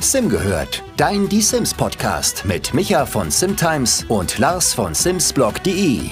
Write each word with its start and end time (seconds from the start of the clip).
Sim 0.00 0.28
gehört, 0.28 0.84
dein 0.96 1.28
Die 1.28 1.40
Sims 1.40 1.74
Podcast 1.74 2.44
mit 2.44 2.72
Micha 2.72 3.04
von 3.04 3.32
Simtimes 3.32 4.04
und 4.08 4.38
Lars 4.38 4.72
von 4.72 4.94
Simsblog.de. 4.94 6.10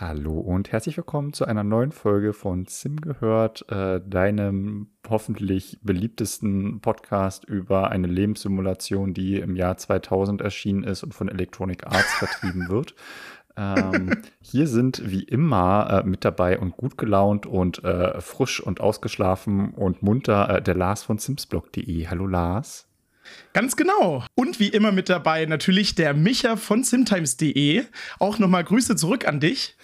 Hallo 0.00 0.40
und 0.40 0.72
herzlich 0.72 0.96
willkommen 0.96 1.34
zu 1.34 1.44
einer 1.44 1.62
neuen 1.62 1.92
Folge 1.92 2.32
von 2.32 2.64
Sim 2.66 2.96
gehört, 2.96 3.70
äh, 3.70 4.00
deinem 4.04 4.88
hoffentlich 5.06 5.78
beliebtesten 5.82 6.80
Podcast 6.80 7.44
über 7.44 7.90
eine 7.90 8.06
Lebenssimulation, 8.06 9.12
die 9.12 9.36
im 9.36 9.54
Jahr 9.54 9.76
2000 9.76 10.40
erschienen 10.40 10.84
ist 10.84 11.02
und 11.04 11.12
von 11.14 11.28
Electronic 11.28 11.86
Arts 11.86 12.14
vertrieben 12.14 12.70
wird. 12.70 12.94
Ähm, 13.56 14.22
hier 14.40 14.66
sind 14.66 15.02
wie 15.10 15.22
immer 15.22 16.02
äh, 16.04 16.08
mit 16.08 16.24
dabei 16.24 16.58
und 16.58 16.76
gut 16.76 16.98
gelaunt 16.98 17.46
und 17.46 17.84
äh, 17.84 18.20
frisch 18.20 18.60
und 18.60 18.80
ausgeschlafen 18.80 19.70
und 19.74 20.02
munter 20.02 20.48
äh, 20.48 20.62
der 20.62 20.74
Lars 20.74 21.02
von 21.02 21.18
Simsblog.de. 21.18 22.06
Hallo 22.08 22.26
Lars. 22.26 22.88
Ganz 23.52 23.76
genau. 23.76 24.24
Und 24.34 24.58
wie 24.60 24.68
immer 24.68 24.92
mit 24.92 25.08
dabei 25.08 25.46
natürlich 25.46 25.94
der 25.94 26.14
Micha 26.14 26.56
von 26.56 26.84
simtimes.de. 26.84 27.84
Auch 28.18 28.38
nochmal 28.38 28.64
Grüße 28.64 28.96
zurück 28.96 29.26
an 29.26 29.40
dich. 29.40 29.76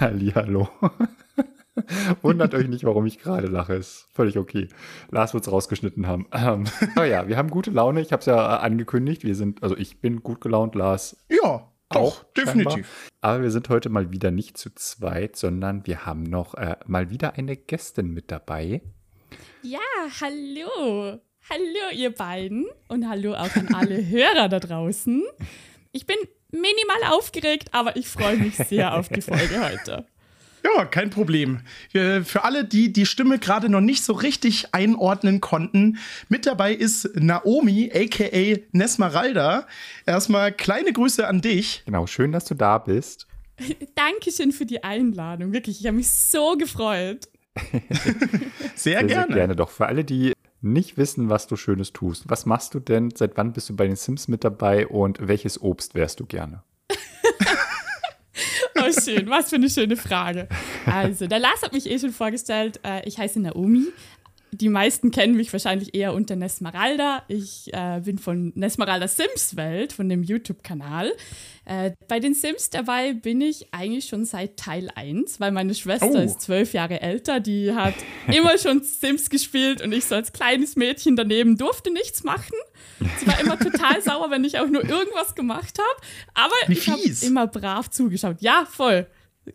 Hallihallo. 0.00 0.68
Wundert 2.22 2.54
euch 2.54 2.68
nicht, 2.68 2.84
warum 2.84 3.06
ich 3.06 3.18
gerade 3.18 3.46
lache. 3.46 3.74
Ist 3.74 4.08
völlig 4.12 4.36
okay. 4.36 4.68
Lars 5.10 5.32
wird 5.32 5.46
es 5.46 5.52
rausgeschnitten 5.52 6.06
haben. 6.06 6.26
Ähm, 6.32 6.64
aber 6.96 7.06
ja, 7.06 7.28
wir 7.28 7.36
haben 7.36 7.50
gute 7.50 7.70
Laune. 7.70 8.00
Ich 8.00 8.12
habe 8.12 8.20
es 8.20 8.26
ja 8.26 8.58
angekündigt. 8.58 9.24
Wir 9.24 9.34
sind, 9.34 9.62
also 9.62 9.76
ich 9.76 10.00
bin 10.00 10.22
gut 10.22 10.40
gelaunt, 10.40 10.74
Lars. 10.74 11.16
Ja, 11.30 11.71
auch, 11.96 12.24
definitiv. 12.36 12.72
Scheinbar. 12.72 12.90
Aber 13.20 13.42
wir 13.42 13.50
sind 13.50 13.68
heute 13.68 13.88
mal 13.88 14.10
wieder 14.10 14.30
nicht 14.30 14.58
zu 14.58 14.74
zweit, 14.74 15.36
sondern 15.36 15.86
wir 15.86 16.06
haben 16.06 16.22
noch 16.24 16.54
äh, 16.54 16.76
mal 16.86 17.10
wieder 17.10 17.34
eine 17.34 17.56
Gästin 17.56 18.10
mit 18.10 18.30
dabei. 18.30 18.82
Ja, 19.62 19.78
hallo. 20.20 21.20
Hallo, 21.50 21.94
ihr 21.94 22.14
beiden. 22.14 22.66
Und 22.88 23.08
hallo 23.08 23.34
auch 23.34 23.54
an 23.56 23.74
alle 23.74 24.06
Hörer 24.08 24.48
da 24.48 24.60
draußen. 24.60 25.22
Ich 25.92 26.06
bin 26.06 26.16
minimal 26.50 27.12
aufgeregt, 27.16 27.68
aber 27.72 27.96
ich 27.96 28.08
freue 28.08 28.36
mich 28.36 28.56
sehr 28.56 28.96
auf 28.96 29.08
die 29.08 29.22
Folge 29.22 29.60
heute. 29.70 30.06
Ja, 30.64 30.84
kein 30.84 31.10
Problem. 31.10 31.60
Für 31.90 32.44
alle, 32.44 32.64
die 32.64 32.92
die 32.92 33.06
Stimme 33.06 33.38
gerade 33.38 33.68
noch 33.68 33.80
nicht 33.80 34.04
so 34.04 34.12
richtig 34.12 34.74
einordnen 34.74 35.40
konnten, 35.40 35.98
mit 36.28 36.46
dabei 36.46 36.72
ist 36.72 37.10
Naomi, 37.16 37.90
aka 37.92 38.60
Nesmeralda. 38.72 39.66
Erstmal 40.06 40.52
kleine 40.52 40.92
Grüße 40.92 41.26
an 41.26 41.40
dich. 41.40 41.82
Genau, 41.84 42.06
schön, 42.06 42.32
dass 42.32 42.44
du 42.44 42.54
da 42.54 42.78
bist. 42.78 43.26
Dankeschön 43.94 44.52
für 44.52 44.66
die 44.66 44.84
Einladung. 44.84 45.52
Wirklich, 45.52 45.80
ich 45.80 45.86
habe 45.86 45.96
mich 45.96 46.10
so 46.10 46.56
gefreut. 46.56 47.28
sehr, 48.74 49.00
sehr, 49.00 49.04
gerne. 49.04 49.26
Sehr 49.26 49.26
gerne. 49.26 49.56
Doch 49.56 49.70
für 49.70 49.86
alle, 49.86 50.04
die 50.04 50.32
nicht 50.60 50.96
wissen, 50.96 51.28
was 51.28 51.48
du 51.48 51.56
Schönes 51.56 51.92
tust, 51.92 52.24
was 52.28 52.46
machst 52.46 52.74
du 52.74 52.80
denn? 52.80 53.10
Seit 53.14 53.36
wann 53.36 53.52
bist 53.52 53.68
du 53.68 53.76
bei 53.76 53.86
den 53.86 53.96
Sims 53.96 54.28
mit 54.28 54.44
dabei 54.44 54.86
und 54.86 55.18
welches 55.26 55.60
Obst 55.60 55.94
wärst 55.94 56.20
du 56.20 56.26
gerne? 56.26 56.62
Schön. 58.92 59.28
Was 59.28 59.50
für 59.50 59.56
eine 59.56 59.70
schöne 59.70 59.96
Frage. 59.96 60.48
Also, 60.86 61.26
der 61.26 61.38
Lars 61.38 61.62
hat 61.62 61.72
mich 61.72 61.88
eh 61.90 61.98
schon 61.98 62.12
vorgestellt. 62.12 62.80
Äh, 62.84 63.06
ich 63.08 63.18
heiße 63.18 63.40
Naomi. 63.40 63.86
Die 64.54 64.68
meisten 64.68 65.10
kennen 65.10 65.34
mich 65.34 65.50
wahrscheinlich 65.50 65.94
eher 65.94 66.12
unter 66.12 66.36
Nesmeralda. 66.36 67.22
Ich 67.28 67.72
äh, 67.72 68.02
bin 68.04 68.18
von 68.18 68.52
Nesmeralda 68.54 69.08
Sims 69.08 69.56
Welt, 69.56 69.94
von 69.94 70.10
dem 70.10 70.22
YouTube-Kanal. 70.22 71.10
Äh, 71.64 71.92
bei 72.06 72.20
den 72.20 72.34
Sims 72.34 72.68
dabei 72.68 73.14
bin 73.14 73.40
ich 73.40 73.72
eigentlich 73.72 74.04
schon 74.04 74.26
seit 74.26 74.58
Teil 74.58 74.90
1, 74.94 75.40
weil 75.40 75.52
meine 75.52 75.74
Schwester 75.74 76.10
oh. 76.12 76.18
ist 76.18 76.42
zwölf 76.42 76.74
Jahre 76.74 77.00
älter. 77.00 77.40
Die 77.40 77.72
hat 77.72 77.94
immer 78.26 78.58
schon 78.58 78.82
Sims 78.82 79.30
gespielt 79.30 79.80
und 79.80 79.92
ich 79.92 80.04
so 80.04 80.16
als 80.16 80.34
kleines 80.34 80.76
Mädchen 80.76 81.16
daneben 81.16 81.56
durfte 81.56 81.90
nichts 81.90 82.22
machen. 82.22 82.56
Sie 83.20 83.26
war 83.26 83.40
immer 83.40 83.58
total 83.58 84.02
sauer, 84.02 84.30
wenn 84.30 84.44
ich 84.44 84.58
auch 84.58 84.68
nur 84.68 84.84
irgendwas 84.84 85.34
gemacht 85.34 85.78
habe. 85.78 86.06
Aber 86.34 86.54
Wie 86.66 86.74
ich 86.74 86.90
habe 86.90 87.00
immer 87.22 87.46
brav 87.46 87.88
zugeschaut. 87.88 88.36
Ja, 88.40 88.66
voll. 88.70 89.06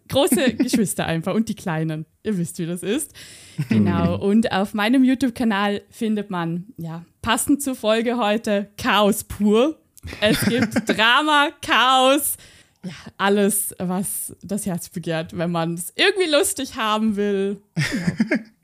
Große 0.09 0.53
Geschwister 0.56 1.06
einfach 1.06 1.34
und 1.34 1.50
die 1.50 1.56
Kleinen. 1.56 2.06
Ihr 2.24 2.38
wisst, 2.38 2.59
wie 2.59 2.66
das 2.66 2.84
ist. 2.84 3.14
Genau. 3.70 4.16
Und 4.22 4.52
auf 4.52 4.74
meinem 4.74 5.03
YouTube-Kanal 5.03 5.81
findet 5.90 6.30
man, 6.30 6.66
ja, 6.78 7.06
passend 7.22 7.62
zur 7.62 7.75
Folge 7.75 8.18
heute, 8.18 8.70
Chaos 8.78 9.24
pur. 9.24 9.80
Es 10.20 10.42
gibt 10.42 10.74
Drama, 10.90 11.50
Chaos, 11.62 12.36
ja, 12.84 12.92
alles, 13.18 13.75
was 13.80 14.36
das 14.42 14.66
Herz 14.66 14.90
begehrt, 14.90 15.38
wenn 15.38 15.52
man 15.52 15.75
es 15.75 15.94
irgendwie 15.96 16.30
lustig 16.30 16.75
haben 16.75 17.16
will. 17.16 17.62
Genau. 17.75 18.42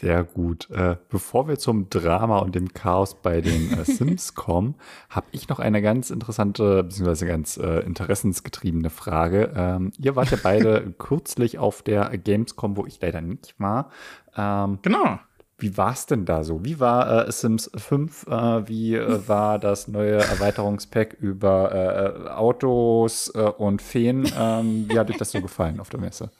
Sehr 0.00 0.22
gut. 0.22 0.70
Äh, 0.70 0.96
bevor 1.08 1.48
wir 1.48 1.58
zum 1.58 1.90
Drama 1.90 2.38
und 2.38 2.54
dem 2.54 2.72
Chaos 2.72 3.20
bei 3.20 3.40
den 3.40 3.76
äh, 3.76 3.84
Sims 3.84 4.36
kommen, 4.36 4.76
habe 5.10 5.26
ich 5.32 5.48
noch 5.48 5.58
eine 5.58 5.82
ganz 5.82 6.10
interessante, 6.10 6.84
beziehungsweise 6.84 7.26
ganz 7.26 7.56
äh, 7.56 7.80
interessensgetriebene 7.80 8.90
Frage. 8.90 9.52
Ähm, 9.56 9.90
ihr 9.98 10.14
wart 10.14 10.30
ja 10.30 10.38
beide 10.40 10.94
kürzlich 10.98 11.58
auf 11.58 11.82
der 11.82 12.16
Gamescom, 12.16 12.76
wo 12.76 12.86
ich 12.86 13.00
leider 13.00 13.20
nicht 13.20 13.56
war. 13.58 13.90
Ähm, 14.36 14.78
genau. 14.82 15.18
Wie 15.60 15.76
war 15.76 15.90
es 15.90 16.06
denn 16.06 16.24
da 16.24 16.44
so? 16.44 16.64
Wie 16.64 16.78
war 16.78 17.26
äh, 17.26 17.32
Sims 17.32 17.68
5? 17.74 18.28
Äh, 18.28 18.68
wie 18.68 18.94
äh, 18.94 19.26
war 19.26 19.58
das 19.58 19.88
neue 19.88 20.18
Erweiterungspack 20.18 21.14
über 21.14 21.72
äh, 21.72 22.26
äh, 22.26 22.30
Autos 22.30 23.32
äh, 23.34 23.40
und 23.40 23.82
Feen? 23.82 24.30
Ähm, 24.38 24.86
wie 24.88 24.96
hat 24.96 25.10
euch 25.10 25.16
das 25.16 25.32
so 25.32 25.40
gefallen 25.40 25.80
auf 25.80 25.88
der 25.88 25.98
Messe? 25.98 26.30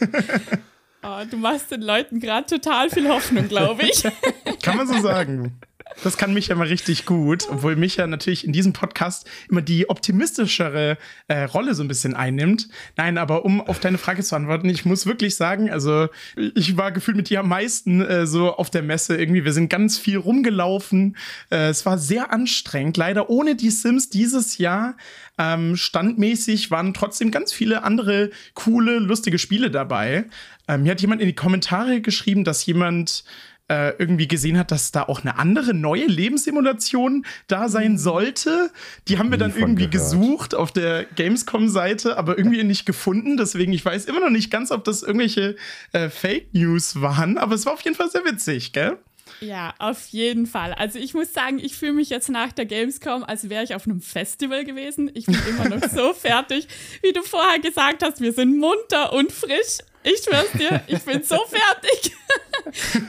Oh, 1.06 1.22
du 1.30 1.36
machst 1.36 1.70
den 1.70 1.82
Leuten 1.82 2.18
gerade 2.18 2.46
total 2.46 2.88
viel 2.88 3.06
Hoffnung, 3.08 3.46
glaube 3.48 3.82
ich. 3.82 4.02
Kann 4.62 4.78
man 4.78 4.86
so 4.86 4.98
sagen. 5.00 5.60
Das 6.02 6.16
kann 6.16 6.34
Micha 6.34 6.52
immer 6.52 6.68
richtig 6.68 7.06
gut, 7.06 7.46
obwohl 7.50 7.76
Micha 7.76 8.06
natürlich 8.06 8.44
in 8.44 8.52
diesem 8.52 8.72
Podcast 8.72 9.28
immer 9.48 9.62
die 9.62 9.88
optimistischere 9.88 10.98
äh, 11.28 11.44
Rolle 11.44 11.74
so 11.74 11.82
ein 11.82 11.88
bisschen 11.88 12.14
einnimmt. 12.14 12.68
Nein, 12.96 13.18
aber 13.18 13.44
um 13.44 13.60
auf 13.60 13.78
deine 13.80 13.98
Frage 13.98 14.22
zu 14.22 14.34
antworten, 14.36 14.68
ich 14.68 14.84
muss 14.84 15.06
wirklich 15.06 15.36
sagen, 15.36 15.70
also 15.70 16.08
ich 16.36 16.76
war 16.76 16.92
gefühlt 16.92 17.16
mit 17.16 17.30
dir 17.30 17.40
am 17.40 17.48
meisten 17.48 18.00
äh, 18.02 18.26
so 18.26 18.54
auf 18.54 18.70
der 18.70 18.82
Messe 18.82 19.16
irgendwie. 19.16 19.44
Wir 19.44 19.52
sind 19.52 19.68
ganz 19.68 19.98
viel 19.98 20.18
rumgelaufen. 20.18 21.16
Äh, 21.50 21.68
es 21.68 21.86
war 21.86 21.98
sehr 21.98 22.32
anstrengend. 22.32 22.96
Leider 22.96 23.30
ohne 23.30 23.54
die 23.54 23.70
Sims 23.70 24.10
dieses 24.10 24.58
Jahr 24.58 24.96
ähm, 25.38 25.76
standmäßig 25.76 26.70
waren 26.70 26.94
trotzdem 26.94 27.30
ganz 27.30 27.52
viele 27.52 27.82
andere 27.82 28.30
coole, 28.54 28.98
lustige 28.98 29.38
Spiele 29.38 29.70
dabei. 29.70 30.26
Ähm, 30.68 30.84
mir 30.84 30.92
hat 30.92 31.00
jemand 31.00 31.20
in 31.20 31.26
die 31.26 31.34
Kommentare 31.34 32.00
geschrieben, 32.00 32.44
dass 32.44 32.64
jemand 32.66 33.24
äh, 33.68 33.96
irgendwie 33.98 34.28
gesehen 34.28 34.58
hat, 34.58 34.70
dass 34.70 34.92
da 34.92 35.04
auch 35.04 35.22
eine 35.22 35.38
andere 35.38 35.72
neue 35.72 36.06
Lebenssimulation 36.06 37.24
da 37.46 37.68
sein 37.68 37.92
mhm. 37.92 37.98
sollte. 37.98 38.70
Die 39.08 39.18
haben 39.18 39.30
wir 39.30 39.38
dann 39.38 39.56
irgendwie 39.56 39.88
gehört. 39.88 40.10
gesucht 40.10 40.54
auf 40.54 40.70
der 40.72 41.04
Gamescom-Seite, 41.04 42.18
aber 42.18 42.36
irgendwie 42.36 42.62
nicht 42.62 42.84
gefunden. 42.84 43.36
Deswegen, 43.36 43.72
ich 43.72 43.84
weiß 43.84 44.04
immer 44.04 44.20
noch 44.20 44.30
nicht 44.30 44.50
ganz, 44.50 44.70
ob 44.70 44.84
das 44.84 45.02
irgendwelche 45.02 45.56
äh, 45.92 46.10
Fake 46.10 46.52
News 46.52 47.00
waren, 47.00 47.38
aber 47.38 47.54
es 47.54 47.64
war 47.64 47.72
auf 47.72 47.80
jeden 47.80 47.96
Fall 47.96 48.10
sehr 48.10 48.24
witzig, 48.24 48.72
gell? 48.72 48.98
Ja, 49.40 49.74
auf 49.78 50.06
jeden 50.08 50.46
Fall. 50.46 50.74
Also 50.74 50.98
ich 50.98 51.14
muss 51.14 51.32
sagen, 51.32 51.58
ich 51.58 51.76
fühle 51.76 51.94
mich 51.94 52.10
jetzt 52.10 52.28
nach 52.28 52.52
der 52.52 52.66
Gamescom, 52.66 53.24
als 53.24 53.48
wäre 53.48 53.64
ich 53.64 53.74
auf 53.74 53.86
einem 53.86 54.00
Festival 54.00 54.64
gewesen. 54.64 55.10
Ich 55.14 55.26
bin 55.26 55.38
immer 55.48 55.68
noch 55.68 55.88
so 55.94 56.12
fertig, 56.12 56.68
wie 57.02 57.12
du 57.12 57.22
vorher 57.22 57.58
gesagt 57.60 58.02
hast. 58.02 58.20
Wir 58.20 58.32
sind 58.32 58.58
munter 58.58 59.12
und 59.12 59.32
frisch. 59.32 59.78
Ich 60.04 60.22
schwör's 60.22 60.52
dir, 60.52 60.82
ich 60.86 61.00
bin 61.00 61.22
so 61.22 61.38
fertig. 61.46 62.12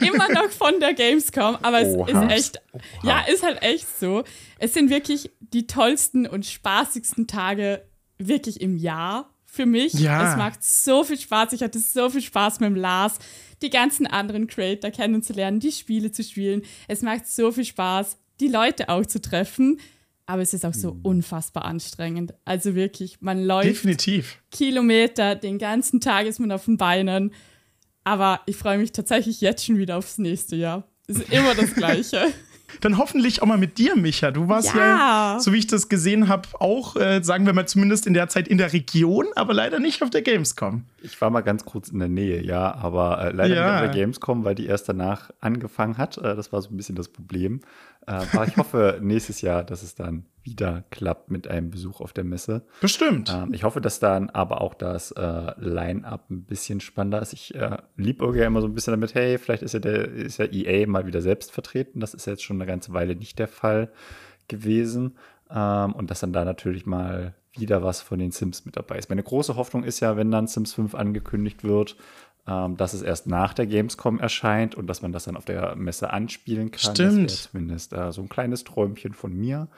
immer 0.00 0.28
noch 0.32 0.50
von 0.50 0.80
der 0.80 0.94
Gamescom, 0.94 1.58
aber 1.62 1.80
es 1.80 1.94
Oha. 1.94 2.24
ist 2.24 2.32
echt, 2.32 2.62
Oha. 2.72 2.82
ja, 3.02 3.20
ist 3.32 3.42
halt 3.42 3.62
echt 3.62 3.86
so. 3.98 4.24
Es 4.58 4.74
sind 4.74 4.90
wirklich 4.90 5.30
die 5.40 5.66
tollsten 5.66 6.26
und 6.26 6.46
spaßigsten 6.46 7.26
Tage 7.26 7.82
wirklich 8.18 8.60
im 8.60 8.76
Jahr 8.76 9.30
für 9.44 9.66
mich. 9.66 9.94
Ja. 9.94 10.32
Es 10.32 10.38
macht 10.38 10.62
so 10.64 11.04
viel 11.04 11.18
Spaß. 11.18 11.52
Ich 11.52 11.62
hatte 11.62 11.78
so 11.78 12.10
viel 12.10 12.22
Spaß 12.22 12.60
mit 12.60 12.70
dem 12.70 12.76
Lars 12.76 13.18
die 13.62 13.70
ganzen 13.70 14.06
anderen 14.06 14.46
Creator 14.46 14.90
kennenzulernen, 14.90 15.60
die 15.60 15.72
Spiele 15.72 16.12
zu 16.12 16.22
spielen. 16.22 16.62
Es 16.88 17.02
macht 17.02 17.26
so 17.26 17.52
viel 17.52 17.64
Spaß, 17.64 18.18
die 18.40 18.48
Leute 18.48 18.88
auch 18.88 19.06
zu 19.06 19.20
treffen. 19.20 19.80
Aber 20.26 20.42
es 20.42 20.52
ist 20.52 20.66
auch 20.66 20.74
so 20.74 20.94
mhm. 20.94 21.00
unfassbar 21.02 21.64
anstrengend. 21.64 22.34
Also 22.44 22.74
wirklich, 22.74 23.20
man 23.20 23.44
läuft 23.44 23.68
Definitiv. 23.68 24.42
Kilometer, 24.50 25.36
den 25.36 25.58
ganzen 25.58 26.00
Tag 26.00 26.26
ist 26.26 26.40
man 26.40 26.50
auf 26.50 26.64
den 26.64 26.76
Beinen. 26.76 27.32
Aber 28.02 28.40
ich 28.46 28.56
freue 28.56 28.78
mich 28.78 28.92
tatsächlich 28.92 29.40
jetzt 29.40 29.64
schon 29.64 29.78
wieder 29.78 29.96
aufs 29.96 30.18
nächste 30.18 30.56
Jahr. 30.56 30.84
Es 31.06 31.18
ist 31.18 31.32
immer 31.32 31.54
das 31.54 31.74
Gleiche. 31.74 32.32
Dann 32.80 32.98
hoffentlich 32.98 33.42
auch 33.42 33.46
mal 33.46 33.58
mit 33.58 33.78
dir, 33.78 33.96
Micha. 33.96 34.30
Du 34.30 34.48
warst 34.48 34.74
ja, 34.74 35.34
ja 35.34 35.40
so 35.40 35.52
wie 35.52 35.58
ich 35.58 35.66
das 35.66 35.88
gesehen 35.88 36.28
habe, 36.28 36.48
auch, 36.60 36.96
äh, 36.96 37.22
sagen 37.22 37.46
wir 37.46 37.52
mal, 37.52 37.66
zumindest 37.66 38.06
in 38.06 38.14
der 38.14 38.28
Zeit 38.28 38.48
in 38.48 38.58
der 38.58 38.72
Region, 38.72 39.26
aber 39.34 39.54
leider 39.54 39.78
nicht 39.78 40.02
auf 40.02 40.10
der 40.10 40.22
Gamescom. 40.22 40.84
Ich 41.02 41.20
war 41.20 41.30
mal 41.30 41.42
ganz 41.42 41.64
kurz 41.64 41.88
in 41.88 41.98
der 41.98 42.08
Nähe, 42.08 42.42
ja, 42.42 42.74
aber 42.74 43.20
äh, 43.20 43.30
leider 43.32 43.54
ja. 43.54 43.64
nicht 43.64 43.74
auf 43.74 43.92
der 43.92 44.00
Gamescom, 44.00 44.44
weil 44.44 44.54
die 44.54 44.66
erst 44.66 44.88
danach 44.88 45.30
angefangen 45.40 45.98
hat. 45.98 46.18
Äh, 46.18 46.34
das 46.34 46.52
war 46.52 46.62
so 46.62 46.70
ein 46.70 46.76
bisschen 46.76 46.96
das 46.96 47.08
Problem. 47.08 47.60
Äh, 48.06 48.12
aber 48.32 48.46
ich 48.46 48.56
hoffe 48.56 48.98
nächstes 49.02 49.40
Jahr, 49.40 49.64
dass 49.64 49.82
es 49.82 49.94
dann 49.94 50.24
wieder 50.46 50.84
klappt 50.90 51.30
mit 51.30 51.48
einem 51.48 51.70
Besuch 51.70 52.00
auf 52.00 52.12
der 52.12 52.24
Messe. 52.24 52.62
Bestimmt. 52.80 53.30
Ähm, 53.30 53.52
ich 53.52 53.64
hoffe, 53.64 53.80
dass 53.80 54.00
dann 54.00 54.30
aber 54.30 54.62
auch 54.62 54.72
das 54.72 55.10
äh, 55.10 55.52
Line-Up 55.58 56.30
ein 56.30 56.44
bisschen 56.44 56.80
spannender 56.80 57.20
ist. 57.20 57.34
Ich 57.34 57.54
äh, 57.54 57.76
liebäuge 57.96 58.38
ja 58.38 58.46
immer 58.46 58.62
so 58.62 58.68
ein 58.68 58.74
bisschen 58.74 58.92
damit, 58.92 59.14
hey, 59.14 59.36
vielleicht 59.36 59.62
ist 59.62 59.74
ja, 59.74 59.80
der, 59.80 60.08
ist 60.08 60.38
ja 60.38 60.46
EA 60.46 60.86
mal 60.86 61.06
wieder 61.06 61.20
selbst 61.20 61.52
vertreten. 61.52 62.00
Das 62.00 62.14
ist 62.14 62.26
jetzt 62.26 62.42
schon 62.42 62.56
eine 62.56 62.66
ganze 62.66 62.94
Weile 62.94 63.16
nicht 63.16 63.38
der 63.38 63.48
Fall 63.48 63.92
gewesen. 64.48 65.16
Ähm, 65.50 65.92
und 65.92 66.10
dass 66.10 66.20
dann 66.20 66.32
da 66.32 66.44
natürlich 66.44 66.86
mal 66.86 67.34
wieder 67.58 67.82
was 67.82 68.00
von 68.00 68.18
den 68.18 68.30
Sims 68.30 68.64
mit 68.64 68.76
dabei 68.76 68.98
ist. 68.98 69.08
Meine 69.08 69.22
große 69.22 69.56
Hoffnung 69.56 69.84
ist 69.84 70.00
ja, 70.00 70.16
wenn 70.16 70.30
dann 70.30 70.46
Sims 70.46 70.74
5 70.74 70.94
angekündigt 70.94 71.64
wird, 71.64 71.96
ähm, 72.46 72.76
dass 72.76 72.92
es 72.92 73.02
erst 73.02 73.26
nach 73.26 73.54
der 73.54 73.66
Gamescom 73.66 74.20
erscheint 74.20 74.74
und 74.74 74.86
dass 74.86 75.02
man 75.02 75.12
das 75.12 75.24
dann 75.24 75.36
auf 75.36 75.44
der 75.44 75.74
Messe 75.74 76.10
anspielen 76.10 76.70
kann. 76.70 76.94
Stimmt. 76.94 77.30
Das 77.30 77.50
zumindest 77.50 77.92
äh, 77.92 78.12
so 78.12 78.22
ein 78.22 78.28
kleines 78.28 78.64
Träumchen 78.64 79.14
von 79.14 79.34
mir. 79.34 79.68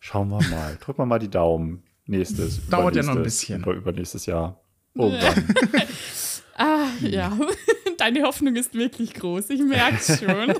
Schauen 0.00 0.28
wir 0.28 0.42
mal. 0.48 0.76
Drücken 0.80 1.00
wir 1.00 1.06
mal 1.06 1.18
die 1.18 1.30
Daumen. 1.30 1.82
Nächstes. 2.06 2.66
Dauert 2.70 2.96
ja 2.96 3.02
noch 3.02 3.16
ein 3.16 3.22
bisschen. 3.22 3.62
Über, 3.62 3.74
übernächstes 3.74 4.26
Jahr. 4.26 4.60
Irgendwann. 4.94 5.44
Ah, 6.58 6.88
ja. 7.02 7.38
Deine 7.98 8.22
Hoffnung 8.22 8.56
ist 8.56 8.72
wirklich 8.72 9.12
groß. 9.12 9.50
Ich 9.50 9.60
merke 9.60 9.96
es 9.96 10.20
schon. 10.20 10.54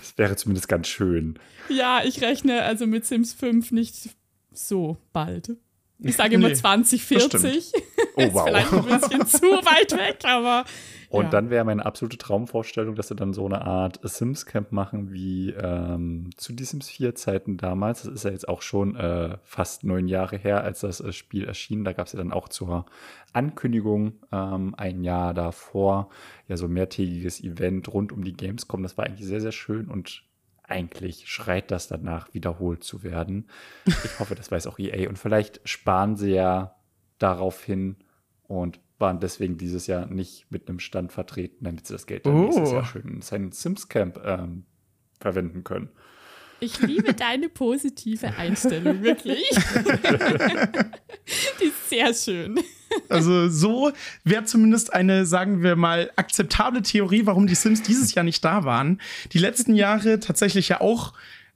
Das 0.00 0.18
wäre 0.18 0.34
zumindest 0.34 0.66
ganz 0.66 0.88
schön. 0.88 1.38
ja, 1.68 2.02
ich 2.04 2.20
rechne 2.20 2.62
also 2.62 2.88
mit 2.88 3.06
Sims 3.06 3.34
5 3.34 3.70
nicht 3.70 4.10
so 4.50 4.96
bald. 5.12 5.56
Ich 6.02 6.16
sage 6.16 6.34
immer 6.36 6.48
Nee, 6.48 6.54
2040. 6.54 7.72
Oh, 8.16 8.22
Ist 8.22 8.34
wow. 8.34 8.44
vielleicht 8.44 8.72
ein 8.72 8.84
bisschen 8.84 9.26
zu 9.26 9.46
weit 9.46 9.92
weg, 9.92 10.18
aber. 10.24 10.64
Und 11.10 11.24
ja. 11.24 11.30
dann 11.30 11.50
wäre 11.50 11.64
meine 11.64 11.84
absolute 11.84 12.18
Traumvorstellung, 12.18 12.94
dass 12.94 13.08
sie 13.08 13.16
dann 13.16 13.32
so 13.32 13.44
eine 13.44 13.62
Art 13.62 13.98
Sims-Camp 14.02 14.72
machen 14.72 15.12
wie 15.12 15.50
ähm, 15.50 16.30
zu 16.36 16.52
die 16.52 16.64
Sims 16.64 16.88
4-Zeiten 16.88 17.56
damals. 17.56 18.02
Das 18.02 18.12
ist 18.12 18.24
ja 18.24 18.30
jetzt 18.30 18.48
auch 18.48 18.62
schon 18.62 18.96
äh, 18.96 19.36
fast 19.42 19.84
neun 19.84 20.06
Jahre 20.06 20.36
her, 20.38 20.62
als 20.62 20.80
das 20.80 21.00
äh, 21.00 21.12
Spiel 21.12 21.44
erschien. 21.44 21.84
Da 21.84 21.92
gab 21.92 22.06
es 22.06 22.12
ja 22.12 22.18
dann 22.18 22.32
auch 22.32 22.48
zur 22.48 22.86
Ankündigung 23.32 24.14
ähm, 24.32 24.74
ein 24.76 25.02
Jahr 25.02 25.34
davor 25.34 26.10
ja 26.46 26.56
so 26.56 26.66
ein 26.66 26.72
mehrtägiges 26.72 27.42
Event 27.42 27.92
rund 27.92 28.12
um 28.12 28.24
die 28.24 28.34
Gamescom. 28.34 28.82
Das 28.82 28.96
war 28.96 29.06
eigentlich 29.06 29.26
sehr, 29.26 29.40
sehr 29.40 29.52
schön 29.52 29.88
und 29.88 30.24
eigentlich 30.70 31.28
schreit 31.28 31.70
das 31.70 31.88
danach, 31.88 32.32
wiederholt 32.34 32.84
zu 32.84 33.02
werden. 33.02 33.48
Ich 33.86 34.18
hoffe, 34.20 34.34
das 34.34 34.50
weiß 34.50 34.66
auch 34.66 34.78
EA. 34.78 35.08
Und 35.08 35.18
vielleicht 35.18 35.60
sparen 35.68 36.16
sie 36.16 36.32
ja 36.32 36.76
darauf 37.18 37.62
hin 37.62 37.96
und 38.44 38.80
waren 38.98 39.20
deswegen 39.20 39.56
dieses 39.56 39.86
Jahr 39.86 40.06
nicht 40.06 40.50
mit 40.50 40.68
einem 40.68 40.78
Stand 40.78 41.12
vertreten, 41.12 41.64
damit 41.64 41.86
sie 41.86 41.94
das 41.94 42.06
Geld 42.06 42.26
dann 42.26 42.34
Oh. 42.34 42.42
nächstes 42.42 42.72
Jahr 42.72 42.84
schön 42.84 43.08
in 43.08 43.22
sein 43.22 43.50
Sims 43.52 43.88
Camp 43.88 44.20
ähm, 44.24 44.64
verwenden 45.18 45.64
können. 45.64 45.90
Ich 46.60 46.80
liebe 46.80 47.14
deine 47.14 47.48
positive 47.48 48.34
Einstellung, 48.36 49.02
wirklich. 49.02 49.42
Die 51.60 51.64
ist 51.66 51.88
sehr 51.90 52.14
schön. 52.14 52.60
Also 53.08 53.48
so 53.48 53.92
wäre 54.24 54.44
zumindest 54.44 54.92
eine, 54.92 55.24
sagen 55.24 55.62
wir 55.62 55.76
mal, 55.76 56.10
akzeptable 56.16 56.82
Theorie, 56.82 57.24
warum 57.24 57.46
die 57.46 57.54
Sims 57.54 57.82
dieses 57.82 58.14
Jahr 58.14 58.24
nicht 58.24 58.44
da 58.44 58.64
waren. 58.64 59.00
Die 59.32 59.38
letzten 59.38 59.74
Jahre 59.74 60.20
tatsächlich 60.20 60.68
ja 60.68 60.80
auch 60.80 61.12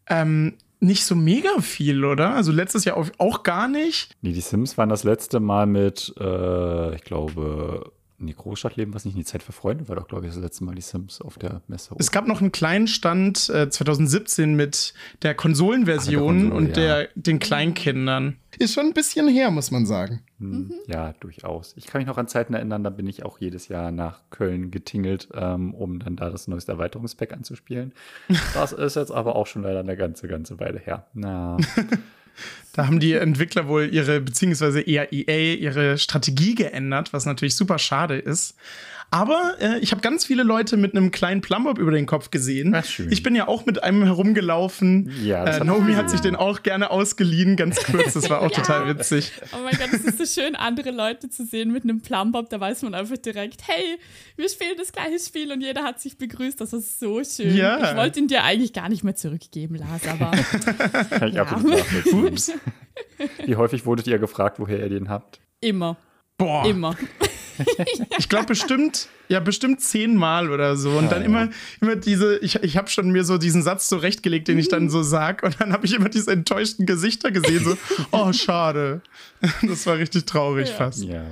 ähm, 0.09 0.55
nicht 0.81 1.05
so 1.05 1.15
mega 1.15 1.61
viel, 1.61 2.05
oder? 2.05 2.35
Also 2.35 2.53
letztes 2.53 2.85
Jahr 2.85 2.97
auch, 3.19 3.43
gar 3.43 3.69
nicht. 3.69 4.15
Nee, 4.23 4.33
die 4.33 4.41
Sims 4.41 4.79
waren 4.79 4.89
das 4.89 5.05
letzte 5.05 5.41
Mal 5.41 5.67
mit, 5.67 6.15
äh, 6.21 6.95
ich 6.95 7.03
glaube, 7.05 7.93
nee, 8.19 8.33
Großstadtleben, 8.33 8.95
was 8.95 9.05
nicht, 9.05 9.17
die 9.17 9.25
Zeit 9.25 9.43
für 9.43 9.53
Freunde 9.53 9.89
war 9.89 9.97
doch, 9.97 10.09
glaube 10.09 10.27
ich, 10.27 10.33
das 10.33 10.43
letzte 10.43 10.65
Mal 10.65 10.75
die 10.75 10.83
Sims 10.83 11.21
auf 11.21 11.39
der 11.39 11.63
Messe. 11.67 11.95
Es 11.99 12.11
gab 12.11 12.27
noch 12.27 12.41
einen 12.41 12.53
kleinen 12.53 12.87
Stand 12.87 13.49
äh, 13.49 13.69
2017 13.69 14.55
mit 14.55 14.95
der 15.23 15.35
Konsolenversion 15.35 16.51
Konsole, 16.51 16.55
und 16.55 16.69
ja. 16.69 16.73
der, 16.75 17.09
den 17.15 17.39
Kleinkindern. 17.39 18.37
Ist 18.59 18.75
schon 18.75 18.87
ein 18.87 18.93
bisschen 18.95 19.29
her, 19.29 19.51
muss 19.51 19.71
man 19.71 19.85
sagen. 19.85 20.23
Hm, 20.39 20.73
Ja, 20.87 21.13
durchaus. 21.21 21.75
Ich 21.77 21.87
kann 21.87 22.01
mich 22.01 22.07
noch 22.07 22.19
an 22.19 22.29
Zeiten 22.29 22.55
erinnern, 22.55 22.85
da 22.85 22.91
bin 22.91 23.07
ich 23.09 23.25
auch 23.25 23.39
jedes 23.39 23.69
Jahr 23.69 23.91
nach 23.91 24.21
Köln 24.31 24.71
getingelt, 24.71 25.29
ähm, 25.35 25.75
um 25.75 25.99
dann 25.99 26.17
da 26.17 26.31
das 26.31 26.47
neueste 26.47 26.73
Erweiterungspack 26.73 27.33
anzuspielen. 27.33 27.93
Das 28.55 28.73
ist 28.73 28.97
jetzt 28.97 29.11
aber 29.11 29.35
auch 29.35 29.47
schon 29.47 29.63
leider 29.63 29.81
eine 29.81 29.97
ganze, 29.97 30.29
ganze 30.29 30.61
Weile 30.61 30.79
her. 30.79 31.07
Na, 31.15 31.57
Da 32.73 32.87
haben 32.87 33.01
die 33.01 33.13
Entwickler 33.13 33.69
wohl 33.69 33.89
ihre, 33.93 34.21
beziehungsweise 34.21 34.81
eher 34.81 35.13
EA, 35.13 35.55
ihre 35.55 35.99
Strategie 35.99 36.55
geändert, 36.55 37.13
was 37.13 37.25
natürlich 37.27 37.55
super 37.55 37.79
schade 37.79 38.17
ist. 38.17 38.57
Aber 39.15 39.55
äh, 39.61 39.79
ich 39.79 39.93
habe 39.93 40.01
ganz 40.03 40.25
viele 40.25 40.43
Leute 40.43 40.77
mit 40.77 40.97
einem 40.97 41.13
kleinen 41.13 41.41
Plumbob 41.41 41.79
über 41.79 41.93
den 41.93 42.05
Kopf 42.05 42.31
gesehen. 42.31 42.75
Ach, 42.75 42.85
schön. 42.85 43.13
Ich 43.13 43.23
bin 43.23 43.37
ja 43.37 43.47
auch 43.47 43.65
mit 43.65 43.81
einem 43.85 44.03
herumgelaufen. 44.03 45.13
Ja, 45.23 45.45
das 45.45 45.59
äh, 45.61 45.65
Naomi 45.65 45.95
hat 45.95 46.11
sich 46.11 46.19
den 46.19 46.35
auch 46.35 46.65
gerne 46.65 46.91
ausgeliehen, 46.91 47.55
ganz 47.55 47.85
kurz. 47.85 48.15
Das 48.15 48.29
war 48.29 48.41
auch 48.41 48.51
Ja. 48.51 48.57
total 48.63 48.89
witzig. 48.89 49.31
Oh 49.53 49.59
mein 49.63 49.77
Gott, 49.79 49.91
es 49.93 50.05
ist 50.05 50.19
so 50.19 50.41
schön, 50.41 50.57
andere 50.57 50.91
Leute 50.91 51.29
zu 51.31 51.45
sehen 51.47 51.73
mit 51.73 51.85
einem 51.85 52.01
Plumbob. 52.01 52.51
Da 52.51 52.59
weiß 52.59 52.83
man 52.83 52.95
einfach 52.95 53.17
direkt, 53.17 53.63
hey, 53.69 53.99
wir 54.37 54.49
spielen 54.49 54.75
das 54.79 54.91
gleiche 54.91 55.21
Spiel 55.21 55.53
und 55.53 55.61
jeder 55.61 55.85
hat 55.85 56.01
sich 56.01 56.19
begrüßt. 56.19 56.61
Das 56.61 56.73
ist 56.73 56.99
so 56.99 57.23
schön. 57.23 57.55
Ja. 57.57 57.91
Ich 57.93 57.97
wollte 57.97 58.19
ihn 58.19 58.27
dir 58.27 58.43
eigentlich 58.43 58.73
gar 58.73 58.89
nicht 58.89 59.05
mehr 59.05 59.15
zurückgeben, 59.15 59.77
Lars, 59.77 60.03
aber 60.09 60.33
kann 61.11 61.29
ich 61.29 61.35
Ja. 61.35 61.43
absolut 61.43 61.71
nachvollziehen. 61.79 62.61
Wie 63.47 63.55
häufig 63.55 63.87
wurdet 63.87 64.09
ihr 64.09 64.19
gefragt, 64.19 64.59
woher 64.59 64.81
ihr 64.81 64.89
den 64.89 65.09
habt? 65.09 65.41
immer, 65.61 65.97
Boah, 66.37 66.67
immer. 66.67 66.97
ich 68.19 68.29
glaube 68.29 68.47
bestimmt, 68.47 69.09
ja, 69.29 69.41
bestimmt 69.41 69.81
zehnmal 69.81 70.51
oder 70.51 70.77
so. 70.77 70.91
Und 70.99 71.11
dann 71.13 71.21
Ja. 71.23 71.27
immer, 71.27 71.49
immer 71.81 71.97
diese, 71.97 72.39
ich, 72.39 72.57
ich 72.63 72.77
habe 72.77 72.89
schon 72.89 73.11
mir 73.11 73.25
so 73.25 73.39
diesen 73.39 73.63
Satz 73.63 73.89
zurechtgelegt, 73.89 74.49
den 74.49 74.59
ich 74.59 74.69
dann 74.69 74.91
so 74.91 75.03
sag. 75.03 75.43
Und 75.43 75.61
dann 75.61 75.73
habe 75.73 75.87
ich 75.87 75.95
immer 75.95 76.09
diese 76.09 76.33
enttäuschten 76.33 76.87
Gesichter 76.87 77.31
gesehen, 77.31 77.65
so, 77.65 77.77
oh, 78.13 78.33
schade. 78.33 79.03
Das 79.63 79.87
war 79.87 79.97
richtig 79.99 80.25
traurig 80.27 80.69
Ja. 80.71 80.75
fast. 80.77 81.03
Ja. 81.05 81.25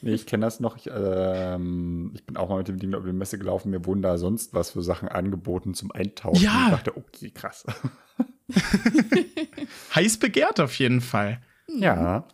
Nee, 0.00 0.12
ich 0.14 0.26
kenne 0.26 0.44
das 0.44 0.60
noch. 0.60 0.76
Ich, 0.76 0.90
ähm, 0.94 2.12
ich 2.14 2.24
bin 2.26 2.36
auch 2.36 2.48
mal 2.50 2.58
mit 2.58 2.68
dem 2.68 2.78
Ding 2.78 2.92
über 2.92 3.06
die 3.06 3.12
Messe 3.12 3.38
gelaufen. 3.38 3.70
Mir 3.70 3.84
wurden 3.86 4.02
da 4.02 4.18
sonst 4.18 4.52
was 4.52 4.70
für 4.70 4.82
Sachen 4.82 5.08
angeboten 5.08 5.72
zum 5.74 5.90
Eintauschen. 5.92 6.42
Ja. 6.44 6.64
Ich 6.66 6.70
dachte, 6.72 6.96
okay, 6.96 7.30
krass. 7.30 7.64
Heiß 9.94 10.18
begehrt 10.18 10.60
auf 10.60 10.78
jeden 10.78 11.00
Fall. 11.00 11.40
Ja. 11.68 12.26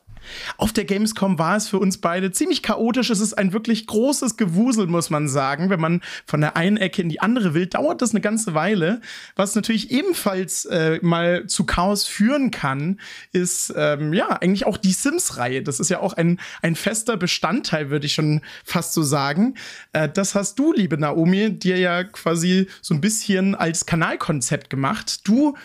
Auf 0.57 0.73
der 0.73 0.85
Gamescom 0.85 1.39
war 1.39 1.57
es 1.57 1.69
für 1.69 1.79
uns 1.79 1.99
beide 1.99 2.33
ziemlich 2.33 2.63
chaotisch. 2.63 3.11
Es 3.11 3.21
ist 3.21 3.35
ein 3.35 3.53
wirklich 3.53 3.87
großes 3.87 4.37
Gewusel, 4.37 4.87
muss 4.87 5.11
man 5.11 5.29
sagen. 5.29 5.71
Wenn 5.71 5.81
man 5.81 6.01
von 6.27 6.41
der 6.41 6.57
einen 6.57 6.77
Ecke 6.77 7.03
in 7.03 7.09
die 7.09 7.21
andere 7.21 7.55
will, 7.55 7.67
dauert 7.67 8.03
das 8.03 8.11
eine 8.11 8.21
ganze 8.21 8.55
Weile. 8.55 9.01
Was 9.37 9.55
natürlich 9.55 9.91
ebenfalls 9.91 10.65
äh, 10.67 10.99
mal 11.03 11.47
zu 11.47 11.65
Chaos 11.65 12.07
führen 12.07 12.51
kann, 12.51 13.01
ist 13.33 13.73
ähm, 13.77 14.13
ja 14.13 14.29
eigentlich 14.29 14.67
auch 14.67 14.77
die 14.77 14.93
Sims-Reihe. 14.93 15.63
Das 15.63 15.81
ist 15.81 15.91
ja 15.91 16.01
auch 16.01 16.15
ein, 16.15 16.41
ein 16.63 16.77
fester 16.77 17.17
Bestandteil, 17.17 17.91
würde 17.91 18.07
ich 18.07 18.15
schon 18.15 18.43
fast 18.65 18.93
so 18.93 19.03
sagen. 19.03 19.55
Äh, 19.93 20.09
das 20.09 20.35
hast 20.35 20.59
du, 20.59 20.73
liebe 20.73 20.99
Naomi, 20.99 21.51
dir 21.51 21.79
ja 21.79 22.05
quasi 22.05 22.69
so 22.83 22.95
ein 22.95 23.01
bisschen 23.01 23.55
als 23.55 23.87
Kanalkonzept 23.87 24.71
gemacht. 24.71 25.27
Du 25.27 25.57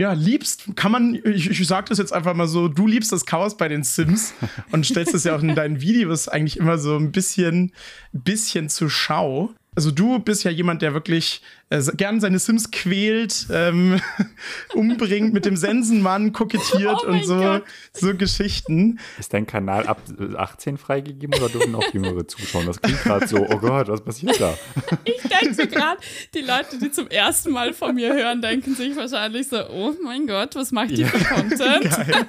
ja, 0.00 0.14
liebst, 0.14 0.76
kann 0.76 0.92
man, 0.92 1.20
ich, 1.26 1.50
ich 1.50 1.66
sag 1.68 1.84
das 1.90 1.98
jetzt 1.98 2.14
einfach 2.14 2.32
mal 2.32 2.48
so, 2.48 2.68
du 2.68 2.86
liebst 2.86 3.12
das 3.12 3.26
Chaos 3.26 3.58
bei 3.58 3.68
den 3.68 3.82
Sims 3.82 4.32
und 4.72 4.86
stellst 4.86 5.12
es 5.12 5.24
ja 5.24 5.36
auch 5.36 5.42
in 5.42 5.54
deinen 5.54 5.82
Videos 5.82 6.26
eigentlich 6.26 6.56
immer 6.56 6.78
so 6.78 6.96
ein 6.96 7.12
bisschen, 7.12 7.72
bisschen 8.14 8.70
zur 8.70 8.88
Schau. 8.88 9.50
Also 9.76 9.92
du 9.92 10.18
bist 10.18 10.42
ja 10.44 10.50
jemand, 10.50 10.82
der 10.82 10.94
wirklich 10.94 11.42
äh, 11.70 11.80
gern 11.94 12.20
seine 12.20 12.40
Sims 12.40 12.72
quält, 12.72 13.46
ähm, 13.52 14.00
umbringt, 14.74 15.32
mit 15.32 15.44
dem 15.44 15.56
Sensenmann 15.56 16.32
kokettiert 16.32 16.98
Oh 17.04 17.08
und 17.08 17.24
so, 17.24 17.36
Gott. 17.36 17.62
so 17.92 18.14
Geschichten. 18.16 18.98
Ist 19.18 19.32
dein 19.32 19.46
Kanal 19.46 19.86
ab 19.86 20.00
äh, 20.18 20.34
18 20.36 20.76
freigegeben 20.76 21.34
oder 21.40 21.48
dürfen 21.48 21.74
auch 21.76 21.94
Jüngere 21.94 22.26
zuschauen? 22.26 22.66
Das 22.66 22.80
klingt 22.82 23.00
gerade 23.04 23.28
so, 23.28 23.36
oh 23.48 23.58
Gott, 23.58 23.86
was 23.88 24.02
passiert 24.04 24.40
da? 24.40 24.56
Ich 25.04 25.22
denke 25.22 25.68
gerade, 25.68 26.00
die 26.34 26.40
Leute, 26.40 26.78
die 26.82 26.90
zum 26.90 27.06
ersten 27.08 27.52
Mal 27.52 27.72
von 27.72 27.94
mir 27.94 28.12
hören, 28.12 28.42
denken 28.42 28.74
sich 28.74 28.96
wahrscheinlich 28.96 29.48
so, 29.48 29.68
oh 29.70 29.94
mein 30.02 30.26
Gott, 30.26 30.56
was 30.56 30.72
macht 30.72 30.90
die 30.90 31.02
Ja. 31.02 31.06
für 31.08 31.24
Content? 31.24 31.84
Geil. 32.08 32.26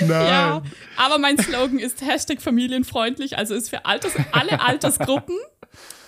Nein. 0.00 0.08
Ja, 0.26 0.62
aber 0.96 1.18
mein 1.18 1.36
Slogan 1.38 1.78
ist 1.78 2.00
Hashtag 2.00 2.40
familienfreundlich, 2.40 3.36
also 3.36 3.54
ist 3.54 3.68
für 3.70 3.84
Alters, 3.84 4.12
alle 4.32 4.60
Altersgruppen. 4.60 5.36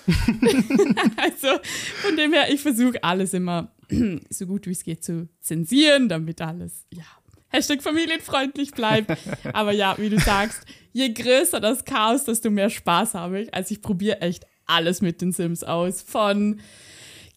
also 1.17 1.49
von 2.03 2.17
dem 2.17 2.33
her, 2.33 2.53
ich 2.53 2.61
versuche 2.61 3.03
alles 3.03 3.33
immer 3.35 3.73
so 4.31 4.47
gut 4.47 4.67
wie 4.67 4.73
es 4.73 4.85
geht 4.85 5.05
zu 5.05 5.29
zensieren, 5.41 6.09
damit 6.09 6.41
alles, 6.41 6.87
ja, 6.93 7.05
Hashtag 7.55 7.83
familienfreundlich 7.83 8.73
bleibt. 8.73 9.17
Aber 9.53 9.73
ja, 9.73 9.95
wie 9.99 10.11
du 10.11 10.19
sagst, 10.19 10.63
je 10.93 11.13
größer 11.13 11.61
das 11.61 11.85
Chaos, 11.85 12.25
desto 12.25 12.51
mehr 12.51 12.69
Spaß 12.69 13.15
habe 13.15 13.43
ich. 13.43 13.55
Also 13.55 13.73
ich 13.73 13.81
probiere 13.81 14.21
echt 14.21 14.45
alles 14.67 15.01
mit 15.01 15.21
den 15.21 15.31
Sims 15.31 15.63
aus. 15.63 16.03
Von 16.03 16.61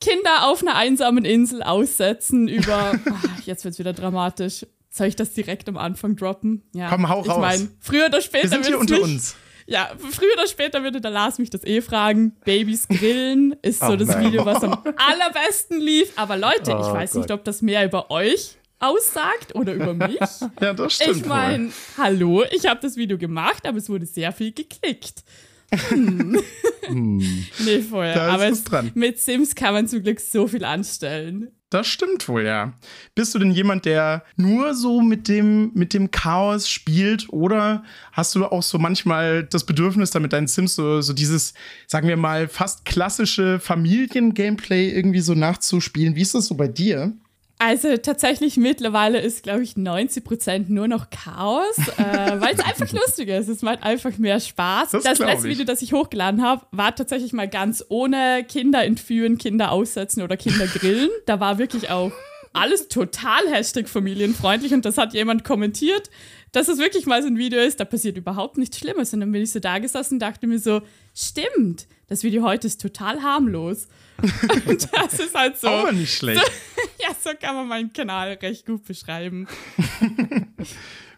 Kinder 0.02 0.48
auf 0.48 0.62
einer 0.62 0.76
einsamen 0.76 1.24
Insel 1.24 1.62
aussetzen 1.62 2.48
über, 2.48 2.94
ah, 3.06 3.40
jetzt 3.46 3.64
wird's 3.64 3.78
wieder 3.80 3.94
dramatisch. 3.94 4.66
Soll 4.90 5.08
ich 5.08 5.16
das 5.16 5.34
direkt 5.34 5.70
am 5.70 5.78
Anfang 5.78 6.16
droppen? 6.16 6.64
Ja. 6.74 6.90
Komm, 6.90 7.08
hau 7.08 7.22
ich 7.22 7.30
raus. 7.30 7.40
mein, 7.40 7.70
früher 7.80 8.08
oder 8.08 8.22
später 8.22 8.46
Wir 8.46 8.50
sind 8.50 8.66
hier 8.66 8.80
unter 8.80 8.96
mich, 8.96 9.04
uns. 9.04 9.36
Ja, 9.68 9.90
früher 9.98 10.34
oder 10.34 10.48
später 10.48 10.82
würde 10.84 11.02
der 11.02 11.12
Lars 11.12 11.40
mich 11.40 11.50
das 11.50 11.64
eh 11.66 11.82
fragen. 11.82 12.32
Babys 12.46 12.88
grillen 12.88 13.54
ist 13.62 13.82
so 13.82 13.88
Oh 13.88 13.96
das 13.98 14.08
nein. 14.08 14.26
Video, 14.28 14.46
was 14.46 14.64
am 14.64 14.72
allerbesten 14.98 15.80
lief. 15.82 16.14
Aber 16.16 16.38
Leute, 16.38 16.72
ich 16.72 16.76
Oh 16.88 16.94
weiß 16.94 17.16
nicht, 17.16 17.28
Gott. 17.28 17.40
ob 17.40 17.44
das 17.44 17.62
mehr 17.62 17.86
über 17.86 18.10
euch 18.10 18.56
aussagt 18.80 19.56
oder 19.56 19.74
über 19.74 19.94
mich. 20.08 20.20
ja, 20.62 20.74
das 20.74 20.94
stimmt. 20.94 21.18
Ich 21.18 21.26
meine, 21.26 21.72
hallo, 21.98 22.44
ich 22.52 22.66
habe 22.66 22.80
das 22.82 22.96
Video 22.96 23.18
gemacht, 23.18 23.68
aber 23.68 23.78
es 23.78 23.90
wurde 23.90 24.06
sehr 24.06 24.32
viel 24.32 24.54
geklickt. 24.54 25.24
Hm. 25.72 27.46
nee, 27.66 27.82
vorher. 27.82 28.16
Da 28.16 28.30
aber 28.30 28.48
es, 28.48 28.64
dran. 28.64 28.92
mit 28.96 29.20
Sims 29.20 29.56
kann 29.56 29.74
man 29.74 29.88
zum 29.88 30.04
Glück 30.04 30.20
so 30.20 30.48
viel 30.48 30.64
anstellen. 30.64 31.50
Das 31.70 31.86
stimmt 31.86 32.30
wohl, 32.30 32.46
ja. 32.46 32.74
Bist 33.14 33.36
du 33.36 33.40
denn 33.40 33.52
jemand, 33.52 33.84
der 33.84 34.24
nur 34.38 34.74
so 34.74 35.02
mit 35.02 35.28
dem, 35.28 35.72
mit 35.74 35.94
dem 35.94 36.12
Chaos 36.12 36.70
spielt 36.70 37.28
oder 37.34 37.84
hast 38.14 38.36
du 38.36 38.46
auch 38.46 38.64
so 38.64 38.78
manchmal 38.78 39.44
das 39.44 39.66
Bedürfnis, 39.66 40.12
da 40.12 40.22
mit 40.22 40.32
deinen 40.32 40.48
Sims 40.48 40.76
so, 40.76 41.02
so 41.02 41.12
dieses, 41.12 41.54
sagen 41.86 42.08
wir 42.08 42.16
mal, 42.16 42.48
fast 42.48 42.86
klassische 42.86 43.60
Familien-Gameplay 43.60 44.92
irgendwie 44.92 45.20
so 45.20 45.34
nachzuspielen? 45.34 46.16
Wie 46.16 46.22
ist 46.22 46.36
das 46.36 46.46
so 46.46 46.56
bei 46.56 46.70
dir? 46.70 47.12
Also 47.60 47.98
tatsächlich 47.98 48.58
mittlerweile 48.58 49.20
ist, 49.20 49.42
glaube 49.42 49.64
ich, 49.64 49.74
90% 49.74 50.66
nur 50.68 50.88
noch 50.88 51.10
Chaos, 51.10 51.78
äh, 51.98 52.40
weil 52.40 52.54
es 52.54 52.60
einfach 52.60 52.92
lustiger 52.92 53.38
ist. 53.38 53.48
Es 53.48 53.64
macht 53.64 53.82
einfach 53.82 54.16
mehr 54.20 54.40
Spaß. 54.40 54.92
Das 54.92 55.04
Das, 55.04 55.18
letzte. 55.18 55.50
Video, 55.50 55.66
das 55.66 55.82
ich 55.82 55.94
hochgeladen 55.94 56.44
habe, 56.44 56.66
war 56.72 56.96
tatsächlich 56.96 57.34
mal 57.34 57.48
ganz 57.48 57.84
ohne 57.90 58.46
Kinder 58.48 58.84
entführen, 58.84 59.40
Kinder 59.40 59.72
aussetzen 59.72 60.22
oder 60.22 60.38
Kinder 60.38 60.68
grillen. 60.68 61.10
Da 61.26 61.40
war 61.40 61.58
wirklich 61.58 61.90
auch 61.90 62.12
alles 62.54 62.90
total 62.90 63.48
Hashtag 63.52 63.90
familienfreundlich 63.90 64.74
und 64.74 64.86
das 64.86 64.98
hat 64.98 65.14
jemand 65.14 65.44
kommentiert, 65.44 66.10
dass 66.52 66.68
es 66.68 66.78
wirklich 66.80 67.06
mal 67.06 67.22
so 67.22 67.28
ein 67.28 67.38
Video 67.38 67.60
ist, 67.60 67.80
da 67.80 67.86
passiert 67.86 68.18
überhaupt 68.18 68.58
nichts 68.58 68.78
Schlimmes. 68.80 69.14
Und 69.14 69.20
dann 69.20 69.32
bin 69.32 69.42
ich 69.42 69.52
so 69.52 69.60
da 69.60 69.80
gesessen 69.80 70.16
und 70.16 70.20
dachte 70.20 70.48
mir 70.48 70.60
so, 70.60 70.82
stimmt, 71.16 71.88
das 72.08 72.24
Video 72.24 72.44
heute 72.44 72.68
ist 72.68 72.82
total 72.82 73.22
harmlos. 73.22 73.88
das 74.92 75.20
ist 75.20 75.36
halt 75.36 75.58
so. 75.58 75.68
Aber 75.68 75.92
nicht 75.92 76.16
schlecht. 76.16 76.42
Ja, 77.00 77.10
so 77.24 77.30
kann 77.40 77.56
man 77.56 77.68
meinen 77.68 77.94
Kanal 77.94 78.34
recht 78.42 78.66
gut 78.66 78.84
beschreiben. 78.86 79.48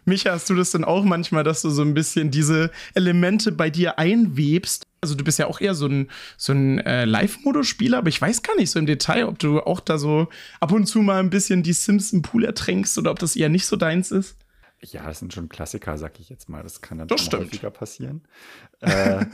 Micha, 0.04 0.32
hast 0.32 0.48
du 0.50 0.54
das 0.54 0.70
denn 0.70 0.84
auch 0.84 1.04
manchmal, 1.04 1.44
dass 1.44 1.62
du 1.62 1.70
so 1.70 1.82
ein 1.82 1.94
bisschen 1.94 2.30
diese 2.30 2.70
Elemente 2.94 3.52
bei 3.52 3.70
dir 3.70 3.98
einwebst? 3.98 4.86
Also 5.00 5.14
du 5.14 5.24
bist 5.24 5.38
ja 5.38 5.46
auch 5.46 5.60
eher 5.60 5.74
so 5.74 5.86
ein, 5.86 6.08
so 6.36 6.52
ein 6.52 6.78
äh, 6.80 7.04
Live-Modus-Spieler, 7.04 7.98
aber 7.98 8.08
ich 8.08 8.20
weiß 8.20 8.42
gar 8.42 8.56
nicht 8.56 8.70
so 8.70 8.78
im 8.78 8.86
Detail, 8.86 9.24
ob 9.26 9.38
du 9.38 9.60
auch 9.60 9.80
da 9.80 9.98
so 9.98 10.28
ab 10.60 10.72
und 10.72 10.86
zu 10.86 11.00
mal 11.00 11.18
ein 11.20 11.30
bisschen 11.30 11.62
die 11.62 11.72
Sims 11.72 12.12
im 12.12 12.22
Pool 12.22 12.44
ertränkst 12.44 12.96
oder 12.98 13.10
ob 13.10 13.18
das 13.18 13.36
eher 13.36 13.48
nicht 13.48 13.66
so 13.66 13.76
deins 13.76 14.10
ist. 14.10 14.36
Ja, 14.82 15.06
das 15.06 15.18
sind 15.18 15.32
schon 15.32 15.48
Klassiker, 15.48 15.98
sag 15.98 16.18
ich 16.20 16.28
jetzt 16.30 16.48
mal. 16.48 16.62
Das 16.62 16.80
kann 16.80 16.98
dann 16.98 17.08
Das 17.08 17.24
schon 17.26 17.40
häufiger 17.40 17.70
passieren. 17.70 18.22
äh, 18.80 19.24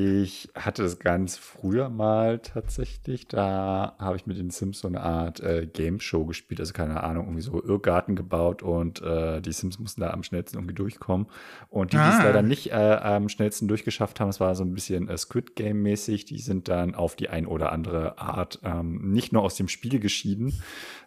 ich 0.00 0.48
hatte 0.54 0.82
das 0.82 1.00
ganz 1.00 1.36
früher 1.36 1.88
mal 1.88 2.38
tatsächlich. 2.38 3.26
Da 3.26 3.96
habe 3.98 4.16
ich 4.16 4.26
mit 4.26 4.38
den 4.38 4.50
Sims 4.50 4.78
so 4.78 4.86
eine 4.88 5.00
Art 5.00 5.40
äh, 5.40 5.66
Game 5.66 5.98
Show 5.98 6.24
gespielt. 6.24 6.60
Also 6.60 6.72
keine 6.72 7.02
Ahnung, 7.02 7.24
irgendwie 7.26 7.42
so 7.42 7.60
Irrgarten 7.62 8.14
gebaut 8.14 8.62
und 8.62 9.02
äh, 9.02 9.40
die 9.40 9.50
Sims 9.52 9.78
mussten 9.80 10.00
da 10.02 10.10
am 10.10 10.22
schnellsten 10.22 10.56
irgendwie 10.58 10.74
durchkommen. 10.74 11.26
Und 11.68 11.92
die, 11.92 11.96
die 11.96 12.02
es 12.02 12.14
Ah. 12.20 12.22
leider 12.24 12.42
nicht 12.42 12.70
äh, 12.70 12.74
am 12.74 13.28
schnellsten 13.28 13.66
durchgeschafft 13.66 14.20
haben, 14.20 14.28
es 14.28 14.38
war 14.38 14.54
so 14.54 14.62
ein 14.62 14.72
bisschen 14.72 15.08
äh, 15.08 15.18
Squid 15.18 15.56
Game 15.56 15.82
mäßig. 15.82 16.24
Die 16.26 16.38
sind 16.38 16.68
dann 16.68 16.94
auf 16.94 17.16
die 17.16 17.28
ein 17.28 17.46
oder 17.46 17.72
andere 17.72 18.18
Art 18.18 18.60
ähm, 18.62 19.10
nicht 19.12 19.32
nur 19.32 19.42
aus 19.42 19.56
dem 19.56 19.66
Spiel 19.68 19.98
geschieden. 19.98 20.62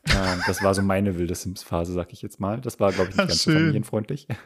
ähm, 0.10 0.42
das 0.48 0.62
war 0.64 0.74
so 0.74 0.82
meine 0.82 1.18
wilde 1.18 1.36
Sims-Phase, 1.36 1.94
sag 1.94 2.12
ich 2.12 2.22
jetzt 2.22 2.42
mal. 2.42 2.60
Das 2.60 2.80
war, 2.82 2.92
glaube 2.92 3.12
ich, 3.12 3.16
nicht 3.16 3.24
Ach, 3.24 3.28
ganz 3.30 3.44
so 3.44 3.52
schön. 3.52 3.60
familienfreundlich. 3.60 4.28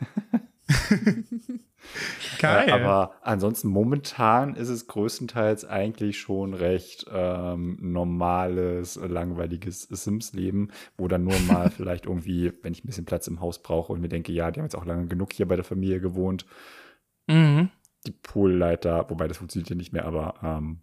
Geil. 2.39 2.69
Äh, 2.69 2.71
aber 2.71 3.15
ansonsten 3.21 3.67
momentan 3.69 4.55
ist 4.55 4.69
es 4.69 4.87
größtenteils 4.87 5.65
eigentlich 5.65 6.19
schon 6.19 6.53
recht 6.53 7.05
ähm, 7.11 7.77
normales, 7.81 8.97
äh, 8.97 9.07
langweiliges 9.07 9.83
Sims-Leben, 9.83 10.71
wo 10.97 11.07
dann 11.07 11.23
nur 11.23 11.39
mal 11.41 11.69
vielleicht 11.75 12.05
irgendwie, 12.05 12.51
wenn 12.61 12.73
ich 12.73 12.83
ein 12.83 12.87
bisschen 12.87 13.05
Platz 13.05 13.27
im 13.27 13.41
Haus 13.41 13.61
brauche 13.61 13.93
und 13.93 14.01
mir 14.01 14.09
denke, 14.09 14.31
ja, 14.31 14.51
die 14.51 14.59
haben 14.59 14.65
jetzt 14.65 14.75
auch 14.75 14.85
lange 14.85 15.07
genug 15.07 15.33
hier 15.33 15.47
bei 15.47 15.55
der 15.55 15.65
Familie 15.65 15.99
gewohnt, 15.99 16.45
mhm. 17.27 17.69
die 18.05 18.11
Poolleiter, 18.11 19.09
wobei 19.09 19.27
das 19.27 19.37
funktioniert 19.37 19.69
ja 19.69 19.75
nicht 19.75 19.93
mehr, 19.93 20.05
aber 20.05 20.35
ähm, 20.43 20.81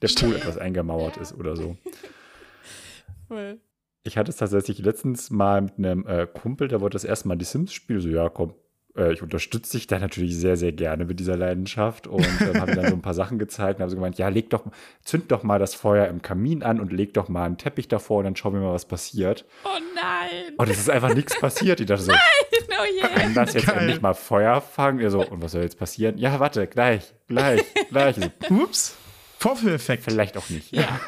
der 0.00 0.08
Pool 0.08 0.36
etwas 0.36 0.58
eingemauert 0.58 1.16
ist 1.16 1.32
oder 1.34 1.56
so. 1.56 1.76
Voll. 3.28 3.60
Ich 4.04 4.18
hatte 4.18 4.30
es 4.30 4.36
tatsächlich 4.36 4.80
letztens 4.80 5.30
mal 5.30 5.62
mit 5.62 5.78
einem 5.78 6.06
äh, 6.06 6.26
Kumpel, 6.26 6.66
der 6.66 6.80
wollte 6.80 6.96
das 6.96 7.04
erste 7.04 7.28
Mal 7.28 7.36
die 7.36 7.44
Sims 7.44 7.72
spielen. 7.72 8.00
So, 8.00 8.08
ja, 8.08 8.28
komm, 8.28 8.54
äh, 8.96 9.12
ich 9.12 9.22
unterstütze 9.22 9.76
dich 9.76 9.86
da 9.86 9.98
natürlich 9.98 10.36
sehr, 10.36 10.56
sehr 10.56 10.72
gerne 10.72 11.04
mit 11.04 11.20
dieser 11.20 11.36
Leidenschaft 11.36 12.06
und 12.06 12.24
ähm, 12.40 12.60
habe 12.60 12.72
ihm 12.72 12.76
dann 12.76 12.88
so 12.88 12.94
ein 12.94 13.02
paar 13.02 13.14
Sachen 13.14 13.38
gezeigt 13.38 13.78
und 13.78 13.82
habe 13.82 13.90
so 13.90 13.96
gemeint, 13.96 14.18
ja, 14.18 14.28
leg 14.28 14.50
doch, 14.50 14.64
zünd 15.02 15.30
doch 15.30 15.42
mal 15.42 15.58
das 15.58 15.74
Feuer 15.74 16.06
im 16.08 16.22
Kamin 16.22 16.62
an 16.62 16.80
und 16.80 16.92
leg 16.92 17.14
doch 17.14 17.28
mal 17.28 17.44
einen 17.44 17.58
Teppich 17.58 17.88
davor 17.88 18.18
und 18.18 18.24
dann 18.24 18.36
schauen 18.36 18.54
wir 18.54 18.60
mal, 18.60 18.74
was 18.74 18.86
passiert. 18.86 19.44
Oh 19.64 19.68
nein! 19.94 20.54
Und 20.56 20.68
es 20.70 20.78
ist 20.78 20.90
einfach 20.90 21.14
nichts 21.14 21.38
passiert. 21.40 21.80
Ich 21.80 21.86
dachte 21.86 22.02
so, 22.02 22.12
Oh 22.12 22.84
je! 22.84 23.00
kann 23.00 23.34
das 23.34 23.54
jetzt 23.54 23.66
Geil. 23.66 23.78
endlich 23.78 24.00
mal 24.00 24.14
Feuer 24.14 24.60
fangen? 24.60 25.00
Er 25.00 25.10
so, 25.10 25.24
und 25.26 25.42
was 25.42 25.52
soll 25.52 25.62
jetzt 25.62 25.78
passieren? 25.78 26.18
Ja, 26.18 26.40
warte, 26.40 26.66
gleich, 26.66 27.12
gleich, 27.28 27.62
gleich. 27.90 28.18
Ich 28.18 28.30
So, 28.48 28.54
Ups. 28.54 28.96
Vorführeffekt. 29.38 30.04
Vielleicht 30.04 30.36
auch 30.36 30.48
nicht. 30.50 30.72
Ja. 30.72 31.00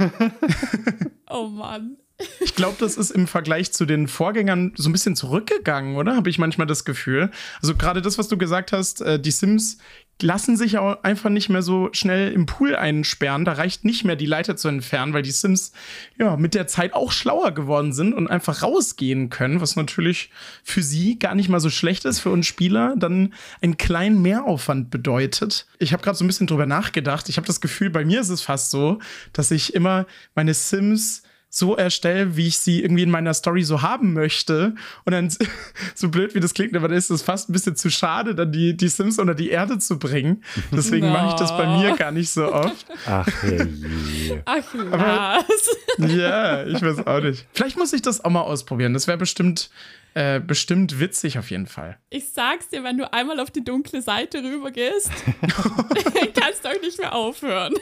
oh 1.30 1.46
Mann. 1.46 1.96
Ich 2.40 2.54
glaube, 2.54 2.76
das 2.78 2.96
ist 2.96 3.10
im 3.10 3.26
Vergleich 3.26 3.72
zu 3.72 3.86
den 3.86 4.06
Vorgängern 4.06 4.72
so 4.76 4.88
ein 4.88 4.92
bisschen 4.92 5.16
zurückgegangen, 5.16 5.96
oder? 5.96 6.14
Habe 6.14 6.30
ich 6.30 6.38
manchmal 6.38 6.66
das 6.66 6.84
Gefühl. 6.84 7.30
Also 7.60 7.74
gerade 7.74 8.02
das, 8.02 8.18
was 8.18 8.28
du 8.28 8.38
gesagt 8.38 8.70
hast, 8.70 9.00
äh, 9.00 9.18
die 9.18 9.32
Sims 9.32 9.78
lassen 10.22 10.56
sich 10.56 10.78
auch 10.78 11.02
einfach 11.02 11.28
nicht 11.28 11.48
mehr 11.48 11.62
so 11.62 11.88
schnell 11.92 12.32
im 12.32 12.46
Pool 12.46 12.76
einsperren. 12.76 13.44
Da 13.44 13.54
reicht 13.54 13.84
nicht 13.84 14.04
mehr, 14.04 14.14
die 14.14 14.26
Leiter 14.26 14.56
zu 14.56 14.68
entfernen, 14.68 15.12
weil 15.12 15.22
die 15.22 15.32
Sims 15.32 15.72
ja 16.16 16.36
mit 16.36 16.54
der 16.54 16.68
Zeit 16.68 16.94
auch 16.94 17.10
schlauer 17.10 17.50
geworden 17.50 17.92
sind 17.92 18.14
und 18.14 18.28
einfach 18.28 18.62
rausgehen 18.62 19.28
können, 19.28 19.60
was 19.60 19.74
natürlich 19.74 20.30
für 20.62 20.82
sie 20.84 21.18
gar 21.18 21.34
nicht 21.34 21.48
mal 21.48 21.58
so 21.58 21.70
schlecht 21.70 22.04
ist, 22.04 22.20
für 22.20 22.30
uns 22.30 22.46
Spieler, 22.46 22.94
dann 22.96 23.34
einen 23.60 23.76
kleinen 23.76 24.22
Mehraufwand 24.22 24.90
bedeutet. 24.90 25.66
Ich 25.80 25.92
habe 25.92 26.02
gerade 26.02 26.16
so 26.16 26.24
ein 26.24 26.28
bisschen 26.28 26.46
drüber 26.46 26.66
nachgedacht. 26.66 27.28
Ich 27.28 27.36
habe 27.36 27.46
das 27.46 27.60
Gefühl, 27.60 27.90
bei 27.90 28.04
mir 28.04 28.20
ist 28.20 28.28
es 28.28 28.42
fast 28.42 28.70
so, 28.70 29.00
dass 29.32 29.50
ich 29.50 29.74
immer 29.74 30.06
meine 30.36 30.54
Sims 30.54 31.24
so 31.56 31.76
erstelle, 31.76 32.36
wie 32.36 32.48
ich 32.48 32.58
sie 32.58 32.82
irgendwie 32.82 33.04
in 33.04 33.10
meiner 33.12 33.32
Story 33.32 33.62
so 33.62 33.80
haben 33.82 34.12
möchte. 34.12 34.74
Und 35.04 35.12
dann, 35.12 35.28
so 35.94 36.08
blöd 36.08 36.34
wie 36.34 36.40
das 36.40 36.52
klingt, 36.52 36.76
aber 36.76 36.88
dann 36.88 36.96
ist 36.96 37.10
es 37.10 37.22
fast 37.22 37.48
ein 37.48 37.52
bisschen 37.52 37.76
zu 37.76 37.90
schade, 37.90 38.34
dann 38.34 38.50
die, 38.50 38.76
die 38.76 38.88
Sims 38.88 39.18
unter 39.20 39.34
die 39.36 39.50
Erde 39.50 39.78
zu 39.78 39.98
bringen. 39.98 40.42
Deswegen 40.72 41.06
No. 41.06 41.12
mache 41.12 41.28
ich 41.28 41.34
das 41.34 41.56
bei 41.56 41.66
mir 41.78 41.94
gar 41.96 42.10
nicht 42.10 42.30
so 42.30 42.52
oft. 42.52 42.86
Ach, 43.06 43.28
je. 43.44 44.40
Ach, 44.46 44.74
Lars. 44.74 45.68
Ja, 45.98 46.64
ich 46.64 46.82
weiß 46.82 47.06
auch 47.06 47.20
nicht. 47.20 47.46
Vielleicht 47.52 47.76
muss 47.78 47.92
ich 47.92 48.02
das 48.02 48.24
auch 48.24 48.30
mal 48.30 48.40
ausprobieren. 48.40 48.92
Das 48.92 49.06
wäre 49.06 49.16
bestimmt, 49.18 49.70
äh, 50.14 50.40
bestimmt 50.40 50.98
witzig 50.98 51.38
auf 51.38 51.50
jeden 51.50 51.66
Fall. 51.68 51.98
Ich 52.10 52.32
sag's 52.32 52.68
dir, 52.68 52.82
wenn 52.82 52.98
du 52.98 53.12
einmal 53.12 53.38
auf 53.38 53.50
die 53.52 53.62
dunkle 53.64 54.02
Seite 54.02 54.38
rübergehst, 54.42 55.10
kannst 56.34 56.64
du 56.64 56.68
auch 56.68 56.80
nicht 56.82 56.98
mehr 56.98 57.14
aufhören. 57.14 57.74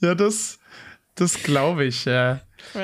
Ja, 0.00 0.14
das, 0.16 0.58
das 1.14 1.42
glaube 1.42 1.84
ich, 1.84 2.04
ja. 2.06 2.40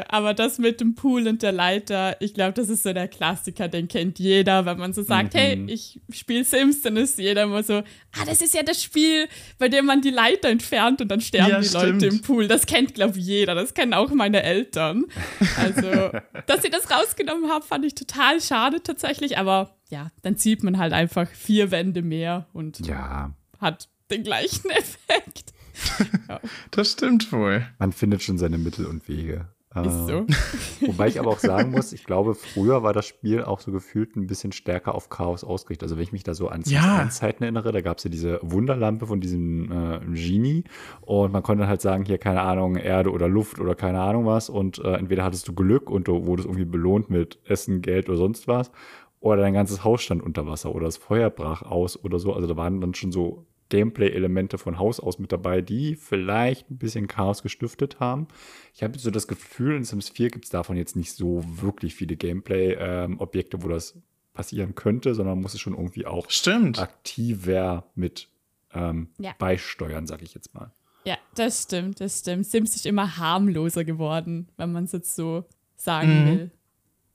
Aber 0.08 0.34
das 0.34 0.58
mit 0.58 0.80
dem 0.80 0.94
Pool 0.94 1.26
und 1.28 1.42
der 1.42 1.52
Leiter, 1.52 2.16
ich 2.20 2.34
glaube, 2.34 2.52
das 2.52 2.68
ist 2.68 2.82
so 2.82 2.92
der 2.92 3.08
Klassiker, 3.08 3.68
den 3.68 3.88
kennt 3.88 4.18
jeder, 4.18 4.64
wenn 4.66 4.78
man 4.78 4.92
so 4.92 5.02
sagt, 5.02 5.34
hey, 5.34 5.64
ich 5.68 6.00
spiele 6.12 6.44
Sims, 6.44 6.82
dann 6.82 6.96
ist 6.96 7.18
jeder 7.18 7.44
immer 7.44 7.62
so, 7.62 7.74
ah, 7.78 8.24
das 8.26 8.40
ist 8.40 8.54
ja 8.54 8.62
das 8.62 8.82
Spiel, 8.82 9.28
bei 9.58 9.68
dem 9.68 9.86
man 9.86 10.00
die 10.00 10.10
Leiter 10.10 10.48
entfernt 10.48 11.00
und 11.00 11.08
dann 11.08 11.20
sterben 11.20 11.50
Ja, 11.50 11.60
die 11.60 11.68
stimmt. 11.68 12.02
Leute 12.02 12.06
im 12.06 12.22
Pool. 12.22 12.48
Das 12.48 12.66
kennt, 12.66 12.94
glaube 12.94 13.18
ich, 13.18 13.24
jeder. 13.26 13.54
Das 13.54 13.74
kennen 13.74 13.94
auch 13.94 14.10
meine 14.12 14.42
Eltern. 14.42 15.04
Also, 15.56 15.82
dass 16.46 16.62
sie 16.62 16.70
das 16.70 16.90
rausgenommen 16.90 17.50
haben, 17.50 17.64
fand 17.64 17.84
ich 17.84 17.94
total 17.94 18.40
schade 18.40 18.82
tatsächlich. 18.82 19.38
Aber 19.38 19.76
ja, 19.90 20.10
dann 20.22 20.36
sieht 20.36 20.62
man 20.62 20.78
halt 20.78 20.92
einfach 20.92 21.28
vier 21.28 21.70
Wände 21.70 22.02
mehr 22.02 22.46
und 22.52 22.86
Ja, 22.86 23.34
hat 23.60 23.88
den 24.10 24.22
gleichen 24.24 24.70
Effekt. 24.70 25.52
Das 26.70 26.92
stimmt 26.92 27.32
wohl. 27.32 27.66
man 27.78 27.92
findet 27.92 28.22
schon 28.22 28.38
seine 28.38 28.58
Mittel 28.58 28.86
und 28.86 29.08
Wege. 29.08 29.48
Ist 29.74 29.86
Äh, 29.86 30.06
so. 30.06 30.26
Wobei 30.86 31.08
ich 31.08 31.18
aber 31.18 31.30
auch 31.30 31.38
sagen 31.38 31.70
muss, 31.70 31.92
ich 31.92 32.04
glaube, 32.04 32.34
früher 32.34 32.82
war 32.82 32.92
das 32.92 33.06
Spiel 33.06 33.42
auch 33.42 33.60
so 33.60 33.72
gefühlt 33.72 34.16
ein 34.16 34.26
bisschen 34.26 34.52
stärker 34.52 34.94
auf 34.94 35.08
Chaos 35.08 35.44
ausgerichtet. 35.44 35.84
Also 35.84 35.96
wenn 35.96 36.02
ich 36.04 36.12
mich 36.12 36.24
da 36.24 36.34
so 36.34 36.48
an 36.48 36.62
Ja. 36.66 37.08
Zeiten 37.08 37.42
erinnere, 37.44 37.72
da 37.72 37.80
gab 37.80 37.98
es 37.98 38.04
ja 38.04 38.10
diese 38.10 38.38
Wunderlampe 38.42 39.06
von 39.06 39.20
diesem 39.20 39.70
äh, 39.72 40.00
Genie 40.12 40.64
und 41.00 41.32
man 41.32 41.42
konnte 41.42 41.66
halt 41.68 41.80
sagen, 41.80 42.04
hier 42.04 42.18
keine 42.18 42.42
Ahnung, 42.42 42.76
Erde 42.76 43.10
oder 43.10 43.28
Luft 43.28 43.58
oder 43.60 43.74
keine 43.74 44.00
Ahnung 44.00 44.26
was 44.26 44.48
und 44.50 44.78
äh, 44.78 44.94
entweder 44.94 45.24
hattest 45.24 45.48
du 45.48 45.54
Glück 45.54 45.88
und 45.90 46.08
du 46.08 46.26
wurdest 46.26 46.46
irgendwie 46.46 46.64
belohnt 46.64 47.10
mit 47.10 47.38
Essen, 47.46 47.80
Geld 47.82 48.08
oder 48.08 48.18
sonst 48.18 48.48
was 48.48 48.70
oder 49.20 49.42
dein 49.42 49.54
ganzes 49.54 49.84
Haus 49.84 50.02
stand 50.02 50.22
unter 50.22 50.46
Wasser 50.46 50.74
oder 50.74 50.86
das 50.86 50.96
Feuer 50.96 51.30
brach 51.30 51.62
aus 51.62 52.02
oder 52.04 52.18
so. 52.18 52.32
Also 52.32 52.48
da 52.48 52.56
waren 52.56 52.80
dann 52.80 52.92
schon 52.94 53.12
so 53.12 53.46
Gameplay-Elemente 53.72 54.58
von 54.58 54.78
Haus 54.78 55.00
aus 55.00 55.18
mit 55.18 55.32
dabei, 55.32 55.62
die 55.62 55.96
vielleicht 55.96 56.70
ein 56.70 56.76
bisschen 56.76 57.06
Chaos 57.08 57.42
gestiftet 57.42 57.98
haben. 58.00 58.28
Ich 58.74 58.82
habe 58.82 58.98
so 58.98 59.10
das 59.10 59.26
Gefühl, 59.26 59.76
in 59.76 59.84
Sims 59.84 60.10
4 60.10 60.28
gibt 60.30 60.44
es 60.44 60.50
davon 60.50 60.76
jetzt 60.76 60.94
nicht 60.94 61.12
so 61.12 61.42
wirklich 61.46 61.94
viele 61.94 62.16
Gameplay-Objekte, 62.16 63.62
wo 63.62 63.68
das 63.68 63.98
passieren 64.34 64.74
könnte, 64.74 65.14
sondern 65.14 65.36
man 65.36 65.42
muss 65.42 65.54
es 65.54 65.60
schon 65.60 65.74
irgendwie 65.74 66.06
auch 66.06 66.28
Stimmt. 66.30 66.78
aktiver 66.78 67.90
mit 67.94 68.28
ähm, 68.74 69.08
Ja. 69.18 69.32
beisteuern, 69.38 70.06
sage 70.06 70.24
ich 70.24 70.34
jetzt 70.34 70.54
mal. 70.54 70.72
Ja, 71.04 71.16
das 71.34 71.64
stimmt, 71.64 72.00
das 72.00 72.20
stimmt. 72.20 72.46
Sims 72.46 72.76
ist 72.76 72.86
immer 72.86 73.16
harmloser 73.18 73.84
geworden, 73.84 74.48
wenn 74.56 74.70
man 74.72 74.84
es 74.84 74.92
jetzt 74.92 75.16
so 75.16 75.44
sagen 75.76 76.22
Mhm. 76.22 76.26
will. 76.26 76.50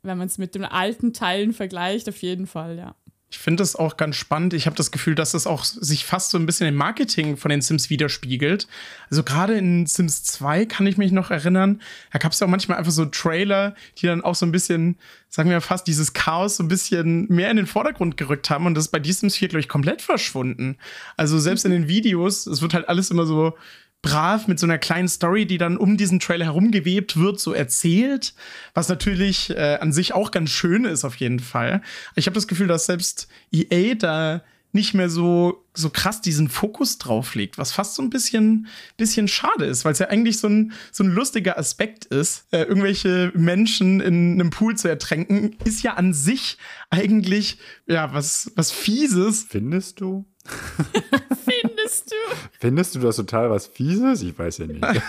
wenn 0.03 0.17
man 0.19 0.27
es 0.27 0.37
mit 0.37 0.55
den 0.55 0.63
alten 0.63 1.11
Teilen 1.11 1.51
vergleicht, 1.53 2.07
auf 2.07 2.21
jeden 2.21 2.47
Fall, 2.47 2.77
ja. 2.77 2.95
Ich 3.29 3.39
finde 3.39 3.62
das 3.62 3.75
auch 3.75 3.98
ganz 3.98 4.15
spannend. 4.15 4.53
Ich 4.53 4.67
habe 4.67 4.77
das 4.77 4.89
Gefühl, 4.89 5.13
dass 5.13 5.31
das 5.31 5.48
auch 5.48 5.65
sich 5.65 6.05
fast 6.05 6.29
so 6.29 6.38
ein 6.38 6.46
bisschen 6.46 6.65
im 6.65 6.75
Marketing 6.75 7.36
von 7.36 7.50
den 7.50 7.62
Sims 7.62 7.89
widerspiegelt. 7.89 8.67
Also 9.10 9.22
gerade 9.22 9.57
in 9.57 9.86
Sims 9.86 10.24
2 10.24 10.65
kann 10.65 10.88
ich 10.88 10.98
mich 10.98 11.12
noch 11.12 11.29
erinnern, 11.29 11.81
da 12.13 12.19
gab 12.19 12.31
es 12.31 12.39
ja 12.39 12.48
auch 12.48 12.51
manchmal 12.51 12.77
einfach 12.77 12.91
so 12.91 13.03
Trailer, 13.03 13.75
die 13.98 14.05
dann 14.05 14.22
auch 14.22 14.36
so 14.36 14.46
ein 14.46 14.53
bisschen, 14.53 14.98
sagen 15.27 15.50
wir 15.50 15.60
fast, 15.60 15.88
dieses 15.88 16.13
Chaos 16.13 16.55
so 16.55 16.63
ein 16.63 16.69
bisschen 16.69 17.27
mehr 17.27 17.51
in 17.51 17.57
den 17.57 17.67
Vordergrund 17.67 18.15
gerückt 18.15 18.50
haben. 18.50 18.65
Und 18.65 18.75
das 18.75 18.86
ist 18.86 18.91
bei 18.91 19.03
The 19.03 19.12
Sims 19.12 19.36
4, 19.36 19.50
glaube 19.50 19.60
ich, 19.60 19.67
komplett 19.67 20.01
verschwunden. 20.01 20.77
Also 21.17 21.38
selbst 21.38 21.65
in 21.65 21.72
den 21.72 21.89
Videos, 21.89 22.48
es 22.48 22.62
wird 22.62 22.74
halt 22.74 22.88
alles 22.88 23.12
immer 23.12 23.25
so 23.25 23.57
brav 24.01 24.48
mit 24.48 24.60
so 24.60 24.66
einer 24.66 24.77
kleinen 24.77 25.08
Story, 25.08 25.46
die 25.46 25.58
dann 25.58 25.77
um 25.77 25.98
diesen 25.98 26.20
Trailer 26.20 26.46
herumgewebt 26.46 27.18
wird, 27.18 27.39
so 27.39 27.54
erzählt, 27.54 28.34
was 28.74 28.89
natürlich 28.89 29.50
äh, 29.50 29.77
an 29.82 29.92
sich 29.92 30.13
auch 30.13 30.32
ganz 30.32 30.50
schön 30.51 30.86
ist 30.86 31.04
auf 31.04 31.16
jeden 31.16 31.39
Fall. 31.39 31.82
Ich 32.16 32.27
habe 32.27 32.36
das 32.36 32.48
Gefühl, 32.48 32.68
dass 32.68 32.86
selbst 32.86 33.27
EA 33.51 33.96
da 33.96 34.42
nicht 34.74 34.94
mehr 34.94 35.10
so, 35.10 35.66
so 35.74 35.89
krass 35.89 36.22
diesen 36.22 36.50
Fokus 36.50 36.98
drauf 36.98 37.36
legt, 37.36 37.58
was 37.58 37.72
fast 37.72 37.96
so 37.96 38.04
ein 38.04 38.10
bisschen, 38.10 38.68
bisschen 38.96 39.27
schade 39.27 39.66
ist, 39.66 39.86
weil 39.86 39.94
es 39.94 40.00
ja 40.00 40.10
eigentlich 40.10 40.38
so 40.38 40.48
ein, 40.48 40.74
so 40.92 41.04
ein 41.04 41.10
lustiger 41.10 41.58
Aspekt 41.58 42.06
ist. 42.06 42.46
Äh, 42.51 42.63
irgendwelche 42.63 43.32
Menschen 43.36 44.01
in 44.01 44.34
einem 44.34 44.50
Pool 44.50 44.77
zu 44.77 44.88
ertränken, 44.88 45.56
ist 45.63 45.84
ja 45.84 45.94
an 45.94 46.13
sich 46.13 46.58
eigentlich, 46.89 47.58
ja, 47.88 48.13
was, 48.13 48.51
was 48.56 48.72
Fieses. 48.72 49.48
Findest 49.50 50.01
du? 50.01 50.25
Findest 51.88 52.12
du? 52.12 52.15
Findest 52.60 52.96
du 52.96 53.00
das 53.00 53.15
total 53.15 53.50
was 53.50 53.67
Fieses? 53.67 54.22
Ich 54.22 54.38
weiß 54.38 54.58
ja 54.60 54.67
nicht. 54.67 54.84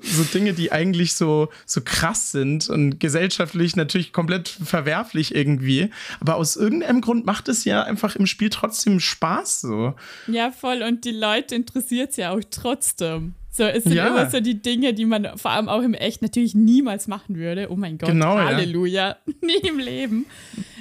so 0.00 0.24
Dinge, 0.24 0.52
die 0.52 0.72
eigentlich 0.72 1.14
so, 1.14 1.48
so 1.66 1.80
krass 1.84 2.32
sind 2.32 2.68
und 2.68 2.98
gesellschaftlich 2.98 3.76
natürlich 3.76 4.12
komplett 4.12 4.48
verwerflich 4.48 5.34
irgendwie. 5.34 5.90
Aber 6.20 6.36
aus 6.36 6.56
irgendeinem 6.56 7.00
Grund 7.00 7.26
macht 7.26 7.48
es 7.48 7.64
ja 7.64 7.82
einfach 7.82 8.16
im 8.16 8.26
Spiel 8.26 8.50
trotzdem 8.50 9.00
Spaß 9.00 9.60
so. 9.60 9.94
Ja, 10.26 10.50
voll. 10.50 10.82
Und 10.82 11.04
die 11.04 11.12
Leute 11.12 11.54
interessiert 11.54 12.10
es 12.10 12.16
ja 12.16 12.32
auch 12.32 12.42
trotzdem. 12.50 13.34
So, 13.50 13.64
es 13.64 13.84
sind 13.84 13.94
Ja. 13.94 14.06
immer 14.08 14.30
so 14.30 14.40
die 14.40 14.60
Dinge, 14.62 14.94
die 14.94 15.04
man 15.06 15.36
vor 15.36 15.50
allem 15.50 15.68
auch 15.68 15.82
im 15.82 15.94
Echt 15.94 16.22
natürlich 16.22 16.54
niemals 16.54 17.08
machen 17.08 17.36
würde. 17.36 17.68
Oh 17.70 17.76
mein 17.76 17.98
Gott, 17.98 18.10
Genau, 18.10 18.36
ja. 18.36 18.44
Halleluja. 18.46 19.16
Nie 19.42 19.66
im 19.68 19.78
Leben. 19.78 20.26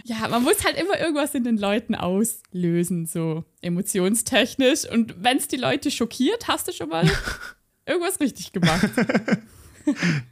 Ja, 0.04 0.28
man 0.30 0.44
muss 0.44 0.64
halt 0.64 0.78
immer 0.80 1.00
irgendwas 1.00 1.34
in 1.34 1.44
den 1.44 1.58
Leuten 1.58 1.96
auslösen, 1.96 3.06
so 3.08 3.44
emotionstechnisch. 3.62 4.90
Und 4.90 5.16
wenn 5.24 5.38
es 5.38 5.48
die 5.48 5.58
Leute 5.58 5.92
schockiert, 5.92 6.48
hast 6.48 6.68
du 6.68 6.72
schon 6.74 6.90
mal 6.90 7.10
irgendwas 7.86 8.20
richtig 8.20 8.52
gemacht. 8.54 8.90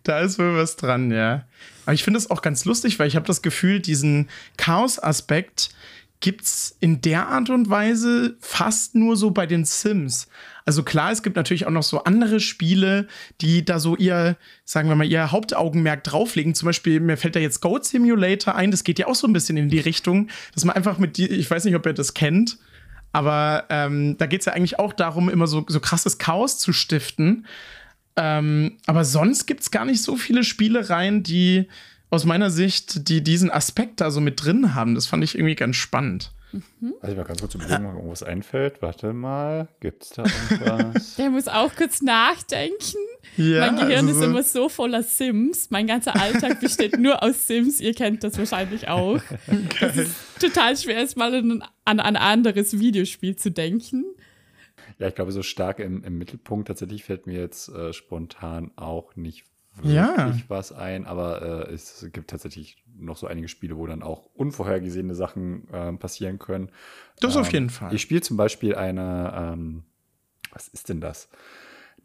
Da 0.04 0.20
ist 0.20 0.38
wohl 0.38 0.54
was 0.58 0.76
dran, 0.76 1.12
ja. 1.12 1.46
Aber 1.86 1.94
ich 1.94 2.04
finde 2.04 2.18
das 2.18 2.30
auch 2.30 2.42
ganz 2.42 2.66
lustig, 2.66 3.00
weil 3.00 3.08
ich 3.08 3.16
habe 3.16 3.26
das 3.26 3.42
Gefühl, 3.42 3.80
diesen 3.80 4.28
Chaos-Aspekt 4.58 5.70
gibt's 6.20 6.76
in 6.82 7.00
der 7.00 7.28
Art 7.30 7.50
und 7.50 7.70
Weise 7.70 8.36
fast 8.42 8.96
nur 8.96 9.16
so 9.16 9.32
bei 9.32 9.46
den 9.46 9.64
Sims. 9.64 10.28
Also 10.66 10.82
klar, 10.82 11.12
es 11.12 11.22
gibt 11.22 11.36
natürlich 11.36 11.68
auch 11.68 11.72
noch 11.72 11.84
so 11.84 12.04
andere 12.04 12.40
Spiele, 12.40 13.08
die 13.40 13.64
da 13.64 13.78
so 13.78 13.96
ihr, 13.96 14.36
sagen 14.64 14.90
wir 14.90 14.96
mal, 14.96 15.06
ihr 15.06 15.32
Hauptaugenmerk 15.32 16.04
drauflegen. 16.04 16.56
Zum 16.56 16.66
Beispiel, 16.66 17.00
mir 17.00 17.18
fällt 17.18 17.36
da 17.36 17.40
jetzt 17.40 17.62
Goat 17.62 17.86
Simulator 17.86 18.56
ein, 18.56 18.72
das 18.72 18.84
geht 18.84 18.98
ja 18.98 19.06
auch 19.06 19.16
so 19.16 19.28
ein 19.28 19.34
bisschen 19.34 19.58
in 19.58 19.70
die 19.70 19.80
Richtung, 19.80 20.30
dass 20.56 20.66
man 20.66 20.76
einfach 20.76 20.98
mit 20.98 21.18
die, 21.18 21.28
ich 21.28 21.50
weiß 21.50 21.66
nicht, 21.66 21.76
ob 21.76 21.86
ihr 21.86 21.94
das 21.94 22.16
kennt, 22.16 22.58
aber 23.12 23.66
ähm, 23.70 24.18
da 24.18 24.26
geht 24.26 24.42
es 24.42 24.46
ja 24.46 24.54
eigentlich 24.54 24.80
auch 24.80 24.92
darum, 24.92 25.30
immer 25.30 25.48
so, 25.48 25.66
so 25.68 25.80
krasses 25.80 26.18
Chaos 26.18 26.58
zu 26.58 26.74
stiften. 26.74 27.46
Ähm, 28.18 28.78
aber 28.88 29.06
sonst 29.06 29.46
gibt 29.46 29.62
es 29.62 29.72
gar 29.72 29.86
nicht 29.86 30.02
so 30.02 30.18
viele 30.18 30.44
Spielereien, 30.44 31.24
die 31.24 31.68
aus 32.10 32.26
meiner 32.26 32.50
Sicht, 32.50 33.08
die 33.08 33.24
diesen 33.24 33.52
Aspekt 33.52 34.02
da 34.02 34.12
so 34.12 34.20
mit 34.20 34.44
drin 34.44 34.76
haben. 34.76 34.96
Das 34.96 35.06
fand 35.06 35.24
ich 35.24 35.36
irgendwie 35.36 35.56
ganz 35.56 35.76
spannend. 35.76 36.32
Also 37.02 37.12
ich 37.12 37.18
mal 37.18 37.24
ganz 37.24 37.40
kurz 37.42 37.56
überlegen, 37.56 37.86
ob 37.86 37.96
irgendwas 37.96 38.24
einfällt. 38.24 38.82
Warte 38.82 39.14
mal, 39.14 39.68
gibt's 39.80 40.10
da 40.10 40.24
irgendwas? 40.24 41.16
Der 41.18 41.30
muss 41.30 41.48
auch 41.48 41.76
kurz 41.76 42.02
nachdenken. 42.02 42.98
Ja, 43.38 43.72
mein 43.72 43.76
Gehirn 43.88 44.08
also 44.08 44.20
ist 44.20 44.26
immer 44.26 44.44
so 44.44 44.70
voller 44.70 45.04
Sims. 45.04 45.70
Mein 45.72 45.88
ganzer 45.88 46.16
Alltag 46.20 46.60
besteht 46.62 46.98
nur 47.00 47.22
aus 47.24 47.48
Sims. 47.48 47.82
Ihr 47.82 47.94
kennt 47.94 48.24
das 48.24 48.38
wahrscheinlich 48.38 48.88
auch. 48.88 49.20
Das 49.80 49.98
ist 49.98 50.16
total 50.40 50.76
schwer, 50.78 51.04
ist 51.04 51.18
mal 51.18 51.34
an, 51.34 51.64
an 51.86 52.00
ein 52.00 52.16
anderes 52.16 52.80
Videospiel 52.80 53.36
zu 53.36 53.52
denken. 53.52 54.06
ja, 55.00 55.08
ich 55.08 55.16
glaube, 55.16 55.32
so 55.32 55.44
stark 55.44 55.80
im, 55.80 56.04
im 56.04 56.18
Mittelpunkt 56.18 56.68
tatsächlich 56.68 57.04
fällt 57.04 57.28
mir 57.28 57.40
jetzt 57.40 57.70
äh, 57.70 57.94
spontan 57.94 58.72
auch 58.76 59.16
nicht 59.16 59.46
wirklich 59.84 59.96
Ja. 59.96 60.34
was 60.48 60.72
ein, 60.72 61.06
aber 61.06 61.68
äh, 61.70 61.74
es 61.74 62.08
gibt 62.14 62.30
tatsächlich 62.30 62.84
noch 62.98 63.18
so 63.18 63.28
einige 63.28 63.48
Spiele, 63.48 63.78
wo 63.78 63.86
dann 63.88 64.04
auch 64.04 64.26
unvorhergesehene 64.34 65.16
Sachen 65.16 65.68
äh, 65.72 65.94
passieren 65.94 66.40
können. 66.40 66.70
Das 67.20 67.36
auf 67.38 67.48
Ähm, 67.48 67.54
jeden 67.54 67.70
Fall. 67.70 67.94
Ich 67.94 68.02
spiele 68.02 68.22
zum 68.22 68.38
Beispiel 68.38 68.76
eine, 68.76 69.34
ähm, 69.54 69.84
was 70.52 70.68
ist 70.68 70.90
denn 70.90 71.02
das? 71.02 71.30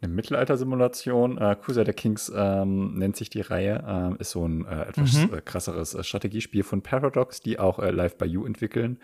Eine 0.01 0.11
Mittelalter-Simulation. 0.13 1.37
Äh, 1.37 1.55
Crusader 1.61 1.93
Kings 1.93 2.31
ähm, 2.35 2.95
nennt 2.97 3.15
sich 3.15 3.29
die 3.29 3.41
Reihe. 3.41 3.83
Ähm, 3.87 4.17
ist 4.19 4.31
so 4.31 4.47
ein 4.47 4.65
äh, 4.65 4.81
etwas 4.87 5.27
Mhm. 5.27 5.33
äh, 5.35 5.41
krasseres 5.41 5.93
äh, 5.93 6.03
Strategiespiel 6.03 6.63
von 6.63 6.81
Paradox, 6.81 7.39
die 7.41 7.59
auch 7.59 7.77
äh, 7.79 7.91
Live 7.91 8.17
by 8.17 8.25
You 8.25 8.45
entwickeln. 8.45 8.99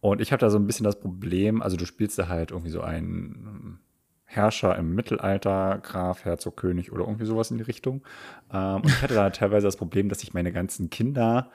Und 0.00 0.20
ich 0.20 0.32
habe 0.32 0.40
da 0.40 0.50
so 0.50 0.58
ein 0.58 0.66
bisschen 0.66 0.84
das 0.84 1.00
Problem, 1.00 1.62
also 1.62 1.78
du 1.78 1.86
spielst 1.86 2.18
da 2.18 2.28
halt 2.28 2.50
irgendwie 2.50 2.70
so 2.70 2.82
einen 2.82 3.78
Herrscher 4.34 4.76
im 4.76 4.94
Mittelalter, 4.94 5.78
Graf, 5.82 6.24
Herzog, 6.24 6.56
König 6.56 6.92
oder 6.92 7.04
irgendwie 7.04 7.26
sowas 7.26 7.50
in 7.50 7.58
die 7.58 7.64
Richtung. 7.64 8.02
Ähm, 8.52 8.76
und 8.76 8.86
ich 8.86 9.02
hatte 9.02 9.14
da 9.14 9.30
teilweise 9.30 9.66
das 9.66 9.76
Problem, 9.76 10.08
dass 10.08 10.20
sich 10.20 10.34
meine 10.34 10.52
ganzen 10.52 10.90
Kinder 10.90 11.50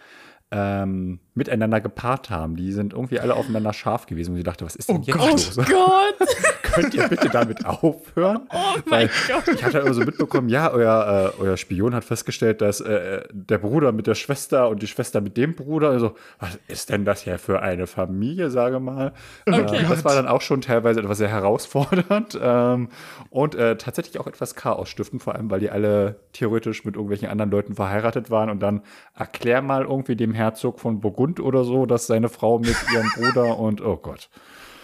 ähm, 0.51 1.19
miteinander 1.35 1.79
gepaart 1.81 2.29
haben. 2.29 2.55
Die 2.55 2.71
sind 2.71 2.93
irgendwie 2.93 3.19
alle 3.19 3.35
aufeinander 3.35 3.71
scharf 3.73 4.05
gewesen. 4.07 4.31
Und 4.31 4.37
ich 4.39 4.43
dachte, 4.43 4.65
was 4.65 4.75
ist 4.75 4.89
denn 4.89 4.97
Oh 4.97 5.03
jetzt 5.05 5.17
Gott. 5.17 5.31
los? 5.31 5.55
Gott! 5.57 6.29
Könnt 6.73 6.93
ihr 6.93 7.07
bitte 7.07 7.29
damit 7.29 7.65
aufhören? 7.65 8.41
Oh 8.51 8.57
Weil 8.89 9.07
mein 9.07 9.09
Gott! 9.27 9.55
ich 9.55 9.63
hatte 9.63 9.79
immer 9.79 9.93
so 9.93 10.01
mitbekommen, 10.01 10.49
ja, 10.49 10.71
euer, 10.71 11.33
äh, 11.37 11.41
euer 11.41 11.57
Spion 11.57 11.93
hat 11.95 12.03
festgestellt, 12.03 12.61
dass 12.61 12.81
äh, 12.81 13.21
der 13.31 13.57
Bruder 13.57 13.91
mit 13.91 14.07
der 14.07 14.15
Schwester 14.15 14.69
und 14.69 14.81
die 14.81 14.87
Schwester 14.87 15.21
mit 15.21 15.37
dem 15.37 15.55
Bruder, 15.55 15.89
also, 15.89 16.15
was 16.39 16.57
ist 16.67 16.89
denn 16.89 17.05
das 17.05 17.21
hier 17.21 17.37
für 17.39 17.61
eine 17.61 17.87
Familie, 17.87 18.49
sage 18.49 18.79
mal? 18.79 19.13
Okay. 19.47 19.77
Äh, 19.77 19.87
das 19.89 20.05
war 20.05 20.15
dann 20.15 20.27
auch 20.27 20.41
schon 20.41 20.61
teilweise 20.61 20.99
etwas 20.99 21.17
sehr 21.17 21.29
herausfordernd 21.29 22.37
ähm, 22.41 22.89
und 23.29 23.55
äh, 23.55 23.75
tatsächlich 23.77 24.19
auch 24.19 24.27
etwas 24.27 24.55
Chaos 24.55 24.89
stiften, 24.89 25.19
vor 25.19 25.35
allem, 25.35 25.49
weil 25.49 25.59
die 25.59 25.69
alle 25.69 26.19
theoretisch 26.33 26.85
mit 26.85 26.95
irgendwelchen 26.95 27.29
anderen 27.29 27.51
Leuten 27.51 27.75
verheiratet 27.75 28.29
waren 28.31 28.49
und 28.49 28.59
dann 28.59 28.81
erklär 29.15 29.61
mal 29.61 29.83
irgendwie 29.83 30.15
dem 30.15 30.33
Herzog 30.33 30.79
von 30.79 30.99
Burgund 31.01 31.39
oder 31.39 31.63
so, 31.63 31.85
dass 31.85 32.07
seine 32.07 32.29
Frau 32.29 32.59
mit 32.59 32.75
ihrem 32.93 33.09
Bruder 33.15 33.57
und, 33.59 33.81
oh 33.83 33.97
Gott. 33.97 34.29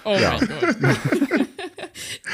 Oh 0.04 0.16
Ja. 0.20 0.36
mein 0.40 0.48
Gott. 0.48 1.45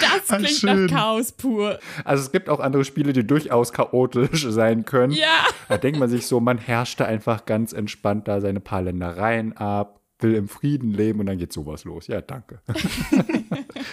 Das 0.02 0.30
Ah, 0.30 0.38
klingt 0.38 0.50
schön. 0.52 0.86
nach 0.86 0.92
Chaos 0.92 1.32
pur. 1.32 1.80
Also 2.06 2.24
es 2.24 2.32
gibt 2.32 2.50
auch 2.50 2.60
andere 2.60 2.86
Spiele, 2.86 3.14
die 3.14 3.26
durchaus 3.26 3.74
chaotisch 3.74 4.46
sein 4.50 4.86
können. 4.86 5.14
Ja. 5.14 5.46
Da 5.70 5.78
denkt 5.78 6.00
man 6.00 6.10
sich 6.10 6.26
so, 6.28 6.40
man 6.40 6.58
herrscht 6.58 7.00
da 7.00 7.06
einfach 7.06 7.46
ganz 7.46 7.74
entspannt 7.74 8.28
da 8.28 8.42
seine 8.42 8.60
paar 8.60 8.82
Ländereien 8.82 9.56
ab, 9.58 10.00
will 10.20 10.36
im 10.36 10.48
Frieden 10.48 10.92
leben 10.92 11.20
und 11.20 11.26
dann 11.26 11.38
geht 11.38 11.52
sowas 11.54 11.84
los. 11.84 12.08
Ja, 12.08 12.22
danke. 12.22 12.62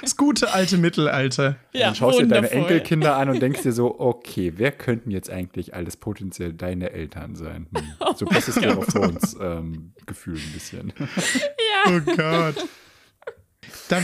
Das 0.03 0.17
gute 0.17 0.53
alte 0.53 0.77
Mittelalter. 0.79 1.57
Ja, 1.73 1.87
dann 1.87 1.95
schaust 1.95 2.19
dir 2.21 2.27
deine 2.27 2.47
wundervoll. 2.49 2.59
Enkelkinder 2.61 3.17
an 3.17 3.31
und 3.31 3.41
denkst 3.41 3.63
dir 3.63 3.73
so, 3.73 3.99
okay, 4.01 4.53
wer 4.57 4.71
könnten 4.73 5.11
jetzt 5.11 5.31
eigentlich 5.31 5.75
alles 5.75 5.97
potenziell 5.97 6.53
deine 6.53 6.91
Eltern 6.91 7.35
sein? 7.37 7.67
Hm. 7.75 8.15
So 8.17 8.27
bestes 8.27 8.57
Game 8.57 8.79
of 8.79 8.87
Thrones 8.87 9.37
ähm, 9.41 9.93
Gefühl 10.07 10.37
ein 10.37 10.53
bisschen. 10.53 10.93
Oh 11.89 12.01
Gott. 12.17 12.67
Da 13.89 14.03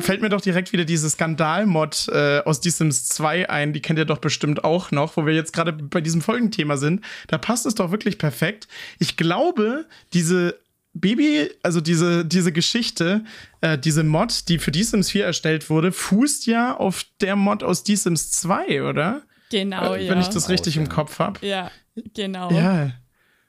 fällt 0.00 0.20
mir 0.22 0.28
doch 0.28 0.40
direkt 0.40 0.72
wieder 0.72 0.84
diese 0.84 1.08
Skandal-Mod 1.08 2.08
äh, 2.12 2.40
aus 2.44 2.60
The 2.62 2.70
Sims 2.70 3.06
2 3.06 3.48
ein. 3.50 3.72
Die 3.72 3.80
kennt 3.80 3.98
ihr 3.98 4.04
doch 4.04 4.18
bestimmt 4.18 4.62
auch 4.64 4.90
noch, 4.90 5.16
wo 5.16 5.24
wir 5.26 5.34
jetzt 5.34 5.52
gerade 5.52 5.72
bei 5.72 6.00
diesem 6.00 6.20
Folgenthema 6.20 6.76
sind. 6.76 7.02
Da 7.28 7.38
passt 7.38 7.66
es 7.66 7.74
doch 7.74 7.90
wirklich 7.90 8.18
perfekt. 8.18 8.68
Ich 8.98 9.16
glaube, 9.16 9.86
diese 10.12 10.58
Baby, 10.92 11.50
also 11.62 11.80
diese, 11.82 12.24
diese 12.24 12.52
Geschichte, 12.52 13.24
äh, 13.60 13.76
diese 13.78 14.02
Mod, 14.04 14.48
die 14.48 14.58
für 14.58 14.70
The 14.72 14.82
Sims 14.82 15.10
4 15.10 15.24
erstellt 15.26 15.68
wurde, 15.68 15.92
fußt 15.92 16.46
ja 16.46 16.74
auf 16.76 17.04
der 17.20 17.36
Mod 17.36 17.62
aus 17.62 17.82
The 17.86 17.96
Sims 17.96 18.30
2, 18.30 18.82
oder? 18.82 19.22
Genau, 19.50 19.94
Äh, 19.94 20.04
ja. 20.06 20.10
Wenn 20.12 20.20
ich 20.20 20.28
das 20.28 20.48
richtig 20.48 20.76
im 20.76 20.84
Ja. 20.84 20.88
Kopf 20.90 21.18
habe. 21.18 21.44
ja, 21.46 21.70
genau. 22.14 22.50
Ja. 22.50 22.92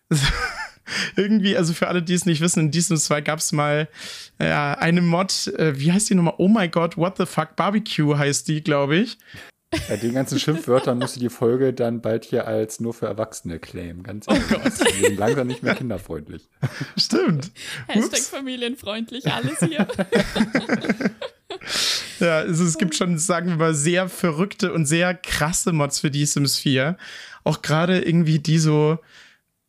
Irgendwie, 1.15 1.57
also 1.57 1.73
für 1.73 1.87
alle, 1.87 2.01
die 2.01 2.13
es 2.13 2.25
nicht 2.25 2.41
wissen, 2.41 2.59
in 2.61 2.71
diesem 2.71 2.97
2 2.97 3.21
gab 3.21 3.39
es 3.39 3.51
mal 3.51 3.87
ja, 4.39 4.73
eine 4.73 5.01
Mod, 5.01 5.47
äh, 5.57 5.79
wie 5.79 5.91
heißt 5.91 6.09
die 6.09 6.15
nochmal? 6.15 6.35
Oh 6.37 6.47
my 6.47 6.67
God, 6.67 6.97
what 6.97 7.17
the 7.17 7.25
fuck, 7.25 7.55
Barbecue 7.55 8.17
heißt 8.17 8.47
die, 8.47 8.63
glaube 8.63 8.97
ich. 8.97 9.17
Bei 9.89 9.97
den 9.97 10.13
ganzen 10.13 10.39
Schimpfwörtern 10.39 10.97
musst 10.97 11.17
du 11.17 11.19
die 11.19 11.29
Folge 11.29 11.73
dann 11.73 12.01
bald 12.01 12.23
hier 12.23 12.47
als 12.47 12.79
nur 12.79 12.93
für 12.93 13.07
Erwachsene 13.07 13.59
claimen. 13.59 14.01
Ganz 14.01 14.25
ehrlich. 14.27 14.43
Oh 14.49 14.53
Gott. 14.53 14.79
Wir 14.79 15.09
sind 15.09 15.17
langsam 15.17 15.47
nicht 15.47 15.61
mehr 15.61 15.75
kinderfreundlich. 15.75 16.47
Stimmt. 16.95 17.51
Hashtag 17.87 18.19
Ups. 18.19 18.29
familienfreundlich, 18.29 19.29
alles 19.31 19.59
hier. 19.59 19.87
Ja, 22.19 22.41
es, 22.43 22.59
es 22.59 22.77
gibt 22.77 22.95
schon, 22.95 23.17
sagen 23.19 23.49
wir 23.49 23.55
mal, 23.57 23.75
sehr 23.75 24.09
verrückte 24.09 24.73
und 24.73 24.85
sehr 24.85 25.13
krasse 25.13 25.71
Mods 25.71 25.99
für 25.99 26.11
die 26.11 26.25
Sims 26.25 26.57
4. 26.57 26.97
Auch 27.43 27.61
gerade 27.61 27.99
irgendwie, 27.99 28.39
die 28.39 28.57
so 28.57 28.97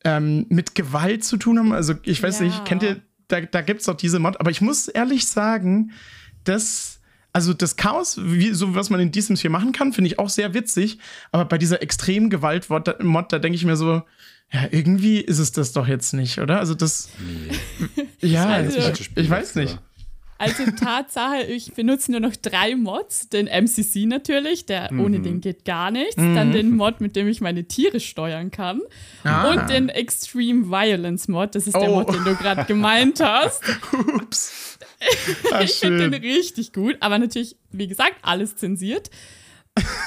ähm, 0.04 0.46
mit 0.48 0.74
Gewalt 0.74 1.24
zu 1.24 1.36
tun 1.36 1.58
haben. 1.58 1.72
Also, 1.72 1.94
ich 2.02 2.22
weiß 2.22 2.40
Ja. 2.40 2.46
nicht, 2.46 2.64
kennt 2.64 2.82
ihr, 2.82 3.00
da, 3.28 3.40
da 3.40 3.60
gibt 3.62 3.80
es 3.80 3.86
doch 3.86 3.96
diese 3.96 4.18
Mod. 4.18 4.38
Aber 4.40 4.50
ich 4.50 4.60
muss 4.60 4.88
ehrlich 4.88 5.26
sagen, 5.26 5.90
dass, 6.44 7.00
also 7.32 7.52
das 7.52 7.76
Chaos, 7.76 8.18
wie, 8.22 8.50
so 8.52 8.74
was 8.74 8.90
man 8.90 9.00
in 9.00 9.10
die 9.12 9.20
Sims 9.20 9.40
4 9.42 9.50
machen 9.50 9.72
kann, 9.72 9.92
finde 9.92 10.08
ich 10.08 10.18
auch 10.18 10.28
sehr 10.30 10.54
witzig. 10.54 10.98
Aber 11.32 11.44
bei 11.44 11.58
dieser 11.58 11.82
extremen 11.82 12.30
Gewalt-Mod, 12.30 13.32
da 13.32 13.38
denke 13.38 13.56
ich 13.56 13.64
mir 13.64 13.76
so, 13.76 14.02
ja, 14.50 14.66
irgendwie 14.70 15.20
ist 15.20 15.38
es 15.40 15.52
das 15.52 15.72
doch 15.72 15.86
jetzt 15.86 16.14
nicht, 16.14 16.38
oder? 16.38 16.58
Also, 16.58 16.74
das, 16.74 17.10
ja, 18.20 18.46
Also- 18.46 18.78
ich, 18.78 19.10
ich 19.14 19.28
weiß 19.30 19.56
nicht. 19.56 19.78
Also 20.38 20.64
Tatsache, 20.70 21.42
ich 21.42 21.72
benutze 21.74 22.12
nur 22.12 22.20
noch 22.20 22.36
drei 22.36 22.76
Mods. 22.76 23.28
Den 23.28 23.46
MCC 23.48 24.06
natürlich, 24.06 24.66
der 24.66 24.90
ohne 24.92 25.18
den 25.20 25.40
geht 25.40 25.64
gar 25.64 25.90
nichts. 25.90 26.14
Dann 26.16 26.52
den 26.52 26.76
Mod, 26.76 27.00
mit 27.00 27.16
dem 27.16 27.26
ich 27.26 27.40
meine 27.40 27.64
Tiere 27.64 27.98
steuern 27.98 28.52
kann. 28.52 28.80
Ah. 29.24 29.50
Und 29.50 29.68
den 29.68 29.88
Extreme 29.88 30.70
Violence 30.70 31.26
Mod, 31.26 31.56
das 31.56 31.66
ist 31.66 31.74
der 31.74 31.90
Oh. 31.90 31.96
Mod, 31.96 32.14
den 32.14 32.22
du 32.24 32.36
gerade 32.36 32.64
gemeint 32.66 33.18
hast. 33.20 33.62
Ups. 34.14 34.78
Ah, 35.52 35.60
ich 35.60 35.74
finde 35.74 36.10
den 36.10 36.20
richtig 36.22 36.72
gut, 36.72 36.96
aber 36.98 37.20
natürlich, 37.20 37.56
wie 37.70 37.86
gesagt, 37.86 38.16
alles 38.22 38.56
zensiert. 38.56 39.10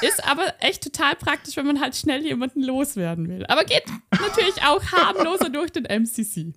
Ist 0.02 0.28
aber 0.28 0.54
echt 0.60 0.84
total 0.84 1.16
praktisch, 1.16 1.56
wenn 1.56 1.66
man 1.66 1.80
halt 1.80 1.96
schnell 1.96 2.26
jemanden 2.26 2.62
loswerden 2.62 3.30
will. 3.30 3.46
Aber 3.46 3.64
geht 3.64 3.86
natürlich 4.12 4.62
auch 4.68 4.84
harmloser 4.92 5.50
durch 5.50 5.72
den 5.72 5.86
MCC. 5.86 6.54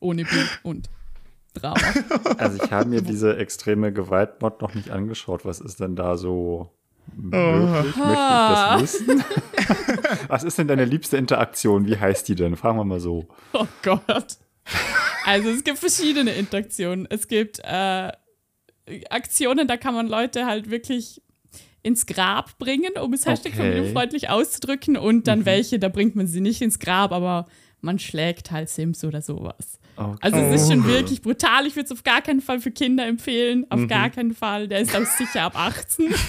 Ohne 0.00 0.24
Bild 0.24 0.48
und 0.62 0.88
Drama. 1.54 1.80
Also 2.38 2.62
ich 2.62 2.70
habe 2.70 2.88
mir 2.88 3.00
diese 3.00 3.36
extreme 3.36 3.92
Gewaltmod 3.92 4.60
noch 4.60 4.74
nicht 4.74 4.90
angeschaut. 4.90 5.44
Was 5.44 5.60
ist 5.60 5.80
denn 5.80 5.96
da 5.96 6.16
so 6.16 6.70
möglich? 7.16 7.96
Möchte 7.96 8.12
ich 8.12 8.14
das 8.16 8.82
wissen? 8.82 9.24
Was 10.28 10.42
ist 10.44 10.58
denn 10.58 10.68
deine 10.68 10.84
liebste 10.84 11.16
Interaktion? 11.16 11.86
Wie 11.86 11.96
heißt 11.98 12.28
die 12.28 12.34
denn? 12.34 12.56
Fragen 12.56 12.78
wir 12.78 12.84
mal 12.84 13.00
so. 13.00 13.26
Oh 13.52 13.66
Gott. 13.82 14.36
Also 15.24 15.48
es 15.50 15.64
gibt 15.64 15.78
verschiedene 15.78 16.32
Interaktionen. 16.34 17.06
Es 17.08 17.28
gibt 17.28 17.60
äh, 17.60 18.12
Aktionen, 19.10 19.66
da 19.68 19.76
kann 19.76 19.94
man 19.94 20.06
Leute 20.08 20.46
halt 20.46 20.70
wirklich 20.70 21.22
ins 21.82 22.06
Grab 22.06 22.58
bringen, 22.58 22.92
um 23.00 23.12
es 23.12 23.26
Hashtag 23.26 23.52
Okay. 23.52 23.62
familienfreundlich 23.62 24.30
auszudrücken. 24.30 24.96
Und 24.96 25.26
dann 25.28 25.44
welche, 25.44 25.78
da 25.78 25.88
bringt 25.88 26.16
man 26.16 26.26
sie 26.26 26.40
nicht 26.40 26.62
ins 26.62 26.78
Grab, 26.78 27.12
aber 27.12 27.46
man 27.80 27.98
schlägt 27.98 28.50
halt 28.50 28.70
Sims 28.70 29.04
oder 29.04 29.20
sowas. 29.20 29.78
Okay. 29.96 30.18
Also 30.20 30.36
es 30.38 30.62
ist 30.62 30.72
schon 30.72 30.86
wirklich 30.86 31.22
brutal. 31.22 31.66
Ich 31.66 31.76
würde 31.76 31.86
es 31.86 31.92
auf 31.92 32.02
gar 32.02 32.20
keinen 32.22 32.40
Fall 32.40 32.60
für 32.60 32.70
Kinder 32.70 33.06
empfehlen. 33.06 33.66
Auf 33.70 33.86
gar 33.86 34.10
keinen 34.10 34.34
Fall. 34.34 34.68
Der 34.68 34.80
ist 34.80 34.94
auch 34.96 35.04
sicher 35.04 35.42
ab 35.42 35.54
18. 35.56 36.14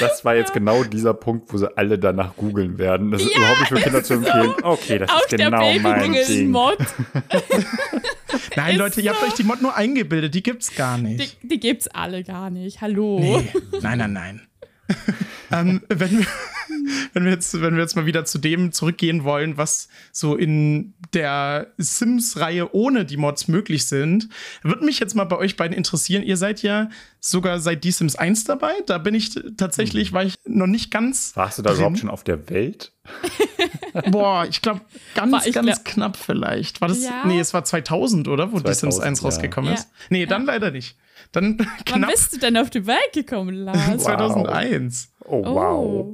Das 0.00 0.24
war 0.24 0.34
jetzt 0.34 0.52
genau 0.52 0.82
dieser 0.82 1.14
Punkt, 1.14 1.52
wo 1.52 1.56
sie 1.56 1.76
alle 1.78 2.00
danach 2.00 2.34
googeln 2.34 2.78
werden. 2.78 3.12
Das 3.12 3.22
ist 3.22 3.34
überhaupt 3.34 3.60
nicht 3.60 3.68
für 3.68 3.76
Kinder 3.76 4.02
zu 4.02 4.14
empfehlen. 4.14 4.52
Okay, 4.62 4.98
das 4.98 5.08
Auf 5.08 5.22
ist 5.22 5.32
der 5.32 5.38
genau 5.38 5.72
mein 5.78 6.00
Ding. 6.00 6.12
Babygrill-Mod. 6.12 6.78
Nein, 8.56 8.72
Ist 8.72 8.78
Leute, 8.78 9.00
ihr 9.00 9.10
habt 9.10 9.20
so. 9.20 9.26
euch 9.26 9.34
die 9.34 9.44
Mod 9.44 9.62
nur 9.62 9.76
eingebildet, 9.76 10.34
die 10.34 10.42
gibt's 10.42 10.74
gar 10.74 10.98
nicht. 10.98 11.38
Die, 11.42 11.48
die 11.48 11.60
gibt's 11.60 11.86
alle 11.86 12.24
gar 12.24 12.50
nicht. 12.50 12.80
Hallo. 12.80 13.20
Nee. 13.20 13.48
Nein, 13.80 13.98
nein, 13.98 14.12
nein. 14.12 14.42
ähm, 15.52 15.82
wenn, 15.88 16.18
wir, 16.18 16.26
wenn, 17.12 17.24
wir 17.24 17.32
jetzt, 17.32 17.60
wenn 17.60 17.74
wir 17.74 17.82
jetzt 17.82 17.96
mal 17.96 18.06
wieder 18.06 18.24
zu 18.24 18.38
dem 18.38 18.72
zurückgehen 18.72 19.24
wollen, 19.24 19.56
was 19.56 19.88
so 20.12 20.36
in 20.36 20.94
der 21.12 21.72
Sims-Reihe 21.78 22.74
ohne 22.74 23.04
die 23.04 23.16
Mods 23.16 23.48
möglich 23.48 23.86
sind, 23.86 24.28
würde 24.62 24.84
mich 24.84 24.98
jetzt 24.98 25.14
mal 25.14 25.24
bei 25.24 25.36
euch 25.36 25.56
beiden 25.56 25.76
interessieren. 25.76 26.22
Ihr 26.22 26.36
seid 26.36 26.62
ja 26.62 26.90
sogar 27.20 27.60
seit 27.60 27.84
die 27.84 27.90
Sims 27.90 28.16
1 28.16 28.44
dabei. 28.44 28.72
Da 28.86 28.98
bin 28.98 29.14
ich 29.14 29.38
tatsächlich, 29.56 30.12
war 30.12 30.24
ich 30.24 30.34
noch 30.46 30.66
nicht 30.66 30.90
ganz. 30.90 31.36
Warst 31.36 31.58
du 31.58 31.62
da 31.62 31.70
drin. 31.70 31.78
überhaupt 31.78 31.98
schon 31.98 32.10
auf 32.10 32.24
der 32.24 32.48
Welt? 32.50 32.92
Boah, 34.10 34.46
ich 34.48 34.62
glaube, 34.62 34.80
ganz, 35.14 35.46
ich 35.46 35.54
ganz 35.54 35.66
glaub- 35.66 35.84
knapp 35.84 36.16
vielleicht. 36.16 36.80
War 36.80 36.88
das? 36.88 37.02
Ja. 37.04 37.24
Nee, 37.24 37.40
es 37.40 37.52
war 37.54 37.64
2000, 37.64 38.28
oder? 38.28 38.52
Wo 38.52 38.58
die 38.60 38.74
Sims 38.74 38.96
2000, 38.96 39.04
1 39.06 39.20
ja. 39.20 39.24
rausgekommen 39.26 39.70
Ja. 39.70 39.76
ist. 39.78 39.88
Nee, 40.10 40.26
dann 40.26 40.44
leider 40.46 40.70
nicht. 40.70 40.96
Dann 41.32 41.58
Wann 41.90 42.02
bist 42.10 42.32
du 42.34 42.38
denn 42.38 42.56
auf 42.56 42.70
die 42.70 42.86
Welt 42.86 43.12
gekommen, 43.12 43.54
Lars? 43.64 44.02
2001. 44.04 45.12
Oh, 45.24 45.44
wow. 45.44 46.06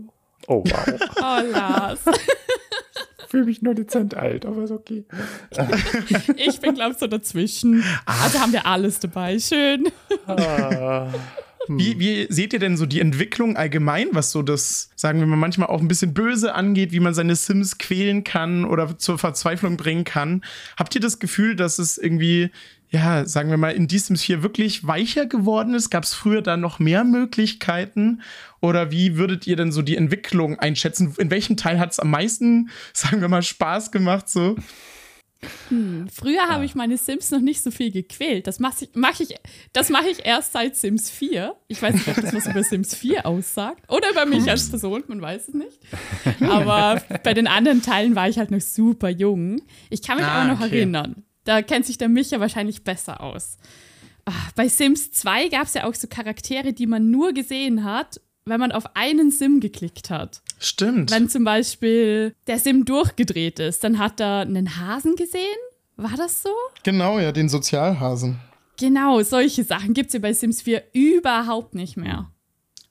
Oh, 0.47 0.65
wow. 0.65 1.01
Oh, 1.21 1.53
Lars. 1.53 2.01
Fühle 3.29 3.45
mich 3.47 3.63
nur 3.63 3.75
dezent 3.75 4.15
alt, 4.15 4.47
aber 4.47 4.63
ist 4.63 4.71
okay. 4.71 5.05
Ich 6.37 6.61
bin, 6.61 6.75
glaube 6.75 6.93
ich, 6.93 6.99
so 6.99 7.07
dazwischen. 7.07 7.83
Also 8.07 8.39
haben 8.39 8.53
wir 8.53 8.65
alles 8.67 9.01
dabei. 9.01 9.39
Schön. 9.41 9.89
Wie, 11.69 11.99
wie 11.99 12.27
seht 12.29 12.53
ihr 12.53 12.59
denn 12.59 12.77
so 12.77 12.87
die 12.87 13.01
Entwicklung 13.01 13.57
allgemein, 13.57 14.09
was 14.13 14.31
so 14.31 14.43
das, 14.43 14.91
sagen 14.97 15.21
wir 15.21 15.27
mal, 15.27 15.37
manchmal 15.37 15.69
auch 15.69 15.81
ein 15.81 15.89
bisschen 15.89 16.15
böse 16.15 16.55
angeht, 16.55 16.93
wie 16.93 17.01
man 17.01 17.15
seine 17.15 17.37
Sims 17.37 17.79
quälen 17.79 18.25
kann 18.25 18.65
oder 18.65 18.99
zur 18.99 19.19
Verzweiflung 19.19 19.77
bringen 19.77 20.05
kann? 20.05 20.43
Habt 20.77 20.95
ihr 20.95 21.01
das 21.01 21.19
Gefühl, 21.19 21.57
dass 21.57 21.79
es 21.79 21.97
irgendwie, 21.99 22.51
ja, 22.91 23.25
sagen 23.25 23.51
wir 23.51 23.57
mal, 23.57 23.71
in 23.71 23.89
die 23.89 23.99
Sims 23.99 24.23
4 24.23 24.43
wirklich 24.43 24.87
weicher 24.87 25.27
geworden 25.27 25.75
ist? 25.75 25.91
Gab 25.91 26.05
es 26.05 26.15
früher 26.15 26.43
da 26.43 26.57
noch 26.57 26.79
mehr 26.79 27.05
Möglichkeiten? 27.05 28.23
Oder 28.61 28.91
wie 28.91 29.17
würdet 29.17 29.47
ihr 29.47 29.57
denn 29.57 29.73
so 29.73 29.83
die 29.83 29.97
Entwicklung 29.97 30.59
einschätzen? 30.59 31.15
In 31.19 31.31
welchem 31.31 31.57
Teil 31.57 31.79
hat 31.79 31.93
es 31.93 31.99
am 31.99 32.11
meisten, 32.11 32.71
sagen 32.93 33.21
wir 33.21 33.29
mal, 33.29 33.43
Spaß 33.43 33.91
gemacht? 33.91 34.29
So? 34.29 34.57
Früher 36.13 36.49
habe 36.49 36.65
ich 36.65 36.75
meine 36.75 36.97
Sims 36.97 37.31
noch 37.31 37.41
nicht 37.41 37.63
so 37.63 37.71
viel 37.71 37.91
gequält. 37.91 38.47
Das 38.47 38.59
mache 38.61 38.85
ich, 38.85 38.91
mach 38.95 39.19
ich, 39.21 39.35
das 39.73 39.89
mache 39.91 40.09
ich 40.09 40.25
erst 40.25 40.53
seit 40.53 40.77
Sims 40.77 41.11
4. 41.11 41.55
Ich 41.69 41.81
weiß 41.83 41.95
nicht, 41.95 42.09
ob 42.09 42.17
das 42.17 42.35
was 42.35 42.47
über 42.47 42.63
Sims 42.63 42.95
4 42.95 43.27
aussagt. 43.27 43.91
Oder 43.91 44.11
über 44.11 44.27
mich 44.27 44.49
als 44.51 44.69
Person, 44.71 45.05
man 45.09 45.21
weiß 45.23 45.49
es 45.49 45.55
nicht. 45.55 45.81
Aber 46.41 47.03
bei 47.23 47.35
den 47.35 47.47
anderen 47.47 47.83
Teilen 47.83 48.15
war 48.15 48.29
ich 48.29 48.39
halt 48.39 48.51
noch 48.51 48.61
super 48.61 49.09
jung. 49.09 49.63
Ich 49.91 50.03
kann 50.03 50.17
mich 50.17 50.27
Ah, 50.27 50.43
aber 50.43 50.53
noch 50.55 50.61
okay. 50.65 50.79
erinnern. 50.79 51.25
Da 51.45 51.63
kennt 51.63 51.87
sich 51.87 51.99
der 51.99 52.09
Micha 52.09 52.41
wahrscheinlich 52.41 52.85
besser 52.85 53.21
aus. 53.21 53.59
Ah, 54.27 54.33
Bei 54.57 54.69
Sims 54.69 55.11
2 55.13 55.49
gab 55.49 55.65
es 55.65 55.75
ja 55.75 55.85
auch 55.85 55.95
so 55.95 56.07
Charaktere, 56.09 56.73
die 56.73 56.87
man 56.87 57.11
nur 57.11 57.33
gesehen 57.35 57.85
hat, 57.85 58.21
wenn 58.47 58.61
man 58.61 58.73
auf 58.73 58.85
einen 58.95 59.31
Sim 59.31 59.61
geklickt 59.61 60.11
hat. 60.11 60.43
Stimmt. 60.59 61.11
Wenn 61.11 61.29
zum 61.29 61.45
Beispiel 61.45 62.35
der 62.47 62.59
Sim 62.59 62.85
durchgedreht 62.85 63.59
ist, 63.59 63.85
dann 63.85 63.99
hat 63.99 64.21
er 64.21 64.41
einen 64.41 64.79
Hasen 64.79 65.17
gesehen. 65.17 65.41
War 65.97 66.17
das 66.17 66.43
so? 66.43 66.51
genau, 66.83 67.19
ja, 67.21 67.33
den 67.33 67.49
Sozialhasen. 67.49 68.39
Genau, 68.79 69.23
solche 69.23 69.63
Sachen 69.63 69.95
gibt 69.95 70.09
es 70.09 70.15
ja 70.15 70.21
bei 70.21 70.33
Sims 70.33 70.63
4 70.63 70.83
überhaupt 70.93 71.75
nicht 71.75 71.97
mehr. 71.97 72.31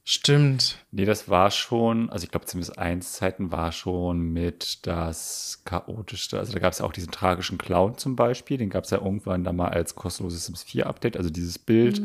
Stimmt. 0.06 0.80
Nee, 0.92 1.06
das 1.06 1.30
war 1.30 1.50
schon, 1.50 2.10
also 2.10 2.26
ich 2.26 2.32
glaube, 2.32 2.46
Sims 2.46 2.70
1 2.70 3.14
Zeiten 3.14 3.54
war 3.54 3.72
schon 3.72 4.34
mit 4.34 4.86
das 4.86 5.62
chaotischste. 5.64 6.38
Also 6.38 6.52
da 6.52 6.60
gab 6.60 6.74
es 6.74 6.80
ja 6.80 6.86
auch 6.86 6.92
diesen 6.92 7.12
tragischen 7.12 7.58
Clown 7.58 7.98
zum 7.98 8.18
Beispiel. 8.18 8.58
Den 8.58 8.70
gab 8.70 8.84
es 8.84 8.90
ja 8.90 8.98
irgendwann 8.98 9.46
da 9.46 9.54
mal 9.54 9.70
als 9.70 9.96
kostenloses 9.96 10.48
Sims 10.48 10.62
4 10.64 10.88
Update. 10.88 11.16
Also 11.16 11.30
dieses 11.30 11.58
Bild, 11.58 12.00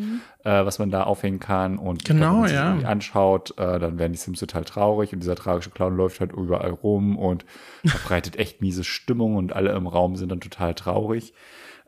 äh, 0.45 0.65
was 0.65 0.79
man 0.79 0.93
da 0.93 1.03
aufhängen 1.03 1.41
kann. 1.41 1.77
Und 1.77 2.05
Genau, 2.05 2.27
wenn 2.27 2.39
man 2.39 2.49
sich 2.49 2.57
ja. 2.57 2.69
irgendwie 2.69 2.87
anschaut, 2.87 3.59
äh, 3.59 3.81
dann 3.81 3.99
werden 3.99 4.13
die 4.13 4.19
Sims 4.19 4.39
total 4.39 4.65
traurig 4.65 5.13
und 5.13 5.19
dieser 5.19 5.35
tragische 5.35 5.71
Clown 5.71 5.97
läuft 5.97 6.21
halt 6.21 6.31
überall 6.33 6.71
rum 6.71 7.19
und 7.19 7.45
verbreitet 7.85 8.37
echt 8.37 8.61
miese 8.61 8.85
Stimmung 8.85 9.35
und 9.35 9.53
alle 9.53 9.73
im 9.73 9.89
Raum 9.89 10.15
sind 10.15 10.31
dann 10.31 10.41
total 10.41 10.75
traurig. 10.75 11.35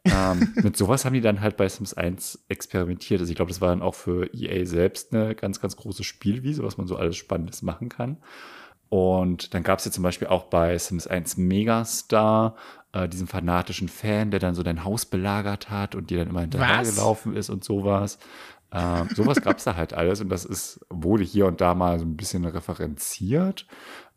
Ähm, 0.05 0.53
mit 0.57 0.77
sowas 0.77 1.05
haben 1.05 1.15
die 1.15 1.21
dann 1.21 1.41
halt 1.41 1.57
bei 1.57 1.69
Sims 1.69 1.95
1 1.95 2.45
experimentiert. 2.49 3.21
Also 3.21 3.31
ich 3.31 3.37
glaube, 3.37 3.51
das 3.51 3.61
war 3.61 3.69
dann 3.69 3.83
auch 3.83 3.95
für 3.95 4.33
EA 4.35 4.65
selbst 4.67 5.15
eine 5.15 5.35
ganz, 5.35 5.61
ganz 5.61 5.77
große 5.77 6.05
Spielwiese, 6.05 6.63
was 6.63 6.79
man 6.79 6.87
so 6.87 6.97
alles 6.97 7.17
Spannendes 7.17 7.63
machen 7.63 7.89
kann. 7.89 8.19
Und 8.89 9.55
dann 9.55 9.63
gab 9.63 9.79
es 9.79 9.85
ja 9.85 9.91
zum 9.93 10.03
Beispiel 10.03 10.29
auch 10.29 10.45
bei 10.45 10.77
Sims 10.77 11.07
1 11.07 11.37
Megastar 11.37 12.57
äh, 12.93 13.09
diesen 13.09 13.29
fanatischen 13.29 13.89
Fan, 13.89 14.31
der 14.31 14.41
dann 14.41 14.55
so 14.55 14.63
dein 14.63 14.85
Haus 14.85 15.07
belagert 15.07 15.71
hat 15.71 15.95
und 15.95 16.11
dir 16.11 16.19
dann 16.19 16.29
immer 16.29 16.41
hinterhergelaufen 16.41 17.37
ist 17.37 17.51
und 17.51 17.63
sowas. 17.63 18.19
Ähm, 18.73 19.09
sowas 19.15 19.41
gab 19.41 19.59
es 19.59 19.65
da 19.65 19.77
halt 19.77 19.95
alles 19.95 20.21
und 20.21 20.29
das 20.29 20.45
ist, 20.45 20.81
wurde 20.91 21.25
hier 21.25 21.47
und 21.47 21.61
da 21.61 21.75
mal 21.75 21.99
so 21.99 22.05
ein 22.05 22.17
bisschen 22.17 22.45
referenziert. 22.45 23.67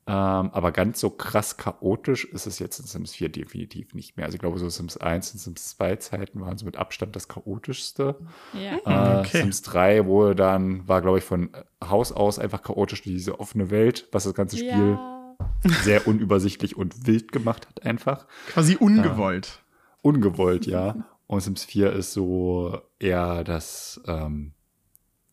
Ähm, 0.06 0.50
aber 0.52 0.74
ganz 0.74 1.00
so 1.00 1.10
krass 1.10 1.56
chaotisch 1.56 2.26
ist 2.26 2.46
es 2.46 2.60
jetzt 2.60 2.78
in 2.80 2.86
Sims 2.86 3.14
4 3.14 3.30
definitiv 3.30 3.94
nicht 3.94 4.18
mehr. 4.18 4.26
Also 4.26 4.36
ich 4.36 4.42
glaube, 4.42 4.60
so 4.60 4.68
Sims 4.68 4.98
1 4.98 5.32
und 5.32 5.40
Sims 5.40 5.70
2 5.78 5.96
Zeiten 5.96 6.42
waren 6.42 6.58
so 6.58 6.66
mit 6.66 6.76
Abstand 6.76 7.16
das 7.16 7.30
chaotischste. 7.30 8.18
Ja. 8.54 8.78
Äh, 8.86 9.20
Okay. 9.24 9.42
Sims 9.42 9.62
3 9.62 10.06
wurde 10.06 10.36
dann, 10.36 10.88
war 10.88 11.02
glaube 11.02 11.20
ich 11.20 11.24
von 11.24 11.52
Haus 11.82 12.12
aus 12.12 12.38
einfach 12.38 12.62
chaotisch 12.62 13.02
diese 13.02 13.40
offene 13.40 13.70
Welt, 13.70 14.08
was 14.12 14.26
das 14.26 14.34
ganze 14.34 14.58
Spiel 14.58 14.98
ja. 14.98 15.40
sehr 15.84 16.06
unübersichtlich 16.06 16.76
und 16.76 17.08
wild 17.08 17.32
gemacht 17.32 17.68
hat 17.68 17.86
einfach. 17.86 18.28
Quasi 18.48 18.76
ungewollt. 18.76 19.64
Ungewollt, 20.02 20.66
ja. 20.66 20.96
Und 21.28 21.40
Sims 21.40 21.64
4 21.64 21.94
ist 21.94 22.12
so 22.12 22.82
eher 23.00 23.46
das 23.46 24.02
ähm, 24.06 24.52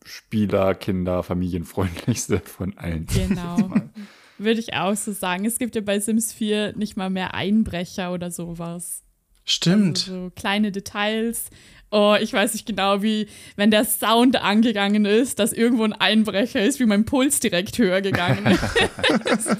Spieler, 0.03 0.73
Kinder, 0.73 1.21
familienfreundlichste 1.21 2.39
von 2.39 2.77
allen. 2.77 3.05
Genau. 3.07 3.57
Würde 4.43 4.59
ich 4.59 4.73
auch 4.73 4.95
so 4.95 5.11
sagen. 5.11 5.45
Es 5.45 5.59
gibt 5.59 5.75
ja 5.75 5.81
bei 5.81 5.99
Sims 5.99 6.33
4 6.33 6.73
nicht 6.75 6.97
mal 6.97 7.09
mehr 7.09 7.33
Einbrecher 7.33 8.11
oder 8.11 8.31
sowas. 8.31 9.03
Stimmt. 9.45 9.99
Also 9.99 10.25
so 10.25 10.31
kleine 10.35 10.71
Details. 10.71 11.49
Oh, 11.91 12.15
ich 12.19 12.31
weiß 12.31 12.53
nicht 12.53 12.65
genau, 12.65 13.03
wie, 13.03 13.27
wenn 13.57 13.69
der 13.69 13.83
Sound 13.83 14.37
angegangen 14.37 15.05
ist, 15.05 15.39
dass 15.39 15.51
irgendwo 15.51 15.83
ein 15.83 15.93
Einbrecher 15.93 16.63
ist, 16.63 16.79
wie 16.79 16.85
mein 16.85 17.03
Puls 17.05 17.39
direkt 17.41 17.77
höher 17.77 18.01
gegangen 18.01 18.45
ist. 19.25 19.57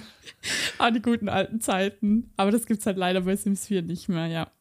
An 0.77 0.93
die 0.93 1.01
guten 1.01 1.29
alten 1.29 1.59
Zeiten. 1.59 2.31
Aber 2.37 2.51
das 2.51 2.65
gibt 2.65 2.79
es 2.79 2.85
halt 2.85 2.97
leider 2.97 3.21
bei 3.21 3.35
Sims 3.35 3.67
4 3.67 3.81
nicht 3.81 4.07
mehr, 4.09 4.27
ja. 4.27 4.51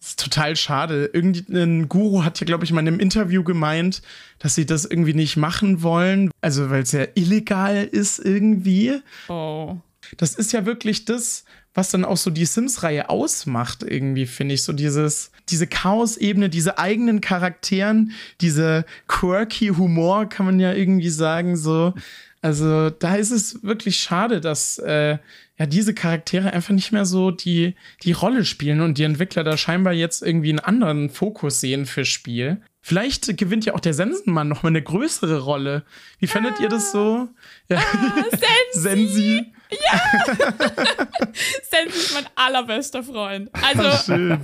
Das 0.00 0.10
ist 0.10 0.20
total 0.20 0.54
schade. 0.54 1.10
Irgendein 1.12 1.88
Guru 1.88 2.22
hat 2.22 2.38
ja, 2.40 2.44
glaube 2.44 2.64
ich, 2.64 2.72
mal 2.72 2.80
in 2.80 2.88
einem 2.88 3.00
Interview 3.00 3.42
gemeint, 3.42 4.00
dass 4.38 4.54
sie 4.54 4.64
das 4.64 4.84
irgendwie 4.84 5.14
nicht 5.14 5.36
machen 5.36 5.82
wollen. 5.82 6.30
Also, 6.40 6.70
weil 6.70 6.82
es 6.82 6.92
ja 6.92 7.06
illegal 7.14 7.84
ist 7.84 8.18
irgendwie. 8.20 9.00
Oh. 9.28 9.76
Das 10.16 10.34
ist 10.34 10.52
ja 10.52 10.66
wirklich 10.66 11.04
das, 11.04 11.44
was 11.74 11.90
dann 11.90 12.04
auch 12.04 12.16
so 12.16 12.30
die 12.30 12.44
Sims-Reihe 12.44 13.10
ausmacht, 13.10 13.82
irgendwie, 13.82 14.26
finde 14.26 14.54
ich. 14.54 14.62
So 14.62 14.72
dieses, 14.72 15.32
diese 15.48 15.66
Chaos-Ebene, 15.66 16.48
diese 16.48 16.78
eigenen 16.78 17.20
Charakteren, 17.20 18.12
diese 18.40 18.84
quirky 19.08 19.68
Humor, 19.68 20.28
kann 20.28 20.46
man 20.46 20.60
ja 20.60 20.72
irgendwie 20.72 21.10
sagen, 21.10 21.56
so. 21.56 21.92
Also 22.40 22.90
da 22.90 23.16
ist 23.16 23.30
es 23.30 23.62
wirklich 23.64 23.98
schade, 23.98 24.40
dass 24.40 24.78
äh, 24.78 25.18
ja 25.58 25.66
diese 25.66 25.92
Charaktere 25.92 26.52
einfach 26.52 26.72
nicht 26.72 26.92
mehr 26.92 27.04
so 27.04 27.30
die, 27.30 27.74
die 28.04 28.12
Rolle 28.12 28.44
spielen 28.44 28.80
und 28.80 28.96
die 28.96 29.02
Entwickler 29.02 29.42
da 29.42 29.56
scheinbar 29.56 29.92
jetzt 29.92 30.22
irgendwie 30.22 30.50
einen 30.50 30.60
anderen 30.60 31.10
Fokus 31.10 31.60
sehen 31.60 31.84
fürs 31.86 32.08
Spiel. 32.08 32.62
Vielleicht 32.80 33.36
gewinnt 33.36 33.66
ja 33.66 33.74
auch 33.74 33.80
der 33.80 33.92
Sensenmann 33.92 34.48
noch 34.48 34.62
mal 34.62 34.68
eine 34.68 34.82
größere 34.82 35.40
Rolle. 35.40 35.84
Wie 36.20 36.28
fändet 36.28 36.54
ah, 36.58 36.62
ihr 36.62 36.68
das 36.68 36.92
so? 36.92 37.28
Ja. 37.68 37.78
Ah, 37.78 38.24
Sensi. 38.72 38.80
Sensi. 38.80 39.52
Ja! 39.70 40.00
Sensi 41.70 41.98
ist 41.98 42.14
mein 42.14 42.26
allerbester 42.36 43.02
Freund. 43.02 43.50
Also 43.52 43.82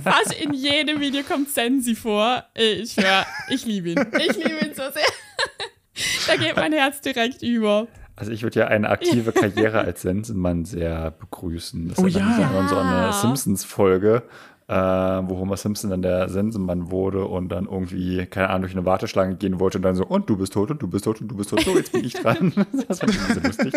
fast 0.03 0.33
in 0.33 0.53
jedem 0.53 0.99
Video 0.99 1.23
kommt 1.23 1.49
Sensi 1.49 1.95
vor. 1.95 2.43
Ich 2.53 2.97
höre, 2.97 3.25
ich 3.49 3.65
liebe 3.65 3.89
ihn. 3.91 4.05
Ich 4.19 4.35
liebe 4.35 4.65
ihn 4.65 4.75
so 4.75 4.83
sehr. 4.91 5.07
da 6.27 6.35
geht 6.35 6.55
mein 6.55 6.73
Herz 6.73 7.01
direkt 7.01 7.41
über. 7.41 7.87
Also 8.15 8.31
ich 8.31 8.43
würde 8.43 8.59
ja 8.59 8.67
eine 8.67 8.89
aktive 8.89 9.31
Karriere 9.31 9.79
als 9.79 10.01
Sensenmann 10.01 10.65
sehr 10.65 11.11
begrüßen. 11.11 11.89
Das 11.89 11.99
oh 11.99 12.05
ist 12.05 12.15
ja. 12.15 12.39
ja. 12.39 12.67
so 12.67 12.77
eine 12.77 13.11
Simpsons-Folge, 13.11 14.23
äh, 14.67 14.73
wo 14.73 15.37
Homer 15.37 15.57
Simpson 15.57 15.89
dann 15.89 16.01
der 16.01 16.29
Sensenmann 16.29 16.91
wurde 16.91 17.25
und 17.25 17.49
dann 17.49 17.65
irgendwie, 17.65 18.25
keine 18.25 18.49
Ahnung, 18.49 18.61
durch 18.61 18.73
eine 18.73 18.85
Warteschlange 18.85 19.35
gehen 19.35 19.59
wollte 19.59 19.79
und 19.79 19.81
dann 19.81 19.95
so, 19.95 20.05
und 20.05 20.29
du 20.29 20.37
bist 20.37 20.53
tot 20.53 20.71
und 20.71 20.81
du 20.81 20.87
bist 20.87 21.03
tot 21.03 21.19
und 21.19 21.27
du 21.27 21.35
bist 21.35 21.49
tot, 21.49 21.61
so, 21.61 21.75
jetzt 21.75 21.91
bin 21.91 22.05
ich 22.05 22.13
dran. 22.13 22.53
das 22.87 22.99
fand 22.99 23.11
ich 23.11 23.17
irgendwie 23.17 23.33
sehr 23.33 23.43
lustig. 23.43 23.73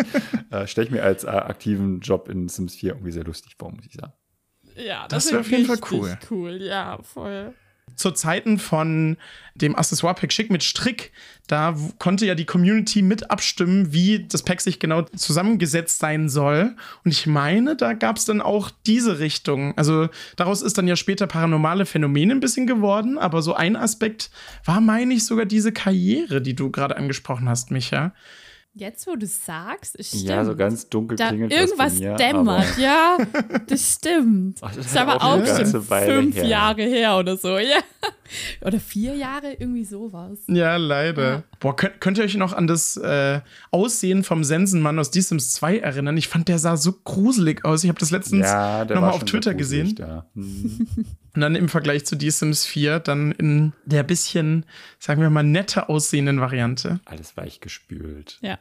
Äh, 0.51 0.67
Stelle 0.67 0.87
ich 0.87 0.91
mir 0.91 1.03
als 1.03 1.25
äh, 1.25 1.27
aktiven 1.27 1.99
Job 1.99 2.29
in 2.29 2.47
Sims 2.47 2.75
4 2.75 2.93
irgendwie 2.93 3.11
sehr 3.11 3.25
lustig 3.25 3.55
vor, 3.57 3.71
muss 3.71 3.85
ich 3.85 3.93
sagen. 3.93 4.13
Ja, 4.75 5.05
das, 5.09 5.25
das 5.25 5.31
wäre 5.33 5.41
auf 5.41 5.51
jeden 5.51 5.65
Fall 5.65 5.79
cool. 5.91 6.17
cool. 6.31 6.61
Ja, 6.61 6.97
voll 7.03 7.53
zu 7.99 8.11
Zeiten 8.11 8.57
von 8.57 9.17
dem 9.55 9.75
Accessoire-Pack 9.75 10.31
Schick 10.31 10.49
mit 10.49 10.63
Strick, 10.63 11.11
da 11.47 11.75
konnte 11.97 12.25
ja 12.25 12.35
die 12.35 12.45
Community 12.45 13.01
mit 13.01 13.29
abstimmen, 13.31 13.91
wie 13.91 14.25
das 14.27 14.43
Pack 14.43 14.61
sich 14.61 14.79
genau 14.79 15.01
zusammengesetzt 15.01 15.99
sein 15.99 16.29
soll. 16.29 16.75
Und 17.03 17.11
ich 17.11 17.27
meine, 17.27 17.75
da 17.75 17.93
gab 17.93 18.17
es 18.17 18.25
dann 18.25 18.39
auch 18.39 18.69
diese 18.85 19.19
Richtung. 19.19 19.77
Also 19.77 20.09
daraus 20.35 20.61
ist 20.61 20.77
dann 20.77 20.87
ja 20.87 20.95
später 20.95 21.27
paranormale 21.27 21.85
Phänomene 21.85 22.33
ein 22.33 22.39
bisschen 22.39 22.67
geworden, 22.67 23.17
aber 23.17 23.41
so 23.41 23.53
ein 23.53 23.75
Aspekt 23.75 24.29
war, 24.63 24.79
meine 24.79 25.13
ich, 25.13 25.25
sogar 25.25 25.45
diese 25.45 25.71
Karriere, 25.71 26.41
die 26.41 26.55
du 26.55 26.69
gerade 26.69 26.95
angesprochen 26.95 27.49
hast, 27.49 27.71
Micha. 27.71 28.13
Jetzt, 28.73 29.07
wo 29.07 29.15
du 29.15 29.25
sagst, 29.25 29.99
es 29.99 30.09
stimmt. 30.09 30.25
Ja, 30.25 30.45
so 30.45 30.55
ganz 30.55 30.87
dunkel 30.87 31.17
da 31.17 31.29
klingelt 31.29 31.51
Irgendwas 31.51 31.99
mir, 31.99 32.15
dämmert, 32.15 32.77
ja, 32.77 33.17
das 33.67 33.95
stimmt. 33.95 34.59
Ach, 34.61 34.71
das 34.75 34.85
ist 34.85 34.97
aber 34.97 35.15
auch 35.17 35.39
auch 35.39 35.45
schon 35.45 35.83
fünf 35.83 36.35
her. 36.35 36.45
Jahre 36.45 36.83
her 36.83 37.17
oder 37.17 37.35
so, 37.35 37.57
ja. 37.57 37.79
Oder 38.61 38.79
vier 38.79 39.15
Jahre, 39.15 39.53
irgendwie 39.53 39.85
sowas. 39.85 40.39
Ja, 40.47 40.77
leider. 40.77 41.29
Ja. 41.29 41.43
Boah, 41.59 41.75
könnt, 41.75 42.01
könnt 42.01 42.17
ihr 42.17 42.23
euch 42.23 42.35
noch 42.35 42.53
an 42.53 42.67
das 42.67 42.97
äh, 42.97 43.41
Aussehen 43.71 44.23
vom 44.23 44.43
Sensenmann 44.43 44.99
aus 44.99 45.11
Die 45.11 45.21
Sims 45.21 45.53
2 45.53 45.79
erinnern? 45.79 46.17
Ich 46.17 46.27
fand, 46.27 46.47
der 46.47 46.59
sah 46.59 46.77
so 46.77 46.93
gruselig 46.93 47.65
aus. 47.65 47.83
Ich 47.83 47.89
habe 47.89 47.99
das 47.99 48.11
letztens 48.11 48.45
Ja, 48.45 48.85
nochmal 48.85 49.11
auf 49.11 49.23
Twitter 49.25 49.53
gesehen. 49.53 49.95
Da. 49.95 50.25
Mhm. 50.33 50.87
Und 51.35 51.41
dann 51.41 51.55
im 51.55 51.69
Vergleich 51.69 52.05
zu 52.05 52.15
Die 52.15 52.31
Sims 52.31 52.65
4 52.65 52.99
dann 52.99 53.31
in 53.31 53.73
der 53.85 54.03
bisschen, 54.03 54.65
sagen 54.97 55.21
wir 55.21 55.29
mal, 55.29 55.43
netter 55.43 55.89
aussehenden 55.89 56.41
Variante. 56.41 56.99
Alles 57.05 57.37
weich 57.37 57.59
gespült. 57.59 58.39
Ja. 58.41 58.59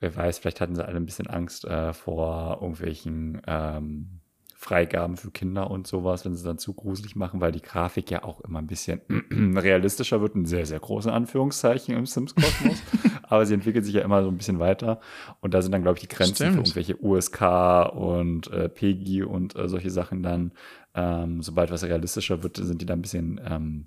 Wer 0.00 0.14
weiß, 0.14 0.38
vielleicht 0.38 0.60
hatten 0.60 0.76
sie 0.76 0.86
alle 0.86 0.96
ein 0.96 1.06
bisschen 1.06 1.26
Angst 1.26 1.64
äh, 1.64 1.92
vor 1.92 2.58
irgendwelchen 2.60 3.42
ähm, 3.46 4.17
Freigaben 4.60 5.16
für 5.16 5.30
Kinder 5.30 5.70
und 5.70 5.86
sowas, 5.86 6.24
wenn 6.24 6.34
sie 6.34 6.42
dann 6.42 6.58
zu 6.58 6.74
gruselig 6.74 7.14
machen, 7.14 7.40
weil 7.40 7.52
die 7.52 7.62
Grafik 7.62 8.10
ja 8.10 8.24
auch 8.24 8.40
immer 8.40 8.58
ein 8.58 8.66
bisschen 8.66 9.00
realistischer 9.56 10.20
wird, 10.20 10.34
in 10.34 10.46
sehr, 10.46 10.66
sehr 10.66 10.80
großen 10.80 11.12
Anführungszeichen 11.12 11.94
im 11.94 12.06
Sims-Kosmos. 12.06 12.82
Aber 13.22 13.46
sie 13.46 13.54
entwickelt 13.54 13.84
sich 13.84 13.94
ja 13.94 14.02
immer 14.02 14.20
so 14.24 14.28
ein 14.28 14.36
bisschen 14.36 14.58
weiter. 14.58 14.98
Und 15.40 15.54
da 15.54 15.62
sind 15.62 15.70
dann, 15.70 15.82
glaube 15.82 15.98
ich, 15.98 16.08
die 16.08 16.12
Grenzen 16.12 16.34
Stimmt. 16.34 16.54
für 16.54 16.58
irgendwelche 16.58 17.00
USK 17.00 17.92
und 17.94 18.50
äh, 18.50 18.68
PEGI 18.68 19.22
und 19.22 19.54
äh, 19.54 19.68
solche 19.68 19.90
Sachen 19.90 20.24
dann, 20.24 20.50
ähm, 20.92 21.40
sobald 21.40 21.70
was 21.70 21.84
realistischer 21.84 22.42
wird, 22.42 22.56
sind 22.56 22.82
die 22.82 22.86
da 22.86 22.94
ein 22.94 23.02
bisschen 23.02 23.40
ähm, 23.48 23.86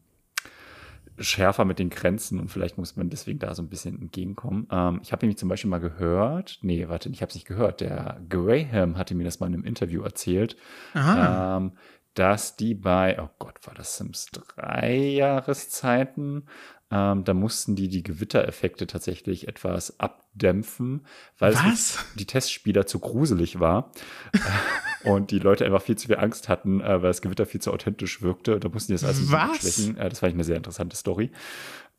schärfer 1.22 1.66
mit 1.66 1.80
den 1.80 1.90
Grenzen 1.90 2.40
und 2.40 2.50
vielleicht 2.50 2.78
muss 2.78 2.96
man 2.96 3.10
deswegen 3.10 3.40
da 3.40 3.54
so 3.56 3.62
ein 3.62 3.70
bisschen 3.70 4.00
entgegenkommen. 4.02 4.68
Ähm, 4.72 5.00
ich 5.04 5.12
habe 5.12 5.26
nämlich 5.26 5.38
zum 5.38 5.50
Beispiel 5.50 5.70
mal 5.70 5.80
gehört, 5.80 6.60
nee, 6.62 6.88
warte, 6.88 7.10
ich 7.10 7.22
habe 7.22 7.30
es 7.30 7.36
nicht 7.36 7.48
gehört, 7.48 7.82
der 7.82 8.22
Graham 8.30 8.98
hatte 8.98 9.16
mir 9.16 9.24
das 9.24 9.40
mal 9.40 9.48
in 9.48 9.54
einem 9.54 9.64
Interview 9.64 10.02
erzählt, 10.02 10.56
ähm, 10.96 11.74
dass 12.14 12.56
die 12.58 12.76
bei, 12.76 13.18
oh 13.22 13.30
Gott, 13.40 13.66
war 13.66 13.74
das 13.74 13.98
Sims 13.98 14.28
3 14.32 14.96
Jahreszeiten, 14.96 16.48
ähm, 16.92 17.24
da 17.24 17.34
mussten 17.34 17.76
die 17.76 17.88
die 17.88 18.04
Gewittereffekte 18.04 18.86
tatsächlich 18.88 19.48
etwas 19.48 20.00
abdämpfen, 20.00 21.06
weil 21.40 21.54
es 21.54 21.98
die 22.16 22.26
Testspieler 22.26 22.86
zu 22.86 23.00
gruselig 23.00 23.60
war 23.60 23.92
Äh, 24.34 25.10
und 25.10 25.32
die 25.32 25.40
Leute 25.40 25.66
einfach 25.66 25.82
viel 25.82 25.98
zu 25.98 26.08
viel 26.08 26.18
Angst 26.18 26.48
hatten, 26.50 26.82
äh, 26.82 27.02
weil 27.02 27.10
das 27.10 27.22
Gewitter 27.22 27.46
viel 27.46 27.62
zu 27.62 27.72
authentisch 27.72 28.22
wirkte. 28.22 28.60
Da 28.60 28.70
mussten 28.70 28.92
die 28.92 29.00
das 29.00 29.04
also 29.04 29.32
Was? 29.32 29.58
schwächen. 29.60 29.98
Äh, 29.98 30.10
das 30.10 30.20
fand 30.20 30.32
ich 30.32 30.36
eine 30.36 30.44
sehr 30.44 30.58
interessante 30.58 30.96
Story. 30.96 31.32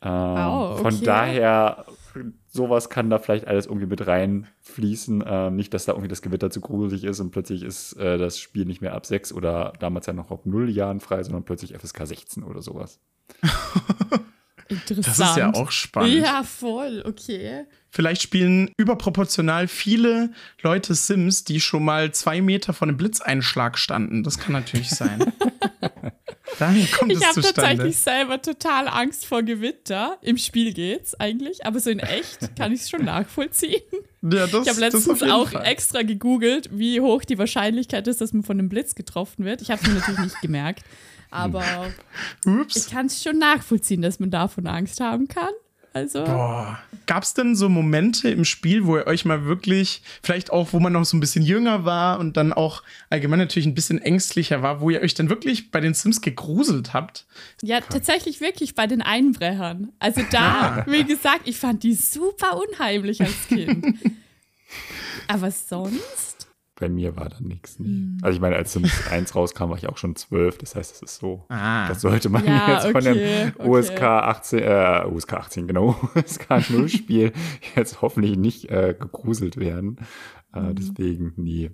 Ähm, 0.02 0.36
Oh, 0.36 0.76
Von 0.76 0.94
okay. 0.96 1.04
daher, 1.04 1.84
sowas 2.48 2.90
kann 2.90 3.08
da 3.08 3.18
vielleicht 3.18 3.46
alles 3.46 3.66
irgendwie 3.66 3.86
mit 3.86 4.06
reinfließen. 4.06 5.24
Ähm, 5.26 5.56
nicht, 5.56 5.72
dass 5.74 5.84
da 5.84 5.92
irgendwie 5.92 6.08
das 6.08 6.22
Gewitter 6.22 6.50
zu 6.50 6.60
gruselig 6.60 7.04
ist 7.04 7.20
und 7.20 7.30
plötzlich 7.30 7.62
ist 7.62 7.94
äh, 7.94 8.18
das 8.18 8.38
Spiel 8.38 8.66
nicht 8.66 8.80
mehr 8.80 8.94
ab 8.94 9.06
6 9.06 9.32
oder 9.32 9.72
damals 9.80 10.06
ja 10.06 10.12
noch 10.12 10.30
auf 10.30 10.44
0 10.44 10.70
Jahren 10.70 11.00
frei, 11.00 11.22
sondern 11.22 11.44
plötzlich 11.44 11.74
FSK 11.74 12.06
16 12.06 12.42
oder 12.42 12.62
sowas. 12.62 13.00
Interessant. 14.72 15.18
Das 15.18 15.30
ist 15.30 15.36
ja 15.36 15.54
auch 15.54 15.70
spannend. 15.70 16.14
Ja, 16.14 16.42
voll, 16.42 17.02
okay. 17.06 17.64
Vielleicht 17.90 18.22
spielen 18.22 18.70
überproportional 18.78 19.68
viele 19.68 20.32
Leute 20.62 20.94
Sims, 20.94 21.44
die 21.44 21.60
schon 21.60 21.84
mal 21.84 22.12
zwei 22.12 22.40
Meter 22.40 22.72
vor 22.72 22.88
einem 22.88 22.96
Blitzeinschlag 22.96 23.78
standen. 23.78 24.22
Das 24.22 24.38
kann 24.38 24.52
natürlich 24.52 24.90
sein. 24.90 25.32
Daher 26.58 26.86
kommt 26.86 27.12
Ich 27.12 27.18
es 27.18 27.24
habe 27.24 27.42
tatsächlich 27.42 27.98
selber 27.98 28.40
total 28.40 28.88
Angst 28.88 29.26
vor 29.26 29.42
Gewitter. 29.42 30.18
Im 30.22 30.38
Spiel 30.38 30.72
geht's 30.72 31.18
eigentlich, 31.18 31.66
aber 31.66 31.80
so 31.80 31.90
in 31.90 31.98
echt 31.98 32.56
kann 32.56 32.72
ich 32.72 32.82
es 32.82 32.90
schon 32.90 33.04
nachvollziehen. 33.04 33.82
Ja, 34.22 34.46
das, 34.46 34.66
Ich 34.66 34.68
habe 34.68 34.80
letztens 34.80 35.22
auch 35.22 35.50
Fall. 35.50 35.64
extra 35.66 36.02
gegoogelt, 36.02 36.70
wie 36.72 37.00
hoch 37.00 37.24
die 37.24 37.38
Wahrscheinlichkeit 37.38 38.06
ist, 38.06 38.20
dass 38.20 38.32
man 38.32 38.42
von 38.42 38.58
einem 38.58 38.68
Blitz 38.68 38.94
getroffen 38.94 39.44
wird. 39.44 39.62
Ich 39.62 39.70
habe 39.70 39.82
es 39.82 39.88
mir 39.88 39.94
natürlich 39.94 40.20
nicht 40.20 40.40
gemerkt, 40.40 40.84
aber 41.32 41.64
ich 42.44 42.52
Ups. 42.52 42.90
kann 42.90 43.06
es 43.06 43.22
schon 43.22 43.38
nachvollziehen, 43.38 44.02
dass 44.02 44.20
man 44.20 44.30
davon 44.30 44.66
Angst 44.66 45.00
haben 45.00 45.28
kann. 45.28 45.52
Also, 45.94 46.24
Boah. 46.24 46.78
Gab 47.06 47.22
es 47.22 47.34
denn 47.34 47.54
so 47.54 47.68
Momente 47.68 48.30
im 48.30 48.44
Spiel, 48.44 48.86
wo 48.86 48.96
ihr 48.96 49.06
euch 49.06 49.24
mal 49.24 49.44
wirklich, 49.44 50.02
vielleicht 50.22 50.50
auch, 50.50 50.72
wo 50.72 50.80
man 50.80 50.94
noch 50.94 51.04
so 51.04 51.16
ein 51.16 51.20
bisschen 51.20 51.44
jünger 51.44 51.84
war 51.84 52.18
und 52.18 52.36
dann 52.36 52.52
auch 52.52 52.82
allgemein 53.10 53.40
natürlich 53.40 53.66
ein 53.66 53.74
bisschen 53.74 54.00
ängstlicher 54.00 54.62
war, 54.62 54.80
wo 54.80 54.88
ihr 54.88 55.02
euch 55.02 55.12
dann 55.14 55.28
wirklich 55.28 55.70
bei 55.70 55.80
den 55.80 55.92
Sims 55.92 56.22
gegruselt 56.22 56.94
habt? 56.94 57.26
ja, 57.62 57.80
tatsächlich 57.80 58.40
wirklich 58.40 58.74
bei 58.74 58.86
den 58.86 59.02
Einbrechern. 59.02 59.92
Also 59.98 60.22
da, 60.30 60.84
wie 60.88 61.04
gesagt, 61.04 61.42
ich 61.46 61.58
fand 61.58 61.82
die 61.82 61.94
super 61.94 62.58
unheimlich 62.58 63.20
als 63.20 63.48
Kind. 63.48 63.84
Aber 65.28 65.50
sonst? 65.50 66.31
Bei 66.82 66.88
mir 66.88 67.14
war 67.16 67.28
da 67.28 67.36
nichts. 67.40 67.78
Nee. 67.78 67.86
Hm. 67.86 68.18
Also 68.22 68.34
ich 68.34 68.40
meine, 68.40 68.56
als 68.56 68.72
Sims 68.74 69.06
1 69.08 69.34
rauskam, 69.36 69.70
war 69.70 69.76
ich 69.78 69.88
auch 69.88 69.96
schon 69.98 70.16
12. 70.16 70.58
Das 70.58 70.74
heißt, 70.74 70.90
das 70.90 71.00
ist 71.02 71.18
so. 71.20 71.44
Ah. 71.48 71.86
Das 71.86 72.00
sollte 72.00 72.28
man 72.28 72.44
Ja, 72.44 72.72
jetzt 72.74 72.86
von 72.90 72.96
okay, 73.06 73.14
dem 73.14 73.52
okay. 73.56 73.68
USK 73.68 74.02
18, 74.02 74.58
äh, 74.58 75.04
USK 75.06 75.32
18, 75.34 75.66
genau, 75.68 75.96
USK 76.16 76.70
0 76.70 76.88
Spiel 76.88 77.32
jetzt 77.76 78.02
hoffentlich 78.02 78.36
nicht 78.36 78.68
äh, 78.70 78.94
gegruselt 78.98 79.56
werden. 79.58 79.96
Äh, 80.54 80.60
Mhm. 80.60 80.74
deswegen 80.74 81.32
nie. 81.36 81.70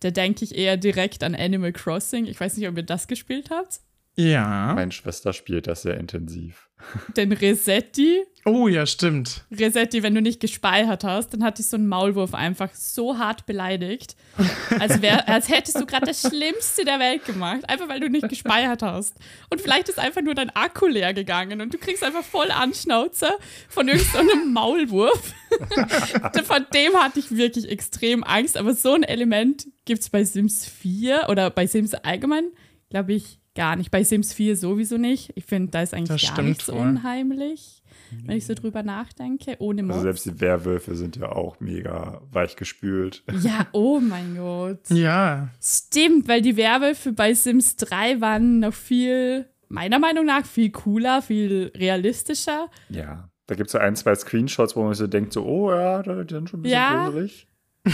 Da 0.00 0.10
denke 0.10 0.44
ich 0.44 0.54
eher 0.54 0.76
direkt 0.76 1.24
an 1.24 1.34
Animal 1.34 1.72
Crossing. 1.72 2.26
Ich 2.26 2.38
weiß 2.38 2.56
nicht, 2.58 2.68
ob 2.68 2.76
ihr 2.76 2.82
das 2.82 3.08
gespielt 3.08 3.48
habt. 3.50 3.80
Ja. 4.16 4.74
Meine 4.74 4.92
Schwester 4.92 5.32
spielt 5.32 5.66
das 5.66 5.82
sehr 5.82 5.98
intensiv. 5.98 6.68
Den 7.16 7.32
Resetti. 7.32 8.22
Oh 8.44 8.68
ja, 8.68 8.86
stimmt. 8.86 9.44
Resetti, 9.50 10.02
wenn 10.02 10.14
du 10.14 10.20
nicht 10.20 10.38
gespeichert 10.38 11.02
hast, 11.02 11.30
dann 11.30 11.42
hat 11.42 11.58
dich 11.58 11.66
so 11.66 11.76
ein 11.76 11.88
Maulwurf 11.88 12.34
einfach 12.34 12.72
so 12.74 13.18
hart 13.18 13.46
beleidigt, 13.46 14.16
als, 14.78 15.00
wär, 15.00 15.28
als 15.28 15.48
hättest 15.48 15.80
du 15.80 15.86
gerade 15.86 16.06
das 16.06 16.20
Schlimmste 16.20 16.84
der 16.84 17.00
Welt 17.00 17.24
gemacht, 17.24 17.68
einfach 17.68 17.88
weil 17.88 18.00
du 18.00 18.10
nicht 18.10 18.28
gespeichert 18.28 18.82
hast. 18.82 19.16
Und 19.50 19.60
vielleicht 19.60 19.88
ist 19.88 19.98
einfach 19.98 20.20
nur 20.20 20.34
dein 20.34 20.50
Akku 20.50 20.86
leer 20.86 21.14
gegangen 21.14 21.60
und 21.60 21.72
du 21.72 21.78
kriegst 21.78 22.04
einfach 22.04 22.22
voll 22.22 22.50
Anschnauzer 22.50 23.38
von 23.68 23.88
irgendeinem 23.88 24.44
so 24.44 24.50
Maulwurf. 24.50 25.32
von 26.44 26.66
dem 26.74 26.94
hatte 26.94 27.18
ich 27.18 27.34
wirklich 27.34 27.68
extrem 27.68 28.22
Angst, 28.22 28.56
aber 28.58 28.74
so 28.74 28.92
ein 28.92 29.04
Element 29.04 29.66
gibt 29.86 30.02
es 30.02 30.10
bei 30.10 30.22
Sims 30.22 30.66
4 30.66 31.26
oder 31.28 31.50
bei 31.50 31.66
Sims 31.66 31.94
allgemein, 31.94 32.44
glaube 32.90 33.14
ich, 33.14 33.38
gar 33.54 33.76
nicht. 33.76 33.90
Bei 33.90 34.02
Sims 34.04 34.32
4 34.32 34.56
sowieso 34.56 34.96
nicht. 34.98 35.32
Ich 35.36 35.44
finde, 35.44 35.70
da 35.70 35.82
ist 35.82 35.94
eigentlich 35.94 36.22
Das 36.26 36.34
gar 36.36 36.42
nichts 36.42 36.68
wohl. 36.68 36.78
unheimlich, 36.78 37.82
wenn 38.24 38.36
ich 38.36 38.46
so 38.46 38.54
drüber 38.54 38.82
nachdenke. 38.82 39.56
Ohne 39.60 39.82
Mods. 39.82 39.94
Also 39.94 40.02
selbst 40.04 40.26
die 40.26 40.40
Werwölfe 40.40 40.94
sind 40.96 41.16
ja 41.16 41.30
auch 41.32 41.60
mega 41.60 42.20
weich 42.30 42.56
gespült. 42.56 43.22
ja, 43.40 43.66
oh 43.72 44.00
mein 44.00 44.36
Gott. 44.36 44.90
Ja. 44.90 45.48
Stimmt, 45.62 46.28
weil 46.28 46.42
die 46.42 46.56
Werwölfe 46.56 47.12
bei 47.12 47.34
Sims 47.34 47.76
3 47.76 48.20
waren 48.20 48.58
noch 48.60 48.74
viel, 48.74 49.46
meiner 49.68 49.98
Meinung 49.98 50.26
nach, 50.26 50.44
viel 50.44 50.70
cooler, 50.70 51.22
viel 51.22 51.70
realistischer. 51.76 52.68
Ja. 52.88 53.28
Da 53.46 53.54
gibt 53.56 53.68
es 53.68 53.72
so 53.72 53.78
ein, 53.78 53.94
zwei 53.94 54.14
Screenshots, 54.14 54.74
wo 54.74 54.82
man 54.84 54.94
so 54.94 55.06
denkt, 55.06 55.32
so, 55.34 55.44
oh 55.44 55.70
ja, 55.70 56.02
die 56.02 56.34
sind 56.34 56.48
schon 56.48 56.60
ein 56.60 56.62
bisschen 56.62 56.72
Ja. 56.78 57.04
gruselig. 57.08 57.46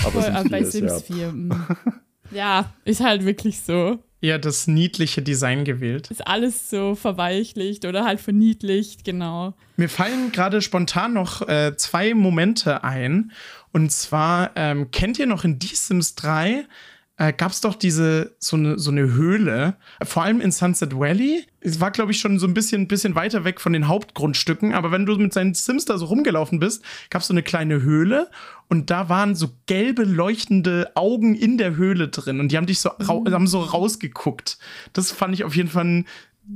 Aber 0.04 0.22
Voll, 0.22 0.22
Sims 0.22 0.42
4 0.42 0.50
bei 0.50 0.58
ist 0.60 0.72
Sims 0.72 0.92
ja 1.08 1.16
4. 1.16 1.32
mm. 1.32 1.52
ja, 2.30 2.72
ist 2.84 3.00
halt 3.00 3.24
wirklich 3.24 3.60
so. 3.60 3.98
Ja, 4.20 4.36
das 4.36 4.66
niedliche 4.66 5.22
Design 5.22 5.64
gewählt. 5.64 6.10
Ist 6.10 6.26
alles 6.26 6.68
so 6.68 6.94
verweichlicht 6.94 7.86
oder 7.86 8.04
halt 8.04 8.20
verniedlicht, 8.20 9.04
genau. 9.04 9.54
Mir 9.76 9.88
fallen 9.88 10.30
gerade 10.30 10.60
spontan 10.60 11.14
noch 11.14 11.48
äh, 11.48 11.74
zwei 11.76 12.12
Momente 12.12 12.84
ein. 12.84 13.32
Und 13.72 13.90
zwar, 13.92 14.50
ähm, 14.56 14.90
kennt 14.90 15.18
ihr 15.18 15.26
noch 15.26 15.44
in 15.44 15.58
Die 15.58 15.74
Sims 15.74 16.16
3 16.16 16.66
äh, 17.20 17.34
gab 17.34 17.52
es 17.52 17.60
doch 17.60 17.74
diese, 17.74 18.34
so 18.38 18.56
eine, 18.56 18.78
so 18.78 18.90
eine 18.90 19.12
Höhle, 19.12 19.76
vor 20.02 20.22
allem 20.22 20.40
in 20.40 20.50
Sunset 20.50 20.98
Valley. 20.98 21.44
Es 21.60 21.78
war, 21.78 21.90
glaube 21.90 22.12
ich, 22.12 22.18
schon 22.18 22.38
so 22.38 22.46
ein 22.46 22.54
bisschen, 22.54 22.88
bisschen 22.88 23.14
weiter 23.14 23.44
weg 23.44 23.60
von 23.60 23.74
den 23.74 23.88
Hauptgrundstücken, 23.88 24.72
aber 24.72 24.90
wenn 24.90 25.04
du 25.04 25.14
mit 25.16 25.34
seinen 25.34 25.52
Sims 25.52 25.84
da 25.84 25.98
so 25.98 26.06
rumgelaufen 26.06 26.60
bist, 26.60 26.82
gab 27.10 27.20
es 27.20 27.28
so 27.28 27.34
eine 27.34 27.42
kleine 27.42 27.82
Höhle 27.82 28.30
und 28.68 28.88
da 28.88 29.10
waren 29.10 29.34
so 29.34 29.50
gelbe 29.66 30.04
leuchtende 30.04 30.92
Augen 30.94 31.34
in 31.34 31.58
der 31.58 31.76
Höhle 31.76 32.08
drin 32.08 32.40
und 32.40 32.52
die 32.52 32.56
haben 32.56 32.66
dich 32.66 32.80
so, 32.80 32.88
rau 32.88 33.22
haben 33.30 33.46
so 33.46 33.60
rausgeguckt. 33.60 34.56
Das 34.94 35.12
fand 35.12 35.34
ich 35.34 35.44
auf 35.44 35.54
jeden 35.54 35.68
Fall 35.68 35.84
ein 35.84 36.06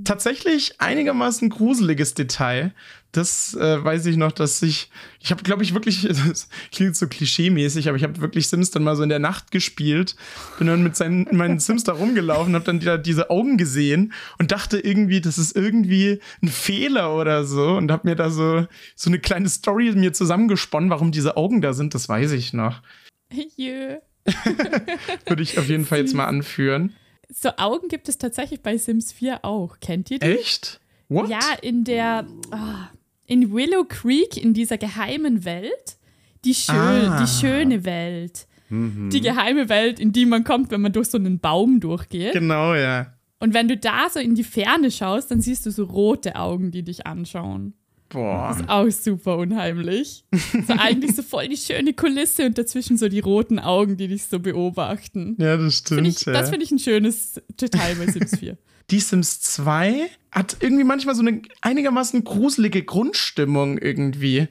tatsächlich 0.05 0.81
einigermaßen 0.81 1.51
gruseliges 1.51 2.15
Detail. 2.15 2.75
Das 3.13 3.55
äh, 3.55 3.83
weiß 3.85 4.07
ich 4.07 4.17
noch, 4.17 4.33
dass 4.33 4.61
ich, 4.63 4.91
ich 5.21 5.31
habe, 5.31 5.45
glaube 5.45 5.63
ich, 5.63 5.73
wirklich, 5.73 6.03
das 6.09 6.49
klingt 6.73 6.97
so 6.97 7.07
klischee-mäßig, 7.07 7.89
aber 7.89 7.97
ich 7.97 8.03
habe 8.03 8.21
wirklich 8.21 8.49
Sims 8.49 8.73
dann 8.73 8.83
mal 8.83 8.97
so 8.97 9.05
in 9.05 9.09
der 9.09 9.21
Nacht 9.21 9.53
gespielt, 9.53 10.17
bin 10.59 10.67
dann 10.67 10.83
mit 10.83 10.97
seinen, 10.97 11.29
meinen 11.37 11.61
Sims 11.61 11.85
da 11.85 11.93
rumgelaufen, 11.93 12.55
habe 12.55 12.65
dann 12.65 12.81
wieder 12.81 12.99
diese 12.99 13.31
Augen 13.31 13.57
gesehen 13.57 14.13
und 14.39 14.51
dachte 14.51 14.81
irgendwie, 14.81 15.21
das 15.21 15.39
ist 15.39 15.55
irgendwie 15.57 16.21
ein 16.43 16.49
Fehler 16.49 17.15
oder 17.15 17.45
so 17.45 17.77
und 17.77 17.93
habe 17.93 18.09
mir 18.09 18.17
da 18.17 18.31
so, 18.31 18.67
so 18.97 19.11
eine 19.11 19.21
kleine 19.21 19.49
Story 19.49 19.93
mir 19.93 20.13
zusammengesponnen, 20.13 20.91
warum 20.91 21.13
diese 21.13 21.37
Augen 21.37 21.61
da 21.61 21.73
sind, 21.73 21.95
das 21.95 22.09
weiß 22.09 22.33
ich 22.33 22.53
noch. 22.53 22.83
Jö. 23.57 23.97
Würde 25.27 25.43
ich 25.43 25.59
auf 25.59 25.69
jeden 25.69 25.85
Fall 25.85 25.99
jetzt 25.99 26.15
mal 26.15 26.27
anführen. 26.27 26.95
So 27.37 27.51
Augen 27.57 27.89
gibt 27.89 28.09
es 28.09 28.17
tatsächlich 28.19 28.61
bei 28.63 28.77
Sims 28.79 29.13
4 29.13 29.45
auch. 29.45 29.81
Kennt 29.81 30.11
ihr 30.11 30.19
die? 30.21 30.27
Echt? 30.27 30.81
What? 31.09 31.29
Ja, 31.29 31.41
in 31.63 31.83
der, 31.85 32.27
ah, 32.51 32.89
in 33.27 33.53
Willow 33.53 33.85
Creek, 33.85 34.37
in 34.37 34.55
dieser 34.55 34.79
geheimen 34.79 35.45
Welt. 35.45 35.97
Die, 36.45 36.55
schön, 36.55 36.75
Ah. 36.77 37.21
die 37.23 37.27
schöne 37.29 37.85
Welt. 37.85 38.47
Die 38.71 39.21
geheime 39.21 39.69
Welt, 39.69 40.01
in 40.01 40.11
die 40.13 40.27
man 40.27 40.43
kommt, 40.43 40.71
wenn 40.73 40.81
man 40.81 40.93
durch 40.93 41.09
so 41.09 41.19
einen 41.19 41.39
Baum 41.39 41.79
durchgeht. 41.81 42.33
Genau, 42.33 42.75
ja. 42.75 43.15
Und 43.39 43.55
wenn 43.55 43.69
du 43.69 43.77
da 43.77 44.09
so 44.11 44.19
in 44.19 44.35
die 44.35 44.43
Ferne 44.43 44.91
schaust, 44.91 45.31
dann 45.31 45.41
siehst 45.41 45.67
du 45.67 45.71
so 45.71 45.85
rote 45.85 46.35
Augen, 46.35 46.71
die 46.73 46.83
dich 46.83 47.07
anschauen. 47.07 47.75
Boah. 48.15 48.57
Ist 48.59 48.69
auch 48.69 48.89
super 48.91 49.37
unheimlich. 49.39 50.25
So 50.67 50.73
eigentlich 50.79 51.15
so 51.17 51.23
voll 51.23 51.49
die 51.49 51.57
schöne 51.57 51.93
Kulisse 51.93 52.47
und 52.47 52.57
dazwischen 52.57 52.97
so 52.97 53.09
die 53.09 53.21
roten 53.21 53.59
Augen, 53.59 53.97
die 53.97 54.09
dich 54.09 54.25
so 54.25 54.39
beobachten. 54.39 55.37
Ja, 55.39 55.57
das 55.57 55.75
stimmt. 55.79 56.01
Find 56.03 56.09
ich, 56.21 56.25
ja. 56.25 56.33
Das 56.33 56.49
finde 56.51 56.65
ich 56.65 56.71
ein 56.71 56.79
schönes 56.79 57.41
Detail 57.61 57.97
bei 57.97 58.07
Sims 58.11 58.39
4. 58.39 58.57
Die 58.91 59.01
Sims 59.01 59.41
2 59.41 60.09
hat 60.31 60.59
irgendwie 60.61 60.85
manchmal 60.85 61.15
so 61.15 61.23
eine 61.23 61.41
einigermaßen 61.63 62.23
gruselige 62.23 62.83
Grundstimmung 62.85 63.79
irgendwie. 63.79 64.47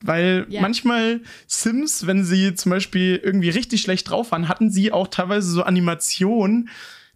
Weil 0.00 0.46
Ja. 0.48 0.62
manchmal 0.62 1.20
Sims, 1.46 2.06
wenn 2.06 2.24
sie 2.24 2.54
zum 2.54 2.70
Beispiel 2.70 3.20
irgendwie 3.22 3.50
richtig 3.50 3.82
schlecht 3.82 4.10
drauf 4.10 4.32
waren, 4.32 4.48
hatten 4.48 4.70
sie 4.70 4.92
auch 4.92 5.08
teilweise 5.08 5.50
so 5.50 5.62
Animationen, 5.62 6.70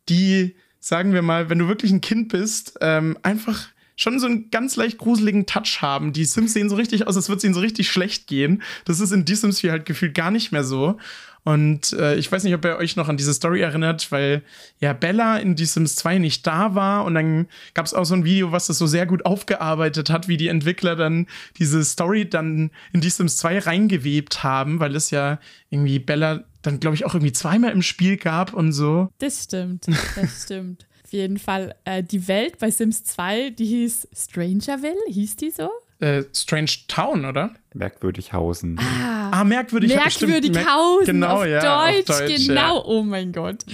die, 0.08 0.54
sagen 0.78 1.12
wir 1.14 1.22
mal, 1.22 1.50
wenn 1.50 1.58
du 1.58 1.66
wirklich 1.68 1.92
ein 1.92 2.00
Kind 2.00 2.28
bist, 2.28 2.74
ähm, 2.80 3.18
einfach 3.22 3.68
schon 4.00 4.18
so 4.18 4.26
einen 4.26 4.50
ganz 4.50 4.76
leicht 4.76 4.98
gruseligen 4.98 5.44
Touch 5.44 5.82
haben. 5.82 6.12
Die 6.12 6.24
Sims 6.24 6.54
sehen 6.54 6.70
so 6.70 6.76
richtig 6.76 7.06
aus, 7.06 7.16
als 7.16 7.28
würde 7.28 7.38
es 7.38 7.44
ihnen 7.44 7.54
so 7.54 7.60
richtig 7.60 7.90
schlecht 7.90 8.26
gehen. 8.26 8.62
Das 8.86 8.98
ist 8.98 9.12
in 9.12 9.26
die 9.26 9.34
Sims 9.34 9.60
4 9.60 9.72
halt 9.72 9.86
gefühlt 9.86 10.14
gar 10.14 10.30
nicht 10.30 10.52
mehr 10.52 10.64
so. 10.64 10.96
Und 11.42 11.92
äh, 11.94 12.16
ich 12.16 12.30
weiß 12.30 12.44
nicht, 12.44 12.54
ob 12.54 12.64
ihr 12.64 12.76
euch 12.76 12.96
noch 12.96 13.08
an 13.08 13.16
diese 13.16 13.34
Story 13.34 13.60
erinnert, 13.60 14.10
weil 14.10 14.42
ja 14.78 14.94
Bella 14.94 15.36
in 15.36 15.54
Die 15.54 15.66
Sims 15.66 15.96
2 15.96 16.18
nicht 16.18 16.46
da 16.46 16.74
war 16.74 17.04
und 17.04 17.14
dann 17.14 17.46
gab 17.74 17.84
es 17.84 17.94
auch 17.94 18.04
so 18.04 18.14
ein 18.14 18.24
Video, 18.24 18.52
was 18.52 18.66
das 18.66 18.78
so 18.78 18.86
sehr 18.86 19.06
gut 19.06 19.26
aufgearbeitet 19.26 20.08
hat, 20.10 20.28
wie 20.28 20.36
die 20.36 20.48
Entwickler 20.48 20.96
dann 20.96 21.26
diese 21.58 21.84
Story 21.84 22.28
dann 22.28 22.70
in 22.92 23.00
Die 23.02 23.10
Sims 23.10 23.36
2 23.36 23.60
reingewebt 23.60 24.42
haben, 24.42 24.80
weil 24.80 24.96
es 24.96 25.10
ja 25.10 25.40
irgendwie 25.68 25.98
Bella 25.98 26.44
dann, 26.62 26.80
glaube 26.80 26.94
ich, 26.94 27.06
auch 27.06 27.14
irgendwie 27.14 27.32
zweimal 27.32 27.72
im 27.72 27.82
Spiel 27.82 28.16
gab 28.16 28.52
und 28.52 28.72
so. 28.72 29.10
Das 29.18 29.44
stimmt, 29.44 29.86
das 30.16 30.44
stimmt. 30.44 30.86
Auf 31.10 31.14
jeden 31.14 31.38
Fall, 31.40 31.74
äh, 31.84 32.04
die 32.04 32.28
Welt 32.28 32.60
bei 32.60 32.70
Sims 32.70 33.02
2, 33.02 33.50
die 33.50 33.64
hieß 33.64 34.06
Strangerville, 34.16 34.94
hieß 35.08 35.34
die 35.34 35.50
so? 35.50 35.68
Äh, 35.98 36.22
Strange 36.32 36.70
Town, 36.86 37.24
oder? 37.24 37.52
Merkwürdig 37.74 38.32
Hausen. 38.32 38.78
Ah, 38.78 39.42
merkwürdig. 39.42 39.92
Merkwürdig 39.92 40.52
stimmt, 40.52 40.70
Hausen 40.70 41.06
genau, 41.06 41.40
auf, 41.40 41.46
ja, 41.46 41.90
Deutsch, 41.90 42.10
auf 42.10 42.18
Deutsch, 42.20 42.46
genau. 42.46 42.76
Ja. 42.76 42.84
Oh 42.84 43.02
mein 43.02 43.32
Gott. 43.32 43.64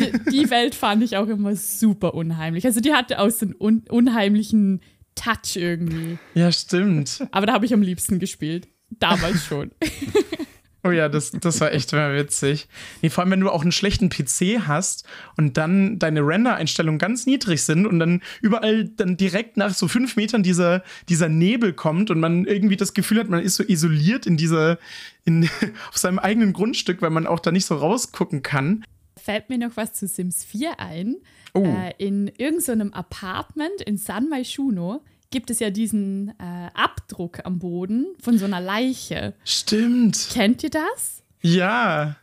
Die, 0.00 0.30
die 0.32 0.50
Welt 0.50 0.74
fand 0.74 1.04
ich 1.04 1.16
auch 1.16 1.28
immer 1.28 1.54
super 1.54 2.14
unheimlich. 2.14 2.64
Also 2.64 2.80
die 2.80 2.92
hatte 2.92 3.20
auch 3.20 3.30
so 3.30 3.46
einen 3.46 3.54
un 3.60 3.84
unheimlichen 3.88 4.80
Touch 5.14 5.54
irgendwie. 5.54 6.18
ja, 6.34 6.50
stimmt. 6.50 7.24
Aber 7.30 7.46
da 7.46 7.52
habe 7.52 7.64
ich 7.64 7.72
am 7.72 7.82
liebsten 7.82 8.18
gespielt. 8.18 8.66
Damals 8.90 9.44
schon. 9.46 9.70
Oh 10.84 10.90
ja, 10.90 11.08
das, 11.08 11.30
das 11.30 11.60
war 11.60 11.72
echt 11.72 11.92
mal 11.92 12.16
witzig. 12.16 12.66
Nee, 13.02 13.10
vor 13.10 13.22
allem, 13.22 13.30
wenn 13.30 13.40
du 13.40 13.50
auch 13.50 13.62
einen 13.62 13.70
schlechten 13.70 14.08
PC 14.08 14.66
hast 14.66 15.06
und 15.36 15.56
dann 15.56 16.00
deine 16.00 16.26
Render-Einstellungen 16.26 16.98
ganz 16.98 17.24
niedrig 17.24 17.62
sind 17.62 17.86
und 17.86 18.00
dann 18.00 18.20
überall 18.40 18.86
dann 18.88 19.16
direkt 19.16 19.56
nach 19.56 19.72
so 19.72 19.86
fünf 19.86 20.16
Metern 20.16 20.42
dieser, 20.42 20.82
dieser 21.08 21.28
Nebel 21.28 21.72
kommt 21.72 22.10
und 22.10 22.18
man 22.18 22.46
irgendwie 22.46 22.76
das 22.76 22.94
Gefühl 22.94 23.20
hat, 23.20 23.28
man 23.28 23.40
ist 23.40 23.54
so 23.54 23.62
isoliert 23.62 24.26
in 24.26 24.36
dieser, 24.36 24.78
in, 25.24 25.48
auf 25.88 25.98
seinem 25.98 26.18
eigenen 26.18 26.52
Grundstück, 26.52 27.00
weil 27.00 27.10
man 27.10 27.28
auch 27.28 27.38
da 27.38 27.52
nicht 27.52 27.66
so 27.66 27.76
rausgucken 27.76 28.42
kann. 28.42 28.84
Fällt 29.16 29.50
mir 29.50 29.58
noch 29.58 29.76
was 29.76 29.92
zu 29.92 30.08
Sims 30.08 30.42
4 30.42 30.80
ein. 30.80 31.16
Oh. 31.54 31.64
Äh, 31.64 31.92
in 31.98 32.26
irgendeinem 32.38 32.92
Apartment 32.92 33.82
in 33.86 33.98
San 33.98 34.28
Maishuno 34.28 35.04
gibt 35.32 35.50
es 35.50 35.58
ja 35.58 35.70
diesen 35.70 36.28
äh, 36.38 36.68
Abdruck 36.74 37.40
am 37.44 37.58
Boden 37.58 38.06
von 38.22 38.38
so 38.38 38.44
einer 38.44 38.60
Leiche. 38.60 39.34
Stimmt. 39.44 40.28
Kennt 40.32 40.62
ihr 40.62 40.70
das? 40.70 41.24
Ja. 41.40 42.14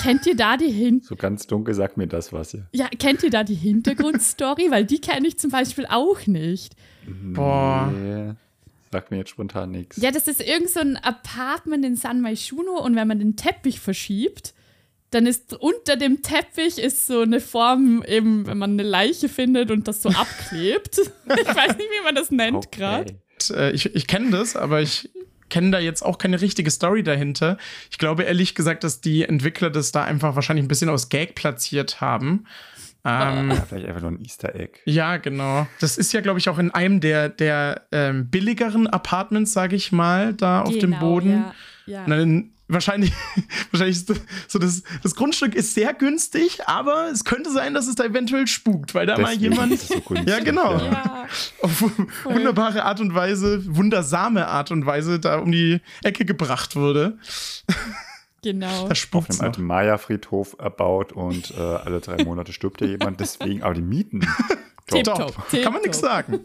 Kennt 0.00 0.26
ihr 0.26 0.36
da 0.36 0.56
die 0.56 0.70
Hin 0.70 1.00
So 1.00 1.14
ganz 1.16 1.46
dunkel 1.46 1.74
sagt 1.74 1.96
mir 1.96 2.06
das 2.08 2.32
was 2.32 2.50
hier. 2.52 2.66
ja, 2.72 2.88
kennt 2.88 3.22
ihr 3.22 3.30
da 3.30 3.44
die 3.44 3.54
Hintergrundstory? 3.54 4.70
Weil 4.70 4.84
die 4.84 5.00
kenne 5.00 5.26
ich 5.28 5.38
zum 5.38 5.50
Beispiel 5.50 5.86
auch 5.86 6.26
nicht. 6.26 6.74
Boah. 7.06 7.92
Nee, 7.92 8.32
sagt 8.90 9.10
mir 9.12 9.18
jetzt 9.18 9.30
spontan 9.30 9.70
nichts. 9.70 9.96
Ja, 9.96 10.10
das 10.10 10.26
ist 10.26 10.40
irgend 10.40 10.70
so 10.70 10.80
ein 10.80 10.96
Apartment 10.96 11.84
in 11.84 11.94
San 11.96 12.20
Maishuno 12.20 12.80
und 12.84 12.96
wenn 12.96 13.06
man 13.06 13.20
den 13.20 13.36
Teppich 13.36 13.78
verschiebt, 13.80 14.54
dann 15.10 15.26
ist 15.26 15.54
unter 15.54 15.96
dem 15.96 16.22
Teppich 16.22 16.78
ist 16.78 17.06
so 17.06 17.20
eine 17.22 17.40
Form, 17.40 18.04
eben, 18.06 18.46
wenn 18.46 18.58
man 18.58 18.72
eine 18.72 18.82
Leiche 18.84 19.28
findet 19.28 19.70
und 19.70 19.88
das 19.88 20.02
so 20.02 20.08
abklebt. 20.14 20.98
ich 20.98 21.46
weiß 21.54 21.76
nicht, 21.76 21.88
wie 21.98 22.04
man 22.04 22.14
das 22.14 22.30
nennt 22.30 22.70
gerade. 22.72 23.14
Und, 23.50 23.56
äh, 23.56 23.70
ich 23.72 23.94
ich 23.94 24.06
kenne 24.06 24.30
das, 24.30 24.54
aber 24.56 24.80
ich 24.80 25.10
kenne 25.48 25.72
da 25.72 25.78
jetzt 25.80 26.02
auch 26.02 26.18
keine 26.18 26.40
richtige 26.40 26.70
Story 26.70 27.02
dahinter. 27.02 27.58
Ich 27.90 27.98
glaube 27.98 28.22
ehrlich 28.22 28.54
gesagt, 28.54 28.84
dass 28.84 29.00
die 29.00 29.24
Entwickler 29.24 29.68
das 29.70 29.90
da 29.90 30.04
einfach 30.04 30.36
wahrscheinlich 30.36 30.64
ein 30.64 30.68
bisschen 30.68 30.88
aus 30.88 31.08
Gag 31.08 31.34
platziert 31.34 32.00
haben. 32.00 32.46
Ähm, 33.04 33.50
Ja, 33.50 33.64
vielleicht 33.68 33.86
einfach 33.88 34.02
nur 34.02 34.12
ein 34.12 34.20
Easter 34.22 34.54
Egg. 34.54 34.78
ja, 34.84 35.16
genau. 35.16 35.66
Das 35.80 35.96
ist 35.98 36.12
ja, 36.12 36.20
glaube 36.20 36.38
ich, 36.38 36.48
auch 36.50 36.58
in 36.58 36.70
einem 36.70 37.00
der, 37.00 37.30
der 37.30 37.82
ähm, 37.90 38.28
billigeren 38.30 38.86
Apartments, 38.86 39.52
sage 39.52 39.74
ich 39.74 39.90
mal, 39.90 40.34
da 40.34 40.60
auf 40.62 40.70
dem 40.78 40.92
Genau, 40.92 41.00
Boden. 41.00 41.30
Ja, 41.30 41.54
ja. 41.86 42.04
Und 42.04 42.10
dann 42.10 42.50
wahrscheinlich, 42.72 43.12
wahrscheinlich 43.70 43.96
ist 43.96 44.10
das, 44.10 44.20
so 44.48 44.58
das, 44.58 44.82
das 45.02 45.14
Grundstück 45.14 45.54
ist 45.54 45.74
sehr 45.74 45.92
günstig, 45.94 46.66
aber 46.66 47.08
es 47.12 47.24
könnte 47.24 47.50
sein, 47.50 47.74
dass 47.74 47.86
es 47.86 47.94
da 47.94 48.04
eventuell 48.04 48.46
spukt, 48.46 48.94
weil 48.94 49.06
da 49.06 49.18
mal 49.18 49.32
Deswegen 49.34 49.52
jemand 49.52 49.72
ist 49.72 49.82
es 49.82 49.88
so 49.88 50.00
günstig, 50.00 50.28
ja 50.28 50.40
genau 50.40 50.78
Ja. 50.78 51.26
auf 51.62 51.82
wunderbare 52.24 52.84
Art 52.84 53.00
und 53.00 53.14
Weise, 53.14 53.62
wundersame 53.76 54.46
Art 54.46 54.70
und 54.70 54.86
Weise 54.86 55.20
da 55.20 55.38
um 55.38 55.52
die 55.52 55.80
Ecke 56.02 56.24
gebracht 56.24 56.76
wurde. 56.76 57.18
Genau. 58.42 58.88
Da 58.88 58.94
auf 58.94 59.28
noch. 59.28 59.44
alten 59.44 59.64
Maya-Friedhof 59.64 60.56
erbaut 60.58 61.12
und 61.12 61.50
äh, 61.50 61.60
alle 61.60 62.00
drei 62.00 62.24
Monate 62.24 62.54
stirbt 62.54 62.80
ja 62.80 62.86
jemand. 62.86 63.20
Deswegen, 63.20 63.62
aber 63.62 63.74
die 63.74 63.82
Mieten. 63.82 64.20
top. 64.20 65.04
Tipptopp. 65.04 65.50
Top. 65.50 65.62
Kann 65.62 65.72
man 65.74 65.82
nichts 65.82 66.00
sagen. 66.00 66.40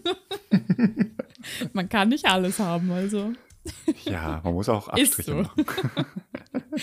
Man 1.71 1.87
kann 1.87 2.09
nicht 2.09 2.25
alles 2.25 2.59
haben, 2.59 2.91
also. 2.91 3.31
Ja, 4.05 4.41
man 4.43 4.53
muss 4.53 4.69
auch 4.69 4.87
Ist 4.95 5.13
Abstriche 5.17 5.31
so. 5.31 5.37
machen. 5.37 5.65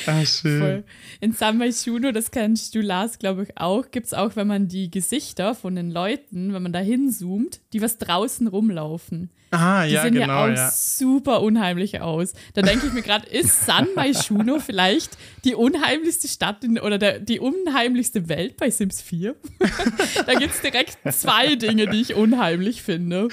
Ah, 0.07 0.24
schön. 0.24 0.61
Voll. 0.61 0.85
In 1.20 1.33
San 1.33 1.62
Juno, 1.62 2.12
das 2.12 2.30
kennst 2.30 2.74
du, 2.74 2.80
Lars, 2.80 3.18
glaube 3.18 3.45
ich, 3.45 3.59
auch, 3.59 3.91
gibt 3.91 4.07
es 4.07 4.14
auch, 4.14 4.37
wenn 4.37 4.47
man 4.47 4.68
die 4.68 4.91
Gesichter 4.91 5.55
von 5.55 5.74
den 5.76 5.91
Leuten, 5.91 6.53
wenn 6.53 6.62
man 6.62 6.72
da 6.72 6.78
hinzoomt, 6.78 7.61
die 7.72 7.83
was 7.83 7.99
draußen 7.99 8.47
rumlaufen. 8.47 9.30
Ah, 9.51 9.85
Die 9.85 9.93
ja, 9.93 10.03
sehen 10.03 10.14
genau, 10.14 10.26
ja 10.26 10.45
auch 10.45 10.57
ja. 10.57 10.70
super 10.70 11.43
unheimlich 11.43 12.01
aus. 12.01 12.33
Da 12.55 12.62
denke 12.62 12.87
ich 12.87 12.93
mir 12.95 13.03
gerade, 13.03 13.28
ist 13.28 13.66
San 13.66 13.89
Juno 14.28 14.59
vielleicht 14.64 15.18
die 15.45 15.55
unheimlichste 15.55 16.26
Stadt 16.26 16.64
in, 16.64 16.78
oder 16.78 16.97
der, 16.97 17.18
die 17.18 17.39
unheimlichste 17.39 18.30
Welt 18.30 18.57
bei 18.57 18.70
Sims 18.70 19.03
4? 19.03 19.37
da 20.26 20.35
gibt 20.35 20.55
es 20.55 20.61
direkt 20.62 20.97
zwei 21.14 21.55
Dinge, 21.57 21.87
die 21.87 22.01
ich 22.01 22.14
unheimlich 22.14 22.83
finde. 22.83 23.28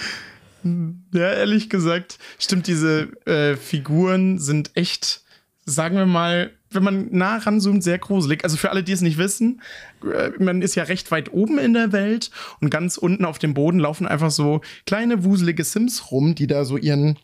Ja, 0.64 1.32
ehrlich 1.32 1.70
gesagt, 1.70 2.20
stimmt, 2.38 2.68
diese 2.68 3.10
äh, 3.26 3.56
Figuren 3.56 4.40
sind 4.40 4.72
echt, 4.76 5.22
sagen 5.66 5.98
wir 5.98 6.06
mal, 6.06 6.52
wenn 6.72 6.84
man 6.84 7.08
nah 7.12 7.38
ranzoomt, 7.38 7.84
sehr 7.84 7.98
gruselig. 7.98 8.44
Also 8.44 8.58
für 8.58 8.70
alle, 8.70 8.84
die 8.84 8.92
es 8.92 9.02
nicht 9.02 9.18
wissen, 9.18 9.62
äh, 10.04 10.32
man 10.40 10.62
ist 10.62 10.76
ja 10.76 10.84
recht 10.84 11.12
weit 11.12 11.34
oben 11.34 11.58
in 11.58 11.74
der 11.74 11.92
Welt 11.92 12.32
und 12.62 12.70
ganz 12.70 12.98
unten 12.98 13.26
auf 13.26 13.40
dem 13.40 13.54
Boden 13.54 13.80
laufen 13.80 14.08
einfach 14.08 14.32
so 14.32 14.62
kleine, 14.86 15.24
wuselige 15.24 15.64
Sims 15.64 16.12
rum, 16.12 16.36
die 16.36 16.48
da 16.48 16.66
so 16.66 16.78
ihren 16.78 17.18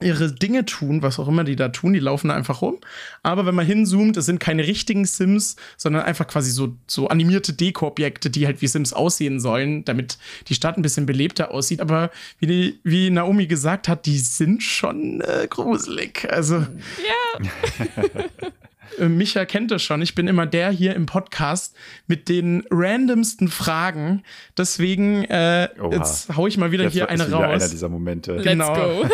ihre 0.00 0.32
Dinge 0.32 0.64
tun, 0.64 1.02
was 1.02 1.18
auch 1.18 1.28
immer 1.28 1.44
die 1.44 1.56
da 1.56 1.68
tun, 1.68 1.92
die 1.92 2.00
laufen 2.00 2.28
da 2.28 2.34
einfach 2.34 2.62
rum. 2.62 2.78
Aber 3.22 3.46
wenn 3.46 3.54
man 3.54 3.64
hinzoomt, 3.64 4.16
es 4.16 4.26
sind 4.26 4.40
keine 4.40 4.66
richtigen 4.66 5.04
Sims, 5.04 5.56
sondern 5.76 6.02
einfach 6.02 6.26
quasi 6.26 6.50
so, 6.50 6.76
so 6.86 7.08
animierte 7.08 7.52
Deko-Objekte, 7.52 8.28
die 8.28 8.46
halt 8.46 8.60
wie 8.60 8.66
Sims 8.66 8.92
aussehen 8.92 9.40
sollen, 9.40 9.84
damit 9.84 10.18
die 10.48 10.54
Stadt 10.54 10.76
ein 10.76 10.82
bisschen 10.82 11.06
belebter 11.06 11.52
aussieht. 11.52 11.80
Aber 11.80 12.10
wie, 12.38 12.46
die, 12.46 12.80
wie 12.82 13.10
Naomi 13.10 13.46
gesagt 13.46 13.88
hat, 13.88 14.06
die 14.06 14.18
sind 14.18 14.62
schon 14.62 15.20
äh, 15.20 15.46
gruselig. 15.48 16.26
Also 16.30 16.56
Ja, 16.56 17.48
Micha 19.00 19.44
kennt 19.44 19.70
das 19.70 19.82
schon. 19.82 20.02
Ich 20.02 20.14
bin 20.14 20.28
immer 20.28 20.46
der 20.46 20.70
hier 20.70 20.94
im 20.94 21.06
Podcast 21.06 21.74
mit 22.06 22.28
den 22.28 22.64
randomsten 22.70 23.48
Fragen. 23.48 24.22
Deswegen, 24.56 25.24
äh, 25.24 25.68
jetzt 25.92 26.36
hau 26.36 26.46
ich 26.46 26.56
mal 26.58 26.72
wieder 26.72 26.84
Jetzt 26.84 26.92
hier 26.92 27.04
ist 27.04 27.10
eine 27.10 27.26
wieder 27.26 27.38
einer 27.40 27.54
raus. 27.54 27.70
dieser 27.70 27.88
Momente. 27.88 28.32
let's 28.34 28.44
Genau. 28.44 28.74
go. 28.74 29.08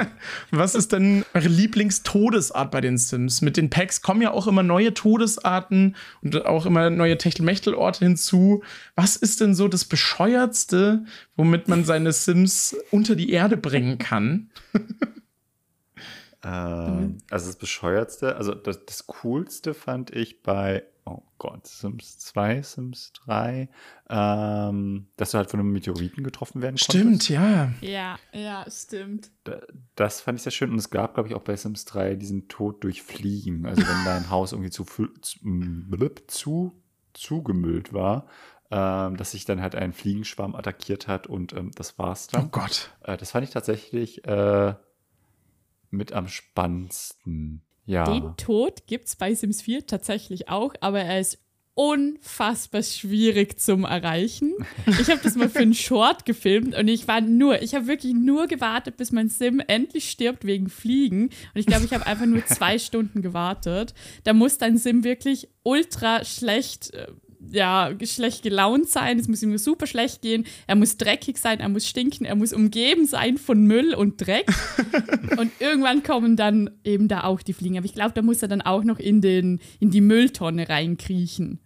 Was 0.50 0.74
ist 0.74 0.92
denn 0.92 1.24
eure 1.34 1.48
Lieblingstodesart 1.48 2.70
bei 2.70 2.80
den 2.80 2.98
Sims? 2.98 3.42
Mit 3.42 3.56
den 3.56 3.70
Packs 3.70 4.02
kommen 4.02 4.22
ja 4.22 4.30
auch 4.32 4.46
immer 4.46 4.62
neue 4.62 4.94
Todesarten 4.94 5.96
und 6.22 6.44
auch 6.46 6.66
immer 6.66 6.90
neue 6.90 7.18
Techtelmechtelorte 7.18 8.04
hinzu. 8.04 8.62
Was 8.96 9.16
ist 9.16 9.40
denn 9.40 9.54
so 9.54 9.68
das 9.68 9.84
Bescheuertste, 9.84 11.04
womit 11.36 11.68
man 11.68 11.84
seine 11.84 12.12
Sims 12.12 12.76
unter 12.90 13.16
die 13.16 13.30
Erde 13.30 13.56
bringen 13.56 13.98
kann? 13.98 14.50
Ähm, 16.42 17.18
also 17.30 17.46
das 17.46 17.56
Bescheuertste, 17.56 18.36
also 18.36 18.54
das, 18.54 18.84
das 18.86 19.06
Coolste 19.06 19.74
fand 19.74 20.10
ich 20.14 20.42
bei, 20.42 20.84
oh 21.04 21.22
Gott, 21.38 21.66
Sims 21.66 22.18
2, 22.18 22.62
Sims 22.62 23.12
3, 23.24 23.68
ähm, 24.08 25.08
dass 25.16 25.32
du 25.32 25.38
halt 25.38 25.50
von 25.50 25.60
einem 25.60 25.72
Meteoriten 25.72 26.24
getroffen 26.24 26.62
werden 26.62 26.78
Stimmt, 26.78 27.04
konntest. 27.04 27.28
ja. 27.28 27.72
Ja, 27.82 28.18
ja, 28.32 28.64
stimmt. 28.70 29.30
Da- 29.44 29.60
Das 29.96 30.20
fand 30.22 30.38
ich 30.38 30.42
sehr 30.42 30.52
schön 30.52 30.70
und 30.70 30.78
es 30.78 30.90
gab, 30.90 31.14
glaube 31.14 31.28
ich, 31.28 31.34
auch 31.34 31.42
bei 31.42 31.56
Sims 31.56 31.84
3 31.84 32.14
diesen 32.14 32.48
Tod 32.48 32.84
durch 32.84 33.02
Fliegen. 33.02 33.66
Also 33.66 33.82
wenn 33.82 34.04
dein 34.04 34.30
Haus 34.30 34.52
irgendwie 34.52 34.70
zu, 34.70 34.84
zu, 35.20 35.38
zu 36.26 36.72
zugemüllt 37.12 37.92
war, 37.92 38.26
ähm, 38.70 39.16
dass 39.16 39.32
sich 39.32 39.44
dann 39.44 39.60
halt 39.60 39.74
ein 39.74 39.92
Fliegenschwarm 39.92 40.54
attackiert 40.54 41.08
hat 41.08 41.26
und 41.26 41.52
ähm, 41.52 41.72
das 41.74 41.98
war's 41.98 42.28
Oh 42.32 42.36
dann. 42.38 42.50
Gott. 42.50 42.92
Äh, 43.02 43.16
das 43.16 43.32
fand 43.32 43.44
ich 43.44 43.50
tatsächlich 43.50 44.24
äh, 44.26 44.74
mit 45.90 46.12
am 46.12 46.28
spannendsten. 46.28 47.62
Ja. 47.86 48.04
Den 48.04 48.36
Tod 48.36 48.86
gibt 48.86 49.06
es 49.06 49.16
bei 49.16 49.34
Sims 49.34 49.62
4 49.62 49.86
tatsächlich 49.86 50.48
auch, 50.48 50.74
aber 50.80 51.00
er 51.00 51.20
ist 51.20 51.38
unfassbar 51.74 52.82
schwierig 52.82 53.58
zum 53.58 53.84
Erreichen. 53.84 54.52
Ich 54.86 55.08
habe 55.08 55.20
das 55.22 55.34
mal 55.36 55.48
für 55.48 55.60
einen 55.60 55.74
Short 55.74 56.26
gefilmt 56.26 56.74
und 56.74 56.88
ich 56.88 57.08
war 57.08 57.20
nur, 57.20 57.62
ich 57.62 57.74
habe 57.74 57.86
wirklich 57.86 58.12
nur 58.12 58.48
gewartet, 58.48 58.96
bis 58.96 59.12
mein 59.12 59.28
Sim 59.28 59.62
endlich 59.66 60.10
stirbt 60.10 60.44
wegen 60.44 60.68
Fliegen. 60.68 61.24
Und 61.24 61.32
ich 61.54 61.66
glaube, 61.66 61.84
ich 61.86 61.94
habe 61.94 62.06
einfach 62.06 62.26
nur 62.26 62.44
zwei 62.44 62.78
Stunden 62.78 63.22
gewartet. 63.22 63.94
Da 64.24 64.34
muss 64.34 64.58
dein 64.58 64.76
Sim 64.76 65.04
wirklich 65.04 65.48
ultra 65.62 66.24
schlecht, 66.24 66.92
äh, 66.92 67.06
ja, 67.50 67.90
schlecht 68.04 68.42
gelaunt 68.42 68.88
sein. 68.88 69.18
Es 69.18 69.28
muss 69.28 69.42
ihm 69.42 69.56
super 69.58 69.86
schlecht 69.86 70.22
gehen. 70.22 70.46
Er 70.66 70.76
muss 70.76 70.96
dreckig 70.96 71.38
sein, 71.38 71.60
er 71.60 71.68
muss 71.68 71.86
stinken, 71.86 72.24
er 72.24 72.36
muss 72.36 72.52
umgeben 72.52 73.06
sein 73.06 73.38
von 73.38 73.62
Müll 73.64 73.94
und 73.94 74.20
Dreck. 74.24 74.46
Und 75.36 75.50
irgendwann 75.58 76.02
kommen 76.02 76.36
dann 76.36 76.70
eben 76.84 77.08
da 77.08 77.24
auch 77.24 77.40
die 77.40 77.52
Fliegen. 77.52 77.78
Aber 77.78 77.86
ich 77.86 77.94
glaube, 77.94 78.12
da 78.14 78.22
muss 78.22 78.42
er 78.42 78.48
dann 78.48 78.60
auch 78.60 78.84
noch 78.84 78.98
in, 78.98 79.20
den, 79.20 79.60
in 79.78 79.90
die 79.90 80.00
Mülltonne 80.00 80.68
reinkriechen. 80.68 81.60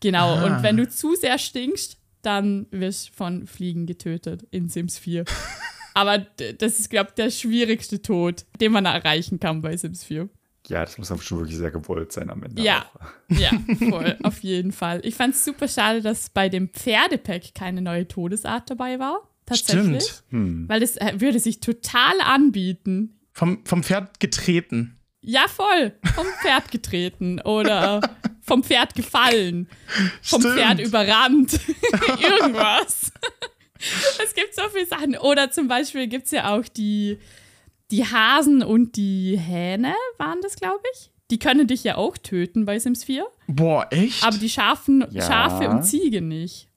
Genau. 0.00 0.36
Ah. 0.36 0.44
Und 0.44 0.62
wenn 0.62 0.76
du 0.76 0.88
zu 0.88 1.14
sehr 1.14 1.38
stinkst, 1.38 1.98
dann 2.22 2.66
wirst 2.70 3.08
du 3.08 3.12
von 3.14 3.46
Fliegen 3.46 3.86
getötet 3.86 4.46
in 4.50 4.68
Sims 4.68 4.98
4. 4.98 5.24
Aber 5.94 6.18
das 6.18 6.78
ist, 6.78 6.88
glaube 6.88 7.10
ich, 7.10 7.14
der 7.16 7.30
schwierigste 7.30 8.00
Tod, 8.00 8.44
den 8.60 8.72
man 8.72 8.86
erreichen 8.86 9.40
kann 9.40 9.60
bei 9.60 9.76
Sims 9.76 10.04
4. 10.04 10.28
ja, 10.68 10.84
das 10.84 10.98
muss 10.98 11.08
dann 11.08 11.20
schon 11.20 11.38
wirklich 11.38 11.56
sehr 11.56 11.70
gewollt 11.70 12.12
sein 12.12 12.30
am 12.30 12.42
Ende. 12.42 12.62
Ja. 12.62 12.86
Auch. 12.94 13.36
Ja, 13.36 13.50
voll, 13.90 14.16
auf 14.22 14.40
jeden 14.40 14.72
Fall. 14.72 15.00
Ich 15.04 15.14
fand 15.14 15.34
es 15.34 15.44
super 15.44 15.68
schade, 15.68 16.02
dass 16.02 16.30
bei 16.30 16.48
dem 16.48 16.68
Pferdepack 16.68 17.54
keine 17.54 17.82
neue 17.82 18.06
Todesart 18.06 18.70
dabei 18.70 18.98
war. 18.98 19.28
Tatsächlich. 19.46 20.04
Stimmt. 20.04 20.22
Hm. 20.30 20.68
Weil 20.68 20.80
das 20.80 20.96
äh, 20.96 21.14
würde 21.20 21.40
sich 21.40 21.60
total 21.60 22.20
anbieten. 22.20 23.18
Vom, 23.32 23.64
vom 23.64 23.82
Pferd 23.82 24.20
getreten. 24.20 24.96
Ja, 25.22 25.46
voll. 25.48 25.92
Vom 26.14 26.26
Pferd 26.40 26.70
getreten 26.70 27.40
oder 27.40 28.00
vom 28.40 28.62
Pferd 28.62 28.94
gefallen. 28.94 29.68
Vom 30.22 30.40
Stimmt. 30.40 30.56
Pferd 30.56 30.80
überrannt. 30.80 31.52
Irgendwas. 32.22 33.12
Es 34.22 34.34
gibt 34.34 34.54
so 34.54 34.62
viele 34.72 34.86
Sachen. 34.86 35.16
Oder 35.16 35.50
zum 35.50 35.68
Beispiel 35.68 36.06
gibt 36.06 36.26
es 36.26 36.30
ja 36.30 36.54
auch 36.54 36.64
die, 36.64 37.18
die 37.90 38.04
Hasen 38.04 38.62
und 38.62 38.96
die 38.96 39.36
Hähne, 39.38 39.94
waren 40.18 40.40
das, 40.42 40.56
glaube 40.56 40.82
ich. 40.94 41.10
Die 41.30 41.38
können 41.38 41.66
dich 41.66 41.84
ja 41.84 41.96
auch 41.96 42.16
töten 42.18 42.64
bei 42.64 42.78
Sims 42.78 43.04
4. 43.04 43.24
Boah, 43.46 43.86
echt? 43.90 44.24
Aber 44.24 44.36
die 44.36 44.48
Schafen, 44.48 45.04
Ja. 45.10 45.22
Schafe 45.22 45.68
und 45.68 45.84
Ziege 45.84 46.20
nicht. 46.20 46.68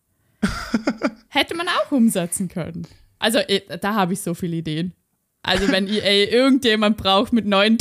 Hätte 1.30 1.56
man 1.56 1.68
auch 1.68 1.92
umsetzen 1.92 2.48
können. 2.50 2.88
Also, 3.20 3.40
eh, 3.40 3.62
da 3.80 3.96
habe 3.96 4.14
ich 4.14 4.22
so 4.22 4.34
viele 4.34 4.58
Ideen. 4.58 4.94
Also, 5.42 5.68
wenn 5.70 5.88
EA 5.88 6.30
irgendjemand 6.32 6.98
braucht 6.98 7.34
mit 7.34 7.46
neuen 7.46 7.78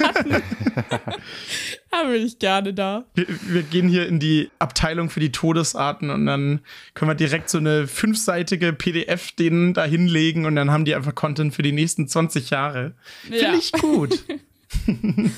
Todesarten, 1.92 2.02
dann 2.04 2.12
bin 2.12 2.24
ich 2.26 2.38
gerne 2.38 2.72
da. 2.72 3.04
wir, 3.14 3.26
wir 3.46 3.62
gehen 3.62 3.88
hier 3.88 4.06
in 4.06 4.20
die 4.20 4.50
Abteilung 4.58 5.10
für 5.10 5.20
die 5.20 5.32
Todesarten 5.32 6.10
und 6.10 6.26
dann 6.26 6.60
können 6.94 7.10
wir 7.10 7.14
direkt 7.16 7.50
so 7.50 7.58
eine 7.58 7.86
fünfseitige 7.86 8.72
PDF 8.72 9.32
denen 9.32 9.74
da 9.74 9.84
hinlegen 9.84 10.46
und 10.46 10.56
dann 10.56 10.70
haben 10.70 10.84
die 10.84 10.94
einfach 10.94 11.14
Content 11.14 11.54
für 11.54 11.62
die 11.62 11.72
nächsten 11.72 12.06
20 12.08 12.50
Jahre. 12.50 12.94
Finde 13.22 13.38
Ja. 13.38 13.54
ich 13.54 13.72
gut. 13.72 14.24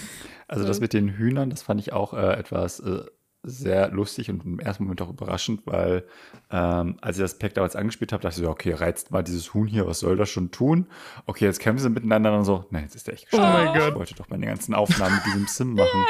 Also 0.48 0.66
das 0.66 0.80
mit 0.80 0.92
den 0.92 1.08
Hühnern, 1.08 1.48
das 1.48 1.62
fand 1.62 1.80
ich 1.80 1.94
auch 1.94 2.12
äh, 2.12 2.34
etwas 2.34 2.78
äh, 2.80 3.00
sehr 3.44 3.90
lustig 3.90 4.30
und 4.30 4.44
im 4.44 4.60
ersten 4.60 4.84
Moment 4.84 5.02
auch 5.02 5.10
überraschend, 5.10 5.62
weil 5.64 6.04
ähm, 6.50 6.96
als 7.00 7.16
ich 7.16 7.22
das 7.22 7.38
Pack 7.38 7.54
damals 7.54 7.74
angespielt 7.74 8.12
habe, 8.12 8.22
dachte 8.22 8.40
ich 8.40 8.44
so, 8.44 8.50
okay, 8.50 8.72
reizt 8.72 9.10
mal 9.10 9.22
dieses 9.22 9.52
Huhn 9.52 9.66
hier, 9.66 9.86
was 9.86 9.98
soll 10.00 10.16
das 10.16 10.30
schon 10.30 10.50
tun? 10.52 10.86
Okay, 11.26 11.44
jetzt 11.46 11.58
kämpfen 11.58 11.82
sie 11.82 11.90
miteinander 11.90 12.36
und 12.36 12.44
so, 12.44 12.64
nein, 12.70 12.84
jetzt 12.84 12.94
ist 12.94 13.06
der 13.08 13.14
echt 13.14 13.30
gestorben. 13.30 13.52
Oh 13.52 13.64
mein 13.64 13.78
Gott. 13.78 13.88
Ich 13.88 13.94
wollte 13.96 14.14
doch 14.14 14.28
meine 14.28 14.46
ganzen 14.46 14.74
Aufnahmen 14.74 15.14
mit 15.16 15.26
diesem 15.26 15.46
Sim 15.48 15.74
machen. 15.74 16.04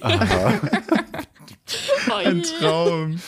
Aber, 0.00 0.60
Ein. 2.16 2.42
Traum. 2.60 3.20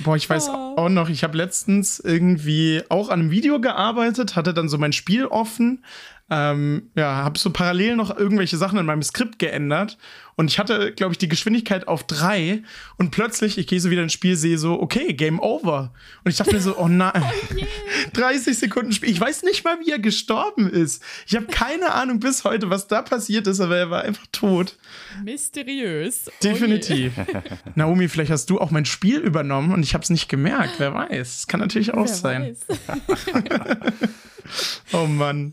Boah, 0.00 0.16
ich 0.16 0.28
weiß 0.28 0.48
Oh. 0.48 0.74
auch 0.76 0.88
noch, 0.88 1.08
ich 1.08 1.24
habe 1.24 1.36
letztens 1.36 2.00
irgendwie 2.00 2.82
auch 2.88 3.08
an 3.10 3.20
einem 3.20 3.30
Video 3.30 3.60
gearbeitet, 3.60 4.36
hatte 4.36 4.54
dann 4.54 4.68
so 4.68 4.78
mein 4.78 4.92
Spiel 4.92 5.26
offen 5.26 5.82
ähm, 6.30 6.90
ja, 6.94 7.16
habe 7.16 7.38
so 7.38 7.50
parallel 7.50 7.96
noch 7.96 8.16
irgendwelche 8.16 8.56
Sachen 8.56 8.78
in 8.78 8.86
meinem 8.86 9.02
Skript 9.02 9.38
geändert 9.40 9.98
und 10.40 10.50
ich 10.50 10.58
hatte, 10.58 10.92
glaube 10.92 11.12
ich, 11.12 11.18
die 11.18 11.28
Geschwindigkeit 11.28 11.86
auf 11.86 12.02
drei 12.06 12.62
und 12.96 13.10
plötzlich, 13.10 13.58
ich 13.58 13.66
gehe 13.66 13.78
so 13.78 13.90
wieder 13.90 14.02
ins 14.02 14.14
Spiel, 14.14 14.36
sehe 14.36 14.56
so, 14.56 14.80
okay, 14.80 15.12
Game 15.12 15.38
Over. 15.38 15.92
Und 16.24 16.30
ich 16.30 16.38
dachte 16.38 16.54
mir 16.54 16.62
so, 16.62 16.78
oh 16.78 16.88
nein, 16.88 17.12
oh 17.22 17.54
yeah. 17.54 17.66
30 18.14 18.56
Sekunden 18.56 18.90
Spiel. 18.92 19.10
Ich 19.10 19.20
weiß 19.20 19.42
nicht 19.42 19.64
mal, 19.64 19.78
wie 19.84 19.90
er 19.90 19.98
gestorben 19.98 20.66
ist. 20.70 21.02
Ich 21.26 21.36
habe 21.36 21.44
keine 21.44 21.92
Ahnung 21.92 22.20
bis 22.20 22.44
heute, 22.44 22.70
was 22.70 22.88
da 22.88 23.02
passiert 23.02 23.48
ist, 23.48 23.60
aber 23.60 23.76
er 23.76 23.90
war 23.90 24.02
einfach 24.02 24.24
tot. 24.32 24.78
Mysteriös. 25.22 26.28
Oh 26.28 26.32
Definitiv. 26.42 27.12
Oh 27.18 27.42
Naomi, 27.74 28.08
vielleicht 28.08 28.30
hast 28.30 28.48
du 28.48 28.58
auch 28.58 28.70
mein 28.70 28.86
Spiel 28.86 29.18
übernommen 29.18 29.74
und 29.74 29.82
ich 29.82 29.92
habe 29.92 30.04
es 30.04 30.08
nicht 30.08 30.30
gemerkt. 30.30 30.76
Wer 30.78 30.94
weiß. 30.94 31.36
Das 31.36 31.46
kann 31.48 31.60
natürlich 31.60 31.92
auch 31.92 32.06
Wer 32.06 32.14
sein. 32.14 32.56
oh 34.94 35.04
Mann. 35.04 35.52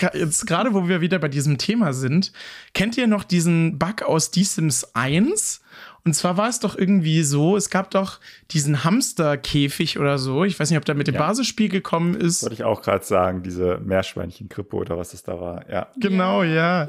Jetzt 0.00 0.46
gerade, 0.46 0.74
wo 0.74 0.88
wir 0.88 1.00
wieder 1.00 1.18
bei 1.18 1.28
diesem 1.28 1.58
Thema 1.58 1.92
sind, 1.92 2.32
kennt 2.74 2.96
ihr 2.96 3.06
noch 3.06 3.24
diesen 3.24 3.78
Bug 3.78 4.02
aus 4.02 4.30
Die 4.30 4.44
Sims 4.44 4.94
1? 4.94 5.60
Und 6.04 6.14
zwar 6.14 6.36
war 6.36 6.48
es 6.48 6.58
doch 6.60 6.76
irgendwie 6.76 7.22
so, 7.22 7.56
es 7.56 7.68
gab 7.68 7.90
doch 7.90 8.18
diesen 8.50 8.82
Hamsterkäfig 8.84 9.98
oder 9.98 10.18
so. 10.18 10.44
Ich 10.44 10.58
weiß 10.58 10.70
nicht, 10.70 10.78
ob 10.78 10.84
der 10.84 10.94
mit 10.94 11.06
dem 11.06 11.16
ja. 11.16 11.20
Basisspiel 11.20 11.68
gekommen 11.68 12.14
ist. 12.14 12.42
Wollte 12.42 12.54
ich 12.54 12.64
auch 12.64 12.80
gerade 12.80 13.04
sagen, 13.04 13.42
diese 13.42 13.78
Meerschweinchen-Krippe 13.84 14.74
oder 14.74 14.96
was 14.96 15.10
das 15.10 15.22
da 15.22 15.38
war. 15.38 15.68
Ja. 15.68 15.88
Genau, 15.96 16.42
ja. 16.44 16.88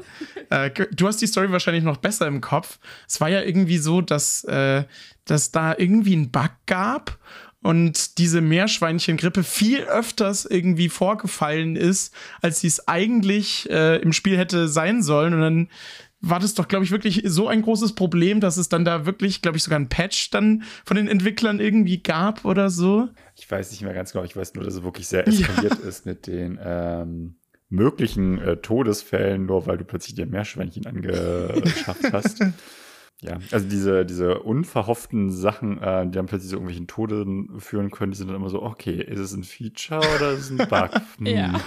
ja. 0.50 0.64
Äh, 0.64 0.70
du 0.92 1.06
hast 1.06 1.20
die 1.20 1.26
Story 1.26 1.52
wahrscheinlich 1.52 1.84
noch 1.84 1.98
besser 1.98 2.26
im 2.26 2.40
Kopf. 2.40 2.78
Es 3.06 3.20
war 3.20 3.28
ja 3.28 3.42
irgendwie 3.42 3.78
so, 3.78 4.00
dass, 4.00 4.44
äh, 4.44 4.84
dass 5.26 5.50
da 5.50 5.74
irgendwie 5.76 6.16
ein 6.16 6.30
Bug 6.30 6.50
gab 6.66 7.18
und 7.62 8.18
diese 8.18 8.40
Meerschweinchengrippe 8.40 9.42
viel 9.44 9.80
öfters 9.80 10.46
irgendwie 10.46 10.88
vorgefallen 10.88 11.76
ist, 11.76 12.14
als 12.40 12.60
sie 12.60 12.68
es 12.68 12.88
eigentlich 12.88 13.68
äh, 13.70 13.96
im 13.96 14.12
Spiel 14.12 14.38
hätte 14.38 14.68
sein 14.68 15.02
sollen. 15.02 15.34
Und 15.34 15.40
dann 15.40 15.68
war 16.22 16.38
das 16.38 16.54
doch, 16.54 16.68
glaube 16.68 16.84
ich, 16.84 16.90
wirklich 16.90 17.22
so 17.26 17.48
ein 17.48 17.62
großes 17.62 17.94
Problem, 17.94 18.40
dass 18.40 18.56
es 18.56 18.68
dann 18.68 18.84
da 18.84 19.06
wirklich, 19.06 19.42
glaube 19.42 19.56
ich, 19.56 19.62
sogar 19.62 19.78
ein 19.78 19.88
Patch 19.88 20.30
dann 20.30 20.62
von 20.84 20.96
den 20.96 21.08
Entwicklern 21.08 21.60
irgendwie 21.60 22.02
gab 22.02 22.44
oder 22.44 22.70
so. 22.70 23.08
Ich 23.36 23.50
weiß 23.50 23.70
nicht 23.70 23.82
mehr 23.82 23.94
ganz 23.94 24.12
genau, 24.12 24.24
ich 24.24 24.36
weiß 24.36 24.54
nur, 24.54 24.64
dass 24.64 24.74
es 24.74 24.82
wirklich 24.82 25.08
sehr 25.08 25.26
eskaliert 25.26 25.78
ja. 25.82 25.88
ist 25.88 26.06
mit 26.06 26.26
den 26.26 26.58
ähm, 26.62 27.36
möglichen 27.68 28.38
äh, 28.38 28.56
Todesfällen, 28.56 29.46
nur 29.46 29.66
weil 29.66 29.78
du 29.78 29.84
plötzlich 29.84 30.14
dir 30.14 30.26
Meerschweinchen 30.26 30.86
angeschafft 30.86 32.12
hast. 32.12 32.44
Ja, 33.22 33.38
also 33.52 33.68
diese, 33.68 34.06
diese 34.06 34.38
unverhofften 34.40 35.30
Sachen, 35.30 35.78
äh, 35.82 36.06
die 36.06 36.12
dann 36.12 36.26
plötzlich 36.26 36.50
zu 36.50 36.56
irgendwelchen 36.56 36.86
Toden 36.86 37.60
führen 37.60 37.90
können, 37.90 38.12
die 38.12 38.18
sind 38.18 38.28
dann 38.28 38.36
immer 38.36 38.48
so, 38.48 38.62
okay, 38.62 39.02
ist 39.02 39.18
es 39.18 39.34
ein 39.34 39.44
Feature 39.44 40.00
oder 40.16 40.32
ist 40.32 40.50
es 40.50 40.50
ein 40.50 40.56
Bug? 40.68 40.90
Hm. 41.18 41.26
ja. 41.26 41.60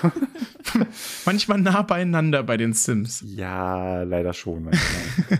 manchmal 1.26 1.60
nah 1.60 1.84
beieinander 1.84 2.42
bei 2.42 2.58
den 2.58 2.74
Sims. 2.74 3.24
Ja, 3.28 4.02
leider 4.02 4.34
schon 4.34 4.64
manchmal. 4.64 5.40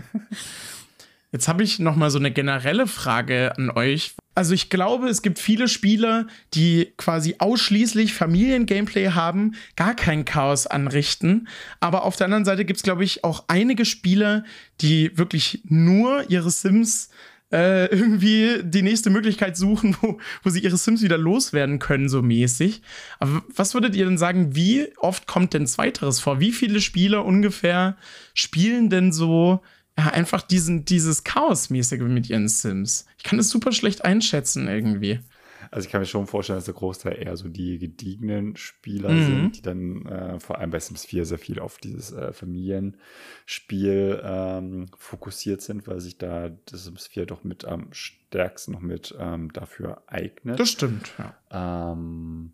Jetzt 1.34 1.48
habe 1.48 1.64
ich 1.64 1.80
noch 1.80 1.96
mal 1.96 2.12
so 2.12 2.20
eine 2.20 2.30
generelle 2.30 2.86
Frage 2.86 3.58
an 3.58 3.68
euch. 3.68 4.14
Also 4.36 4.54
ich 4.54 4.70
glaube, 4.70 5.08
es 5.08 5.20
gibt 5.20 5.40
viele 5.40 5.66
Spieler, 5.66 6.28
die 6.54 6.92
quasi 6.96 7.34
ausschließlich 7.40 8.14
Familiengameplay 8.14 9.08
haben, 9.08 9.56
gar 9.74 9.96
kein 9.96 10.24
Chaos 10.24 10.68
anrichten. 10.68 11.48
Aber 11.80 12.04
auf 12.04 12.14
der 12.14 12.26
anderen 12.26 12.44
Seite 12.44 12.64
gibt 12.64 12.76
es, 12.76 12.84
glaube 12.84 13.02
ich, 13.02 13.24
auch 13.24 13.46
einige 13.48 13.84
Spieler, 13.84 14.44
die 14.80 15.18
wirklich 15.18 15.62
nur 15.64 16.30
ihre 16.30 16.52
Sims 16.52 17.10
äh, 17.50 17.86
irgendwie 17.90 18.60
die 18.62 18.82
nächste 18.82 19.10
Möglichkeit 19.10 19.56
suchen, 19.56 19.96
wo, 20.02 20.20
wo 20.44 20.50
sie 20.50 20.60
ihre 20.60 20.76
Sims 20.76 21.02
wieder 21.02 21.18
loswerden 21.18 21.80
können, 21.80 22.08
so 22.08 22.22
mäßig. 22.22 22.80
Aber 23.18 23.42
was 23.52 23.74
würdet 23.74 23.96
ihr 23.96 24.04
denn 24.04 24.18
sagen, 24.18 24.54
wie 24.54 24.86
oft 24.98 25.26
kommt 25.26 25.52
denn 25.52 25.66
Zweiteres 25.66 26.20
vor? 26.20 26.38
Wie 26.38 26.52
viele 26.52 26.80
Spieler 26.80 27.24
ungefähr 27.24 27.96
spielen 28.34 28.88
denn 28.88 29.10
so 29.10 29.62
ja, 29.98 30.08
einfach 30.08 30.42
diesen, 30.42 30.84
dieses 30.84 31.24
Chaosmäßige 31.24 32.00
mit 32.00 32.28
ihren 32.28 32.48
Sims. 32.48 33.06
Ich 33.16 33.24
kann 33.24 33.38
das 33.38 33.48
super 33.48 33.72
schlecht 33.72 34.04
einschätzen 34.04 34.68
irgendwie. 34.68 35.20
Also 35.70 35.86
ich 35.86 35.92
kann 35.92 36.00
mir 36.00 36.06
schon 36.06 36.26
vorstellen, 36.26 36.58
dass 36.58 36.66
der 36.66 36.74
Großteil 36.74 37.20
eher 37.20 37.36
so 37.36 37.48
die 37.48 37.78
gediegenen 37.78 38.56
Spieler 38.56 39.10
mhm. 39.10 39.24
sind, 39.24 39.56
die 39.56 39.62
dann 39.62 40.06
äh, 40.06 40.38
vor 40.38 40.58
allem 40.58 40.70
bei 40.70 40.78
Sims 40.78 41.04
4 41.04 41.24
sehr 41.24 41.38
viel 41.38 41.58
auf 41.58 41.78
dieses 41.78 42.12
äh, 42.12 42.32
Familienspiel 42.32 44.22
ähm, 44.24 44.86
fokussiert 44.96 45.62
sind, 45.62 45.88
weil 45.88 46.00
sich 46.00 46.18
da 46.18 46.50
das 46.66 46.84
Sims 46.84 47.08
4 47.08 47.26
doch 47.26 47.42
mit 47.44 47.64
am 47.64 47.88
stärksten 47.92 48.72
noch 48.72 48.80
mit 48.80 49.14
ähm, 49.18 49.52
dafür 49.52 50.02
eignet. 50.06 50.60
Das 50.60 50.70
stimmt, 50.70 51.12
ja. 51.18 51.34
Ähm, 51.92 52.52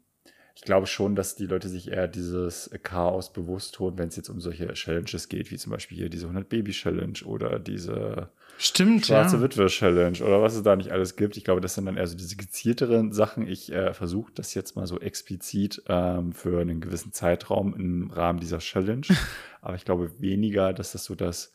ich 0.60 0.66
glaube 0.66 0.86
schon, 0.86 1.16
dass 1.16 1.36
die 1.36 1.46
Leute 1.46 1.70
sich 1.70 1.90
eher 1.90 2.06
dieses 2.06 2.68
Chaos 2.82 3.32
bewusst 3.32 3.76
tun, 3.76 3.96
wenn 3.96 4.08
es 4.08 4.16
jetzt 4.16 4.28
um 4.28 4.42
solche 4.42 4.70
Challenges 4.74 5.30
geht, 5.30 5.50
wie 5.50 5.56
zum 5.56 5.72
Beispiel 5.72 5.96
hier 5.96 6.10
diese 6.10 6.26
100 6.26 6.50
Baby 6.50 6.72
Challenge 6.72 7.18
oder 7.24 7.58
diese 7.58 8.28
Stimmt, 8.58 9.06
Schwarze 9.06 9.36
ja. 9.36 9.42
Witwe 9.42 9.68
Challenge 9.68 10.22
oder 10.22 10.42
was 10.42 10.54
es 10.54 10.62
da 10.62 10.76
nicht 10.76 10.90
alles 10.90 11.16
gibt. 11.16 11.38
Ich 11.38 11.44
glaube, 11.44 11.62
das 11.62 11.76
sind 11.76 11.86
dann 11.86 11.96
eher 11.96 12.06
so 12.06 12.14
diese 12.14 12.36
gezielteren 12.36 13.10
Sachen. 13.10 13.48
Ich 13.48 13.72
äh, 13.72 13.94
versuche 13.94 14.32
das 14.34 14.52
jetzt 14.52 14.76
mal 14.76 14.86
so 14.86 15.00
explizit 15.00 15.82
ähm, 15.88 16.32
für 16.32 16.60
einen 16.60 16.82
gewissen 16.82 17.14
Zeitraum 17.14 17.74
im 17.74 18.10
Rahmen 18.10 18.38
dieser 18.38 18.58
Challenge. 18.58 19.06
Aber 19.62 19.76
ich 19.76 19.86
glaube 19.86 20.12
weniger, 20.18 20.74
dass 20.74 20.92
das 20.92 21.06
so 21.06 21.14
das 21.14 21.52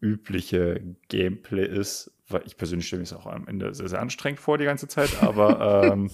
übliche 0.00 0.80
Gameplay 1.08 1.66
ist, 1.66 2.12
weil 2.28 2.42
ich 2.44 2.56
persönlich 2.56 2.86
stelle 2.86 3.00
mir 3.00 3.04
es 3.04 3.12
auch 3.12 3.26
am 3.26 3.46
Ende 3.46 3.72
sehr, 3.74 3.88
sehr 3.88 4.00
anstrengend 4.00 4.40
vor 4.40 4.58
die 4.58 4.64
ganze 4.64 4.88
Zeit, 4.88 5.22
aber 5.22 5.84
ähm, 5.92 6.10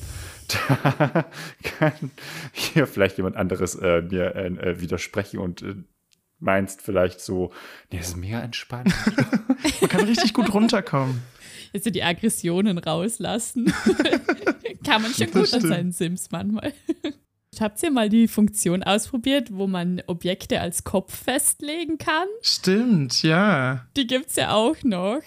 da 0.48 1.24
kann 1.62 2.10
hier 2.52 2.86
vielleicht 2.86 3.16
jemand 3.16 3.36
anderes 3.36 3.74
äh, 3.76 4.02
mir 4.02 4.34
äh, 4.36 4.80
widersprechen 4.80 5.38
und 5.38 5.62
äh, 5.62 5.74
meinst 6.38 6.82
vielleicht 6.82 7.20
so, 7.20 7.52
nee, 7.90 7.98
das 7.98 8.08
ist 8.08 8.16
mega 8.16 8.40
entspannt. 8.40 8.92
Man 9.80 9.90
kann 9.90 10.04
richtig 10.04 10.34
gut 10.34 10.52
runterkommen. 10.52 11.22
Jetzt 11.72 11.92
die 11.94 12.02
Aggressionen 12.02 12.76
rauslassen. 12.78 13.72
kann 14.84 15.00
man 15.00 15.14
schon 15.14 15.30
gut 15.30 15.54
an 15.54 15.60
seinen 15.62 15.92
Sims 15.92 16.30
manchmal. 16.30 16.74
Habt 17.60 17.82
ihr 17.82 17.90
mal 17.90 18.08
die 18.08 18.28
Funktion 18.28 18.82
ausprobiert, 18.82 19.48
wo 19.52 19.66
man 19.66 20.02
Objekte 20.06 20.60
als 20.60 20.84
Kopf 20.84 21.14
festlegen 21.24 21.98
kann? 21.98 22.26
Stimmt, 22.40 23.22
ja. 23.22 23.84
Die 23.94 24.06
gibt's 24.06 24.36
ja 24.36 24.54
auch 24.54 24.76
noch. 24.84 25.20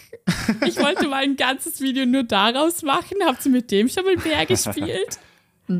Ich 0.65 0.77
wollte 0.77 1.07
mal 1.07 1.23
ein 1.23 1.35
ganzes 1.35 1.81
Video 1.81 2.05
nur 2.07 2.23
daraus 2.23 2.81
machen. 2.81 3.17
Habt 3.23 3.45
ihr 3.45 3.51
mit 3.51 3.69
dem 3.69 3.87
schon 3.89 4.05
mal 4.05 4.15
mehr 4.17 4.45
gespielt? 4.47 5.19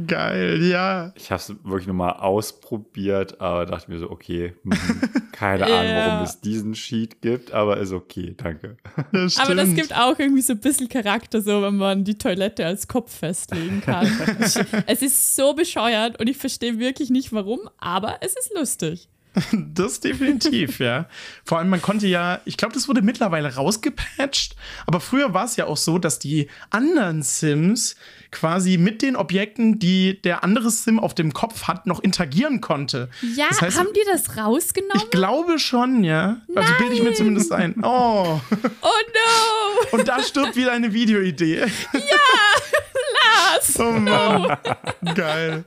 Geil, 0.08 0.64
ja. 0.64 1.14
Ich 1.16 1.30
habe 1.32 1.40
es 1.40 1.50
wirklich 1.64 1.86
nur 1.86 1.96
mal 1.96 2.14
ausprobiert, 2.14 3.40
aber 3.40 3.68
dachte 3.68 3.92
mir 3.92 4.00
so, 4.00 4.10
okay, 4.10 4.56
hm, 4.64 4.72
keine 5.32 5.66
Ahnung, 5.66 5.92
ja. 5.92 6.08
warum 6.08 6.24
es 6.24 6.42
diesen 6.42 6.74
Sheet 6.74 7.22
gibt, 7.22 7.52
aber 7.52 7.78
ist 7.78 7.92
okay, 7.92 8.34
danke. 8.36 8.78
Das 9.12 9.38
aber 9.38 9.54
das 9.54 9.76
gibt 9.76 9.96
auch 9.96 10.18
irgendwie 10.18 10.42
so 10.42 10.54
ein 10.54 10.60
bisschen 10.60 10.90
Charakter, 10.90 11.42
so 11.42 11.62
wenn 11.62 11.76
man 11.76 12.04
die 12.04 12.18
Toilette 12.18 12.66
als 12.66 12.88
Kopf 12.88 13.16
festlegen 13.16 13.82
kann. 13.82 14.08
es 14.88 15.02
ist 15.02 15.36
so 15.36 15.54
bescheuert 15.54 16.20
und 16.20 16.28
ich 16.28 16.38
verstehe 16.38 16.80
wirklich 16.80 17.12
nicht 17.12 17.32
warum, 17.32 17.60
aber 17.78 18.18
es 18.22 18.36
ist 18.36 18.54
lustig. 18.56 19.10
Das 19.76 20.00
definitiv, 20.00 20.80
ja. 20.80 21.08
Vor 21.44 21.60
allem, 21.60 21.70
man 21.70 21.82
konnte 21.82 22.08
ja, 22.08 22.40
ich 22.46 22.58
glaube, 22.58 22.74
das 22.74 22.88
wurde 22.88 23.02
mittlerweile 23.02 23.54
rausgepatcht, 23.54 24.56
aber 24.86 25.00
früher 25.00 25.34
war 25.34 25.46
es 25.46 25.56
ja 25.56 25.66
auch 25.68 25.78
so, 25.78 25.98
dass 25.98 26.20
die 26.20 26.48
anderen 26.70 27.24
Sims 27.24 27.96
quasi 28.32 28.78
mit 28.78 29.02
den 29.02 29.16
Objekten, 29.16 29.80
die 29.80 30.22
der 30.22 30.44
andere 30.44 30.70
Sim 30.70 31.00
auf 31.00 31.16
dem 31.16 31.34
Kopf 31.34 31.64
hat, 31.64 31.88
noch 31.88 32.02
interagieren 32.02 32.62
konnte. 32.62 33.10
Ja, 33.36 33.48
das 33.50 33.62
heißt, 33.62 33.80
haben 33.80 33.94
die 33.96 34.04
das 34.12 34.38
rausgenommen? 34.38 35.02
Ich 35.04 35.10
glaube 35.10 35.60
schon, 35.60 36.04
ja. 36.04 36.42
Nein. 36.48 36.58
Also 36.58 36.74
bilde 36.78 36.96
ich 36.96 37.04
mir 37.04 37.14
zumindest 37.14 37.52
ein. 37.52 37.76
Oh. 37.84 38.40
Oh 38.82 38.90
no. 39.14 39.98
Und 39.98 40.08
da 40.08 40.22
stirbt 40.22 40.56
wieder 40.56 40.72
eine 40.72 40.94
Videoidee. 40.94 41.60
Ja, 41.94 42.00
Lars. 43.36 43.80
Oh 43.80 43.92
Mann. 43.92 44.58
No. 45.04 45.14
Geil. 45.14 45.66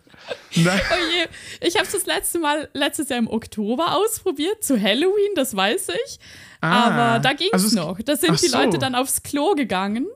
Nein. 0.56 0.80
Oh 0.90 0.94
je. 1.14 1.66
Ich 1.66 1.74
habe 1.76 1.86
es 1.86 1.92
das 1.92 2.06
letzte 2.06 2.38
Mal 2.38 2.68
letztes 2.72 3.08
Jahr 3.08 3.18
im 3.18 3.28
Oktober 3.28 3.94
ausprobiert, 3.96 4.62
zu 4.62 4.80
Halloween, 4.80 5.34
das 5.34 5.56
weiß 5.56 5.88
ich. 5.88 6.18
Ah, 6.60 6.86
Aber 6.86 7.18
da 7.20 7.32
ging 7.32 7.48
also 7.52 7.66
es 7.66 7.72
noch. 7.74 7.98
Da 8.00 8.16
sind 8.16 8.40
die 8.42 8.48
so. 8.48 8.58
Leute 8.58 8.78
dann 8.78 8.94
aufs 8.94 9.22
Klo 9.22 9.54
gegangen, 9.54 10.06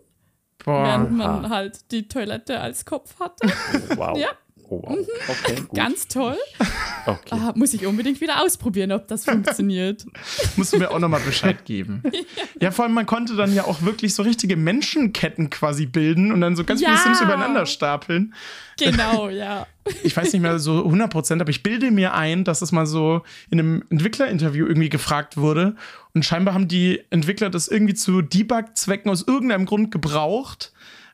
Boah. 0.65 0.85
während 0.85 1.13
man 1.13 1.49
halt 1.51 1.91
die 1.93 2.09
Toilette 2.09 2.61
als 2.61 2.85
Kopf 2.85 3.19
hatte. 3.21 3.53
Wow. 3.97 4.19
Ja. 4.19 4.29
Oh, 4.73 4.83
wow. 4.83 4.97
Mhm. 4.97 5.07
Okay, 5.29 5.62
Ganz 5.75 6.09
toll. 6.09 6.37
Okay. 7.05 7.31
Ah, 7.33 7.53
muss 7.57 7.75
ich 7.75 7.85
unbedingt 7.85 8.20
wieder 8.20 8.41
ausprobieren, 8.45 8.93
ob 8.93 9.09
das 9.09 9.25
funktioniert. 9.25 10.07
Musst 10.57 10.73
du 10.73 10.79
mir 10.79 10.89
auch 10.93 11.01
nochmal 11.01 11.18
Bescheid 11.18 11.64
geben. 11.64 12.01
ja. 12.61 12.70
vor 12.70 12.85
allem, 12.85 12.95
man 12.95 13.07
konnte 13.07 13.35
dann 13.35 13.53
ja 13.53 13.64
auch 13.64 13.83
wirklich 13.83 14.14
so 14.14 14.23
richtige 14.23 14.57
Menschenketten 14.57 15.51
quasi 15.51 15.87
bilden 15.87 16.31
und 16.31 16.41
dann 16.41 16.55
so 16.55 16.62
ganz 16.62 16.81
ja. 16.81 16.91
viele 16.91 17.16
Sims 17.16 17.20
übereinander 17.20 17.66
stapeln. 17.66 18.35
Genau, 18.79 19.29
ja. 19.31 19.66
Ich 20.05 20.16
weiß 20.16 20.33
nicht 20.33 20.43
mehr 20.43 20.61
so 20.61 20.85
100 20.85 21.11
Prozent, 21.11 21.41
aber 21.41 21.51
ich 21.51 21.64
bilde 21.64 21.91
mir 21.91 22.14
ein, 22.14 22.45
dass 22.45 22.62
es 22.62 22.70
mal 22.70 22.87
so 22.87 23.23
in 23.51 23.59
einem 23.59 23.83
Entwicklerinterview 23.91 24.64
irgendwie 24.64 24.89
gefragt 24.89 25.37
wurde. 25.37 25.75
Und 26.14 26.25
scheinbar 26.25 26.55
haben 26.55 26.68
die 26.68 27.01
Entwickler 27.11 27.51
das 27.51 27.66
irgendwie 27.66 27.95
zu 27.95 28.23
Debug-Zwecken 28.23 29.11
aus 29.11 29.27
irgendeinem 29.27 29.66
Grund 29.66 29.91
gebraucht 29.91 30.73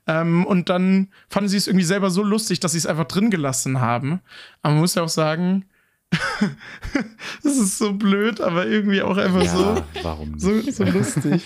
ähm, 0.08 0.44
und 0.46 0.68
dann 0.68 1.08
fanden 1.28 1.48
sie 1.48 1.56
es 1.58 1.68
irgendwie 1.68 1.84
selber 1.84 2.10
so 2.10 2.22
lustig, 2.24 2.58
dass 2.60 2.72
sie 2.72 2.78
es 2.78 2.86
einfach 2.86 3.04
drin 3.06 3.30
gelassen 3.30 3.80
haben. 3.80 4.20
Aber 4.62 4.72
man 4.72 4.80
muss 4.80 4.94
ja 4.96 5.02
auch 5.02 5.08
sagen, 5.08 5.66
das 7.42 7.56
ist 7.56 7.78
so 7.78 7.92
blöd, 7.92 8.40
aber 8.40 8.66
irgendwie 8.66 9.02
auch 9.02 9.16
einfach 9.18 9.42
ja, 9.44 9.56
so, 9.56 9.84
warum 10.02 10.32
nicht? 10.32 10.40
so, 10.40 10.60
so 10.70 10.84
lustig. 10.84 11.42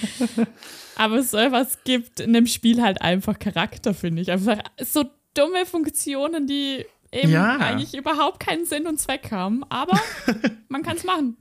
Aber 0.96 1.22
sowas 1.22 1.78
gibt 1.84 2.20
in 2.20 2.32
dem 2.32 2.46
Spiel 2.46 2.82
halt 2.82 3.00
einfach 3.00 3.38
Charakter, 3.38 3.94
finde 3.94 4.22
ich. 4.22 4.30
Einfach 4.30 4.58
so 4.80 5.04
dumme 5.34 5.66
Funktionen, 5.66 6.46
die 6.46 6.84
eben 7.10 7.30
Ja. 7.30 7.56
eigentlich 7.56 7.96
überhaupt 7.96 8.40
keinen 8.40 8.66
Sinn 8.66 8.86
und 8.86 9.00
Zweck 9.00 9.32
haben. 9.32 9.64
Aber 9.70 9.98
man 10.68 10.82
kann 10.82 10.96
es 10.96 11.04
machen. 11.04 11.36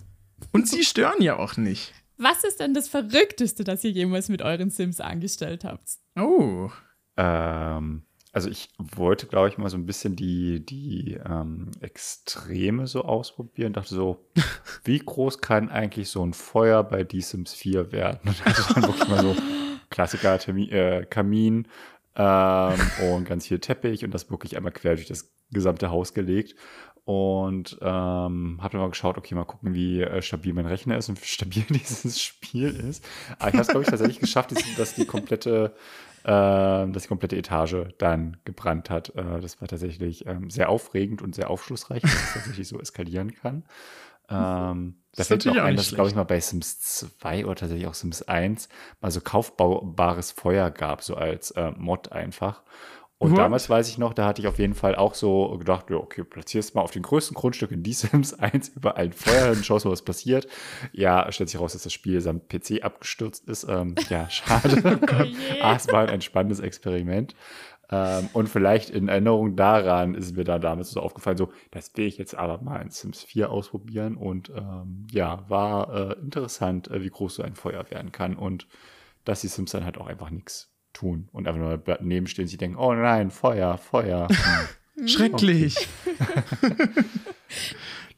Und 0.53 0.67
sie 0.67 0.84
stören 0.84 1.22
ja 1.22 1.36
auch 1.38 1.57
nicht. 1.57 1.93
Was 2.17 2.43
ist 2.43 2.59
denn 2.59 2.74
das 2.74 2.88
Verrückteste, 2.88 3.63
das 3.63 3.84
ihr 3.84 3.91
jemals 3.91 4.30
mit 4.30 4.41
euren 4.41 4.69
Sims 4.69 4.99
angestellt 4.99 5.63
habt? 5.63 5.84
Oh. 6.17 6.72
Ähm, 7.18 8.03
also 8.34 8.49
ich 8.49 8.70
wollte, 8.78 9.28
glaube 9.28 9.49
ich, 9.49 9.57
mal 9.57 9.70
so 9.70 9.76
ein 9.78 9.86
bisschen 9.86 10.16
die, 10.16 10.66
die 10.66 11.20
ähm, 11.26 11.72
Extreme 11.82 12.88
so 12.88 13.03
ausprobieren. 13.03 13.74
Dachte 13.74 13.93
so, 13.93 14.26
wie 14.86 14.99
groß 14.99 15.39
kann 15.41 15.70
eigentlich 15.70 16.09
so 16.09 16.26
ein 16.26 16.34
Feuer 16.34 16.84
bei 16.84 17.03
Die 17.03 17.22
Sims 17.22 17.53
4 17.53 17.91
werden? 17.91 18.20
Und 18.26 18.45
hatte 18.45 18.74
dann 18.74 18.84
wirklich 18.84 19.07
mal 19.09 19.22
so 19.22 19.36
Klassiker, 19.89 20.39
Termi 20.39 20.70
äh, 20.70 21.05
Kamin 21.05 21.68
ähm, 22.16 22.80
und 23.12 23.26
ganz 23.26 23.47
viel 23.47 23.59
Teppich 23.59 24.05
und 24.05 24.12
das 24.14 24.32
wirklich 24.32 24.55
einmal 24.55 24.72
quer 24.72 24.95
durch 24.95 25.07
das 25.07 25.32
gesamte 25.51 25.89
Haus 25.91 26.14
gelegt. 26.14 26.55
Und 27.03 27.78
ähm, 27.82 28.59
habe 28.62 28.72
dann 28.74 28.82
mal 28.82 28.89
geschaut, 28.89 29.18
okay, 29.18 29.34
mal 29.36 29.43
gucken, 29.43 29.74
wie 29.74 30.01
äh, 30.01 30.22
stabil 30.22 30.53
mein 30.53 30.68
Rechner 30.68 30.97
ist 30.97 31.09
und 31.09 31.22
wie 31.22 31.26
stabil 31.28 31.64
dieses 31.70 32.22
Spiel 32.22 32.70
ist. 32.70 33.03
Aber 33.39 33.49
ich 33.49 33.53
habe 33.55 33.62
es, 33.64 33.68
glaube 33.68 33.84
ich, 33.84 33.89
tatsächlich 33.89 34.20
geschafft, 34.20 34.51
dass- 34.78 34.95
die 34.95 35.05
komplette 35.05 35.74
dass 36.30 37.03
die 37.03 37.07
komplette 37.07 37.36
Etage 37.36 37.88
dann 37.97 38.38
gebrannt 38.45 38.89
hat. 38.89 39.09
Äh, 39.15 39.39
das 39.41 39.59
war 39.61 39.67
tatsächlich 39.67 40.26
ähm, 40.26 40.49
sehr 40.49 40.69
aufregend 40.69 41.22
und 41.22 41.36
sehr 41.36 41.49
aufschlussreich, 41.49 42.01
dass 42.01 42.13
es 42.13 42.34
tatsächlich 42.34 42.67
so 42.67 42.80
eskalieren 42.80 43.34
kann. 43.34 43.63
Ähm, 44.30 44.95
da 45.11 45.17
Das 45.17 45.19
ist 45.19 45.28
fällt 45.28 45.45
mir 45.45 45.61
auch 45.61 45.65
ein, 45.65 45.76
dass 45.76 45.88
es, 45.88 45.95
glaube 45.95 46.09
ich, 46.09 46.15
mal 46.15 46.24
bei 46.24 46.39
Sims 46.39 46.80
2 46.80 47.45
oder 47.45 47.55
tatsächlich 47.55 47.88
auch 47.88 47.93
Sims 47.93 48.22
1 48.24 48.69
mal 49.01 49.11
so 49.11 49.19
kaufbares 49.19 50.32
Feuer 50.32 50.72
gab, 50.72 51.03
so 51.03 51.15
als 51.15 51.51
äh, 51.51 51.72
Mod 51.72 52.11
einfach. 52.11 52.63
Und 53.22 53.34
What? 53.34 53.38
damals 53.38 53.69
weiß 53.69 53.88
ich 53.88 53.99
noch, 53.99 54.15
da 54.15 54.26
hatte 54.26 54.41
ich 54.41 54.47
auf 54.47 54.57
jeden 54.57 54.74
Fall 54.74 54.95
auch 54.95 55.13
so 55.13 55.55
gedacht, 55.59 55.91
ja, 55.91 55.97
okay, 55.97 56.24
platzierst 56.24 56.74
mal 56.74 56.82
auf 56.82 56.89
den 56.89 57.03
größten 57.03 57.36
Grundstück 57.36 57.69
in 57.69 57.84
die 57.84 57.93
Sims 57.93 58.34
1 58.34 58.69
überall 58.69 59.03
ein 59.03 59.13
Feuer 59.13 59.53
hin, 59.53 59.63
schaust 59.63 59.86
mal, 59.86 59.91
was 59.91 60.01
passiert. 60.01 60.47
Ja, 60.91 61.32
stellt 61.32 61.51
sich 61.51 61.59
raus, 61.59 61.74
dass 61.74 61.84
das 61.84 61.93
Spiel 61.93 62.19
samt 62.19 62.49
PC 62.49 62.84
abgestürzt 62.84 63.47
ist. 63.47 63.65
Ähm, 63.69 63.93
ja, 64.09 64.28
schade. 64.28 64.99
Oh 64.99 65.61
ah, 65.61 65.76
es 65.76 65.88
war 65.89 66.09
ein 66.09 66.22
spannendes 66.22 66.61
Experiment. 66.61 67.36
Ähm, 67.91 68.28
und 68.34 68.49
vielleicht 68.49 68.89
in 68.89 69.07
Erinnerung 69.07 69.55
daran 69.55 70.15
ist 70.15 70.36
mir 70.36 70.43
da 70.43 70.57
damals 70.57 70.89
so 70.89 70.99
aufgefallen, 70.99 71.38
so, 71.38 71.51
das 71.69 71.95
will 71.95 72.07
ich 72.07 72.17
jetzt 72.17 72.34
aber 72.34 72.59
mal 72.63 72.82
in 72.82 72.89
Sims 72.89 73.22
4 73.22 73.51
ausprobieren. 73.51 74.17
Und 74.17 74.49
ähm, 74.49 75.05
ja, 75.11 75.47
war 75.47 75.93
äh, 75.93 76.19
interessant, 76.19 76.89
äh, 76.89 77.03
wie 77.03 77.11
groß 77.11 77.36
so 77.36 77.43
ein 77.43 77.53
Feuer 77.53 77.86
werden 77.91 78.11
kann. 78.11 78.36
Und 78.36 78.65
dass 79.26 79.41
die 79.41 79.47
Sims 79.47 79.69
dann 79.69 79.86
halt 79.86 79.99
auch 79.99 80.07
einfach 80.07 80.32
nichts 80.32 80.70
tun 80.93 81.29
und 81.31 81.47
einfach 81.47 81.61
nur 81.61 81.77
daneben 81.77 82.27
stehen, 82.27 82.47
sie 82.47 82.57
denken, 82.57 82.77
oh 82.77 82.93
nein, 82.93 83.31
Feuer, 83.31 83.77
Feuer. 83.77 84.27
Schrecklich. 85.05 85.75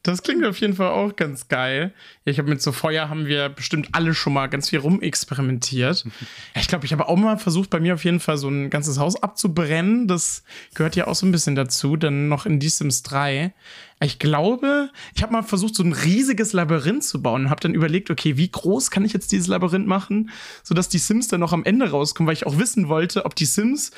Das 0.03 0.21
klingt 0.21 0.45
auf 0.45 0.59
jeden 0.59 0.75
Fall 0.75 0.89
auch 0.89 1.15
ganz 1.15 1.47
geil. 1.47 1.93
Ich 2.25 2.37
habe 2.37 2.49
mit 2.49 2.61
so 2.61 2.73
Feuer 2.73 3.07
haben 3.07 3.25
wir 3.25 3.47
bestimmt 3.47 3.87
alle 3.93 4.13
schon 4.13 4.33
mal 4.33 4.47
ganz 4.47 4.69
viel 4.69 4.79
rumexperimentiert. 4.79 6.05
Ich 6.55 6.67
glaube, 6.67 6.85
ich 6.85 6.91
habe 6.91 7.07
auch 7.07 7.15
mal 7.15 7.37
versucht, 7.37 7.69
bei 7.69 7.79
mir 7.79 7.93
auf 7.93 8.03
jeden 8.03 8.19
Fall 8.19 8.37
so 8.37 8.47
ein 8.47 8.69
ganzes 8.69 8.99
Haus 8.99 9.21
abzubrennen. 9.21 10.07
Das 10.07 10.43
gehört 10.73 10.95
ja 10.95 11.07
auch 11.07 11.15
so 11.15 11.25
ein 11.25 11.31
bisschen 11.31 11.55
dazu. 11.55 11.95
Dann 11.97 12.27
noch 12.27 12.45
in 12.45 12.59
Die 12.59 12.69
Sims 12.69 13.03
3. 13.03 13.53
Ich 14.01 14.19
glaube, 14.19 14.89
ich 15.15 15.23
habe 15.23 15.33
mal 15.33 15.43
versucht, 15.43 15.75
so 15.75 15.83
ein 15.83 15.93
riesiges 15.93 16.53
Labyrinth 16.53 17.03
zu 17.03 17.21
bauen 17.21 17.45
und 17.45 17.49
habe 17.49 17.61
dann 17.61 17.73
überlegt, 17.73 18.09
okay, 18.09 18.37
wie 18.37 18.49
groß 18.49 18.91
kann 18.91 19.05
ich 19.05 19.13
jetzt 19.13 19.31
dieses 19.31 19.47
Labyrinth 19.47 19.87
machen, 19.87 20.31
sodass 20.63 20.89
die 20.89 20.97
Sims 20.97 21.27
dann 21.27 21.39
noch 21.39 21.53
am 21.53 21.63
Ende 21.63 21.89
rauskommen, 21.89 22.27
weil 22.27 22.35
ich 22.35 22.45
auch 22.45 22.57
wissen 22.57 22.89
wollte, 22.89 23.25
ob 23.25 23.35
die 23.35 23.45
Sims 23.45 23.91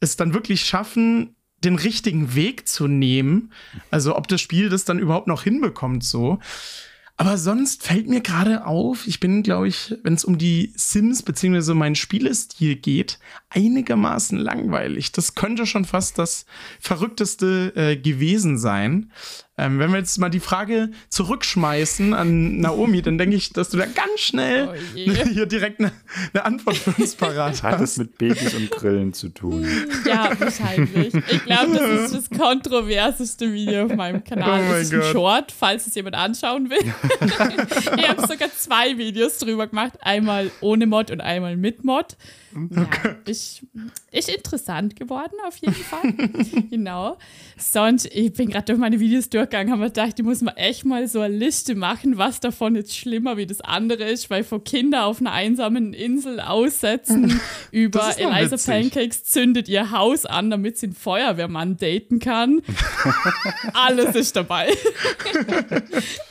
es 0.00 0.16
dann 0.16 0.34
wirklich 0.34 0.64
schaffen, 0.64 1.33
den 1.64 1.76
richtigen 1.76 2.34
Weg 2.34 2.68
zu 2.68 2.86
nehmen. 2.86 3.52
Also 3.90 4.16
ob 4.16 4.28
das 4.28 4.40
Spiel 4.40 4.68
das 4.68 4.84
dann 4.84 4.98
überhaupt 4.98 5.26
noch 5.26 5.42
hinbekommt 5.42 6.04
so. 6.04 6.38
Aber 7.16 7.38
sonst 7.38 7.84
fällt 7.84 8.08
mir 8.08 8.20
gerade 8.20 8.66
auf, 8.66 9.06
ich 9.06 9.20
bin, 9.20 9.44
glaube 9.44 9.68
ich, 9.68 9.94
wenn 10.02 10.14
es 10.14 10.24
um 10.24 10.36
die 10.36 10.72
Sims 10.74 11.22
bzw. 11.22 11.72
meinen 11.74 11.94
Spielestil 11.94 12.74
geht, 12.74 13.20
einigermaßen 13.50 14.36
langweilig. 14.36 15.12
Das 15.12 15.36
könnte 15.36 15.64
schon 15.64 15.84
fast 15.84 16.18
das 16.18 16.44
Verrückteste 16.80 17.72
äh, 17.76 17.96
gewesen 17.96 18.58
sein. 18.58 19.12
Ähm, 19.56 19.78
wenn 19.78 19.92
wir 19.92 19.98
jetzt 19.98 20.18
mal 20.18 20.30
die 20.30 20.40
Frage 20.40 20.90
zurückschmeißen 21.10 22.12
an 22.12 22.58
Naomi, 22.58 23.02
dann 23.02 23.18
denke 23.18 23.36
ich, 23.36 23.52
dass 23.52 23.70
du 23.70 23.76
da 23.76 23.86
ganz 23.86 24.18
schnell 24.18 24.68
Oh 24.68 24.74
hier 24.94 25.46
direkt 25.46 25.78
eine, 25.78 25.92
eine 26.32 26.44
Antwort 26.44 26.76
für 26.76 26.90
uns 26.90 27.14
parat 27.14 27.62
Hat 27.62 27.74
es 27.76 27.80
hast. 27.80 27.98
mit 27.98 28.18
Babys 28.18 28.52
und 28.54 28.72
Grillen 28.72 29.12
zu 29.12 29.28
tun? 29.28 29.64
Ja, 30.04 30.32
wahrscheinlich. 30.40 31.14
Ich 31.14 31.44
glaube, 31.44 31.76
das 31.76 32.12
ist 32.12 32.30
das 32.30 32.38
kontroverseste 32.38 33.52
Video 33.52 33.84
auf 33.84 33.94
meinem 33.94 34.24
Kanal. 34.24 34.60
Oh 34.60 34.62
mein 34.62 34.70
das 34.70 34.80
ist 34.82 34.92
ein 34.92 35.00
Gott. 35.00 35.12
Short, 35.12 35.52
falls 35.52 35.86
es 35.86 35.94
jemand 35.94 36.16
anschauen 36.16 36.68
will. 36.68 36.92
ich 37.96 38.08
habe 38.08 38.26
sogar 38.26 38.50
zwei 38.56 38.98
Videos 38.98 39.38
drüber 39.38 39.68
gemacht. 39.68 39.92
Einmal 40.00 40.50
ohne 40.60 40.86
Mod 40.86 41.12
und 41.12 41.20
einmal 41.20 41.56
mit 41.56 41.84
Mod. 41.84 42.16
Ja, 42.54 43.16
ist, 43.24 43.62
ist 44.10 44.28
interessant 44.28 44.96
geworden, 44.96 45.34
auf 45.46 45.56
jeden 45.56 45.74
Fall. 45.74 46.12
genau. 46.70 47.18
Sonst, 47.56 48.06
ich 48.06 48.32
bin 48.32 48.50
gerade 48.50 48.66
durch 48.66 48.78
meine 48.78 49.00
Videos 49.00 49.28
durchgegangen, 49.28 49.70
habe 49.70 49.82
mir 49.82 49.88
gedacht, 49.88 50.18
ich 50.18 50.24
muss 50.24 50.40
mal 50.40 50.54
echt 50.56 50.84
mal 50.84 51.06
so 51.08 51.20
eine 51.20 51.36
Liste 51.36 51.74
machen, 51.74 52.16
was 52.18 52.40
davon 52.40 52.76
jetzt 52.76 52.96
schlimmer 52.96 53.36
wie 53.36 53.46
das 53.46 53.60
andere 53.60 54.04
ist, 54.04 54.30
weil 54.30 54.44
vor 54.44 54.62
Kinder 54.62 55.06
auf 55.06 55.20
einer 55.20 55.32
einsamen 55.32 55.92
Insel 55.92 56.40
aussetzen, 56.40 57.40
über 57.70 58.16
Eliza 58.16 58.52
witzig. 58.52 58.66
Pancakes 58.66 59.24
zündet 59.24 59.68
ihr 59.68 59.90
Haus 59.90 60.26
an, 60.26 60.50
damit 60.50 60.78
sie 60.78 60.86
einen 60.86 60.94
Feuerwehrmann 60.94 61.76
daten 61.76 62.18
kann. 62.18 62.62
Alles 63.74 64.14
ist 64.14 64.36
dabei. 64.36 64.68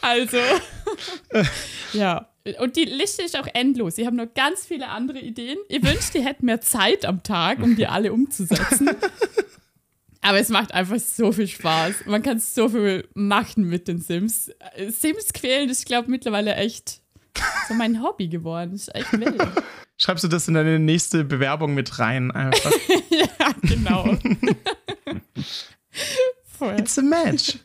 also, 0.02 0.38
ja. 1.94 2.33
Und 2.60 2.76
die 2.76 2.86
Liste 2.86 3.22
ist 3.22 3.38
auch 3.40 3.48
endlos. 3.54 3.98
Ich 3.98 4.06
habe 4.06 4.18
noch 4.18 4.34
ganz 4.34 4.66
viele 4.66 4.90
andere 4.90 5.20
Ideen. 5.20 5.58
Ihr 5.70 5.82
wünscht, 5.82 6.14
ihr 6.14 6.26
hättet 6.26 6.44
mehr 6.44 6.60
Zeit 6.60 7.06
am 7.06 7.24
Tag, 7.24 7.60
um 7.60 7.76
die 7.76 7.88
alle 7.88 8.12
umzusetzen. 8.12 8.90
Aber 10.22 10.40
es 10.40 10.50
macht 10.50 10.74
einfach 10.74 11.00
so 11.00 11.32
viel 11.32 11.48
Spaß. 11.48 12.06
Man 12.06 12.22
kann 12.22 12.40
so 12.40 12.70
viel 12.70 13.08
machen 13.14 13.68
mit 13.68 13.88
den 13.88 14.00
Sims. 14.00 14.52
Sims 14.90 15.34
quälen 15.34 15.70
ist, 15.70 15.86
glaube 15.86 16.04
ich, 16.04 16.10
mittlerweile 16.10 16.56
echt 16.56 17.02
so 17.68 17.74
mein 17.74 18.02
Hobby 18.02 18.28
geworden. 18.28 18.74
Ist 18.74 18.94
echt 18.94 19.12
wild. 19.14 19.42
Schreibst 19.98 20.24
du 20.24 20.28
das 20.28 20.48
in 20.48 20.54
deine 20.56 20.80
nächste 20.80 21.24
Bewerbung 21.24 21.74
mit 21.74 22.00
rein 22.00 22.32
einfach? 22.32 22.72
ja, 23.10 23.54
genau. 23.62 24.18
It's 26.78 26.98
a 26.98 27.02
match. 27.02 27.60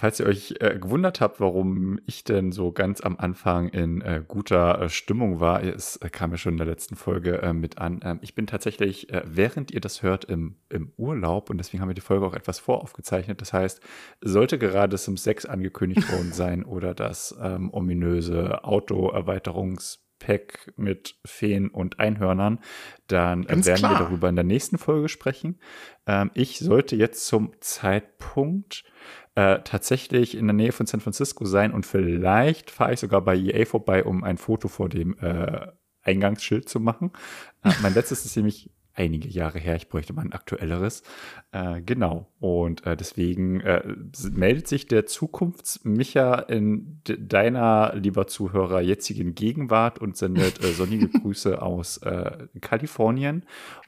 Falls 0.00 0.18
ihr 0.18 0.24
euch 0.24 0.54
äh, 0.60 0.78
gewundert 0.78 1.20
habt, 1.20 1.40
warum 1.40 2.00
ich 2.06 2.24
denn 2.24 2.52
so 2.52 2.72
ganz 2.72 3.02
am 3.02 3.18
Anfang 3.18 3.68
in 3.68 4.00
äh, 4.00 4.22
guter 4.26 4.80
äh, 4.80 4.88
Stimmung 4.88 5.40
war, 5.40 5.62
es 5.62 5.96
äh, 5.96 6.08
kam 6.08 6.30
ja 6.30 6.38
schon 6.38 6.54
in 6.54 6.56
der 6.56 6.68
letzten 6.68 6.96
Folge 6.96 7.42
äh, 7.42 7.52
mit 7.52 7.76
an. 7.76 8.00
Ähm, 8.02 8.18
ich 8.22 8.34
bin 8.34 8.46
tatsächlich, 8.46 9.12
äh, 9.12 9.20
während 9.26 9.72
ihr 9.72 9.82
das 9.82 10.02
hört, 10.02 10.24
im, 10.24 10.56
im 10.70 10.94
Urlaub 10.96 11.50
und 11.50 11.58
deswegen 11.58 11.82
haben 11.82 11.90
wir 11.90 11.94
die 11.94 12.00
Folge 12.00 12.24
auch 12.24 12.32
etwas 12.32 12.60
voraufgezeichnet. 12.60 13.42
Das 13.42 13.52
heißt, 13.52 13.82
sollte 14.22 14.56
gerade 14.56 14.96
Sims 14.96 15.22
6 15.22 15.44
angekündigt 15.44 16.10
worden 16.10 16.32
sein 16.34 16.64
oder 16.64 16.94
das 16.94 17.36
ähm, 17.38 17.68
ominöse 17.70 18.64
Auto-Erweiterungspack 18.64 20.72
mit 20.78 21.16
Feen 21.26 21.68
und 21.68 22.00
Einhörnern, 22.00 22.60
dann 23.06 23.44
Ganz 23.44 23.66
werden 23.66 23.80
klar. 23.80 23.98
wir 23.98 24.06
darüber 24.06 24.30
in 24.30 24.36
der 24.36 24.46
nächsten 24.46 24.78
Folge 24.78 25.10
sprechen. 25.10 25.60
Ähm, 26.06 26.30
ich 26.32 26.58
sollte 26.58 26.96
jetzt 26.96 27.26
zum 27.26 27.52
Zeitpunkt 27.60 28.84
äh, 29.34 29.58
tatsächlich 29.64 30.36
in 30.36 30.46
der 30.46 30.54
Nähe 30.54 30.72
von 30.72 30.86
San 30.86 31.00
Francisco 31.00 31.44
sein 31.44 31.72
und 31.72 31.86
vielleicht 31.86 32.70
fahre 32.70 32.92
ich 32.92 33.00
sogar 33.00 33.22
bei 33.22 33.36
EA 33.36 33.64
vorbei, 33.64 34.04
um 34.04 34.24
ein 34.24 34.38
Foto 34.38 34.68
vor 34.68 34.88
dem 34.88 35.16
äh, 35.18 35.66
Eingangsschild 36.02 36.68
zu 36.68 36.80
machen. 36.80 37.12
Äh, 37.62 37.72
mein 37.82 37.94
letztes 37.94 38.24
ist 38.24 38.36
nämlich 38.36 38.70
einige 38.94 39.28
Jahre 39.28 39.58
her. 39.58 39.76
Ich 39.76 39.88
bräuchte 39.88 40.12
mal 40.12 40.22
ein 40.22 40.32
aktuelleres. 40.32 41.02
Äh, 41.52 41.80
genau. 41.82 42.28
Und 42.38 42.86
äh, 42.86 42.96
deswegen 42.96 43.60
äh, 43.60 43.82
meldet 44.32 44.68
sich 44.68 44.86
der 44.86 45.04
Zukunftsmicha 45.06 46.36
in 46.38 47.00
de- 47.06 47.18
deiner, 47.20 47.92
lieber 47.96 48.28
Zuhörer, 48.28 48.80
jetzigen 48.80 49.34
Gegenwart 49.34 49.98
und 49.98 50.16
sendet 50.16 50.62
äh, 50.64 50.68
sonnige 50.72 51.08
Grüße 51.20 51.60
aus 51.60 51.98
äh, 51.98 52.46
Kalifornien. 52.60 53.44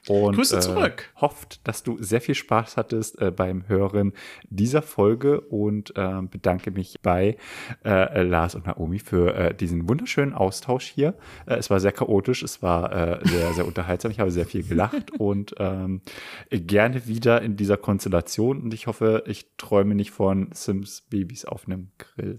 Und 0.07 0.35
Grüße 0.35 0.57
äh, 0.57 0.59
zurück. 0.59 1.09
hofft, 1.21 1.65
dass 1.65 1.83
du 1.83 1.97
sehr 2.03 2.19
viel 2.19 2.35
Spaß 2.35 2.75
hattest 2.75 3.17
beim 3.37 3.67
Hören 3.69 4.11
dieser 4.49 4.81
Folge 4.81 5.39
und 5.39 5.93
bedanke 5.93 6.71
mich 6.71 6.99
bei 7.01 7.37
Lars 7.85 8.55
und 8.55 8.65
Naomi 8.65 8.99
für 8.99 9.53
diesen 9.53 9.87
wunderschönen 9.87 10.33
Austausch 10.33 10.87
hier. 10.87 11.13
Es 11.45 11.69
war 11.69 11.79
sehr 11.79 11.93
chaotisch, 11.93 12.43
es 12.43 12.61
war 12.61 13.21
sehr, 13.23 13.53
sehr 13.53 13.65
unterhaltsam. 13.65 14.11
Ich 14.11 14.19
habe 14.19 14.29
sehr 14.31 14.45
viel 14.45 14.63
gelacht 14.63 15.11
und 15.19 15.55
ähm, 15.59 16.01
gerne 16.49 17.07
wieder 17.07 17.41
in 17.41 17.52
dieser 17.53 17.77
Konstellation. 17.77 18.61
Und 18.61 18.73
ich 18.73 18.87
hoffe, 18.87 19.23
ich 19.27 19.47
träume 19.57 19.95
nicht 19.95 20.11
von 20.11 20.49
Sims 20.53 21.01
Babys 21.09 21.45
auf 21.45 21.65
einem 21.65 21.91
Grill. 21.97 22.37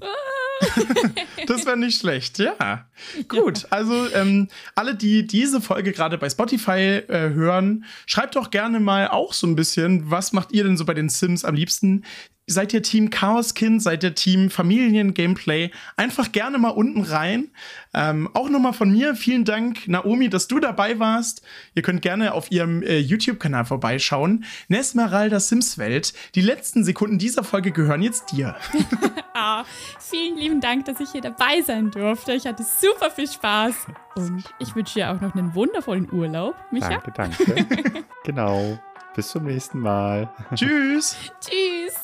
das 1.47 1.67
wäre 1.67 1.77
nicht 1.77 2.01
schlecht, 2.01 2.39
ja. 2.39 2.89
Gut, 3.29 3.67
also 3.71 4.09
ähm, 4.15 4.49
alle, 4.75 4.95
die 4.95 5.27
diese 5.27 5.61
Folge 5.61 5.93
gerade 5.93 6.19
bei 6.19 6.31
Spotify 6.31 7.03
äh, 7.09 7.31
hören, 7.31 7.85
schreibt 8.07 8.37
doch 8.37 8.51
gerne 8.51 8.81
mal 8.81 9.09
auch 9.09 9.33
so 9.33 9.47
ein 9.47 9.57
bisschen, 9.57 10.11
was 10.11 10.33
macht 10.33 10.53
ihr 10.53 10.65
denn 10.65 10.77
so 10.77 10.85
bei 10.85 10.95
den 10.95 11.09
Sims 11.09 11.45
am 11.45 11.55
liebsten? 11.55 12.05
Seid 12.47 12.75
ihr 12.75 12.83
Team 12.83 13.11
Chaos 13.11 13.55
Kind? 13.55 13.83
Seid 13.83 14.03
ihr 14.05 14.15
Team 14.15 14.51
Familien-Gameplay? 14.51 15.71
Einfach 15.97 16.31
gerne 16.33 16.59
mal 16.59 16.71
unten 16.71 17.03
rein. 17.03 17.49
Ähm, 17.95 18.29
auch 18.35 18.51
nochmal 18.51 18.75
von 18.75 18.91
mir 18.91 19.15
vielen 19.15 19.45
Dank, 19.45 19.89
Naomi, 19.89 20.29
dass 20.29 20.47
du 20.47 20.59
dabei 20.61 20.99
warst. 20.99 21.43
Ihr 21.75 21.83
könnt 21.83 22.03
gerne 22.03 22.35
auf 22.35 22.51
ihrem 22.51 22.83
äh, 22.83 22.99
YouTube-Kanal 22.99 23.65
vorbeischauen. 23.65 24.45
Nesmeralda 24.69 25.41
Sims 25.41 25.79
Welt. 25.79 26.13
Die 26.35 26.43
letzten 26.43 26.85
Sekunden 26.85 27.19
dieser 27.19 27.45
Folge 27.45 27.73
gehören 27.73 28.03
jetzt 28.03 28.33
dir. 28.33 28.57
ah, 29.35 29.65
vielen 29.99 30.37
lieben 30.37 30.61
Dank, 30.61 30.85
dass 30.85 31.01
ich 31.01 31.11
hier 31.11 31.23
dabei 31.23 31.63
sein 31.63 31.91
durfte. 31.91 32.33
Ich 32.33 32.47
hatte 32.47 32.65
super 32.65 33.11
viel 33.11 33.31
Spaß. 33.31 33.87
Und 34.17 34.45
ich 34.59 34.75
wünsche 34.75 34.95
dir 34.95 35.11
auch 35.11 35.21
noch 35.21 35.35
einen 35.35 35.55
wundervollen 35.55 36.13
Urlaub, 36.13 36.55
Micha. 36.71 36.89
Danke, 36.89 37.13
danke. 37.13 38.05
genau. 38.25 38.79
Bis 39.15 39.29
zum 39.29 39.45
nächsten 39.45 39.79
Mal. 39.79 40.29
Tschüss. 40.55 41.17
Tschüss. 41.41 41.95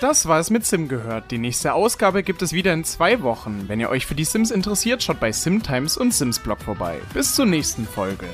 Das 0.00 0.26
war 0.26 0.40
es 0.40 0.48
mit 0.48 0.64
Sim 0.64 0.88
gehört. 0.88 1.30
Die 1.30 1.36
nächste 1.36 1.74
Ausgabe 1.74 2.22
gibt 2.22 2.40
es 2.40 2.54
wieder 2.54 2.72
in 2.72 2.84
zwei 2.84 3.20
Wochen. 3.20 3.68
Wenn 3.68 3.80
ihr 3.80 3.90
euch 3.90 4.06
für 4.06 4.14
die 4.14 4.24
Sims 4.24 4.50
interessiert, 4.50 5.02
schaut 5.02 5.20
bei 5.20 5.30
SimTimes 5.30 5.98
und 5.98 6.14
Sims 6.14 6.38
Blog 6.38 6.62
vorbei. 6.62 7.00
Bis 7.12 7.34
zur 7.34 7.44
nächsten 7.44 7.86
Folge. 7.86 8.26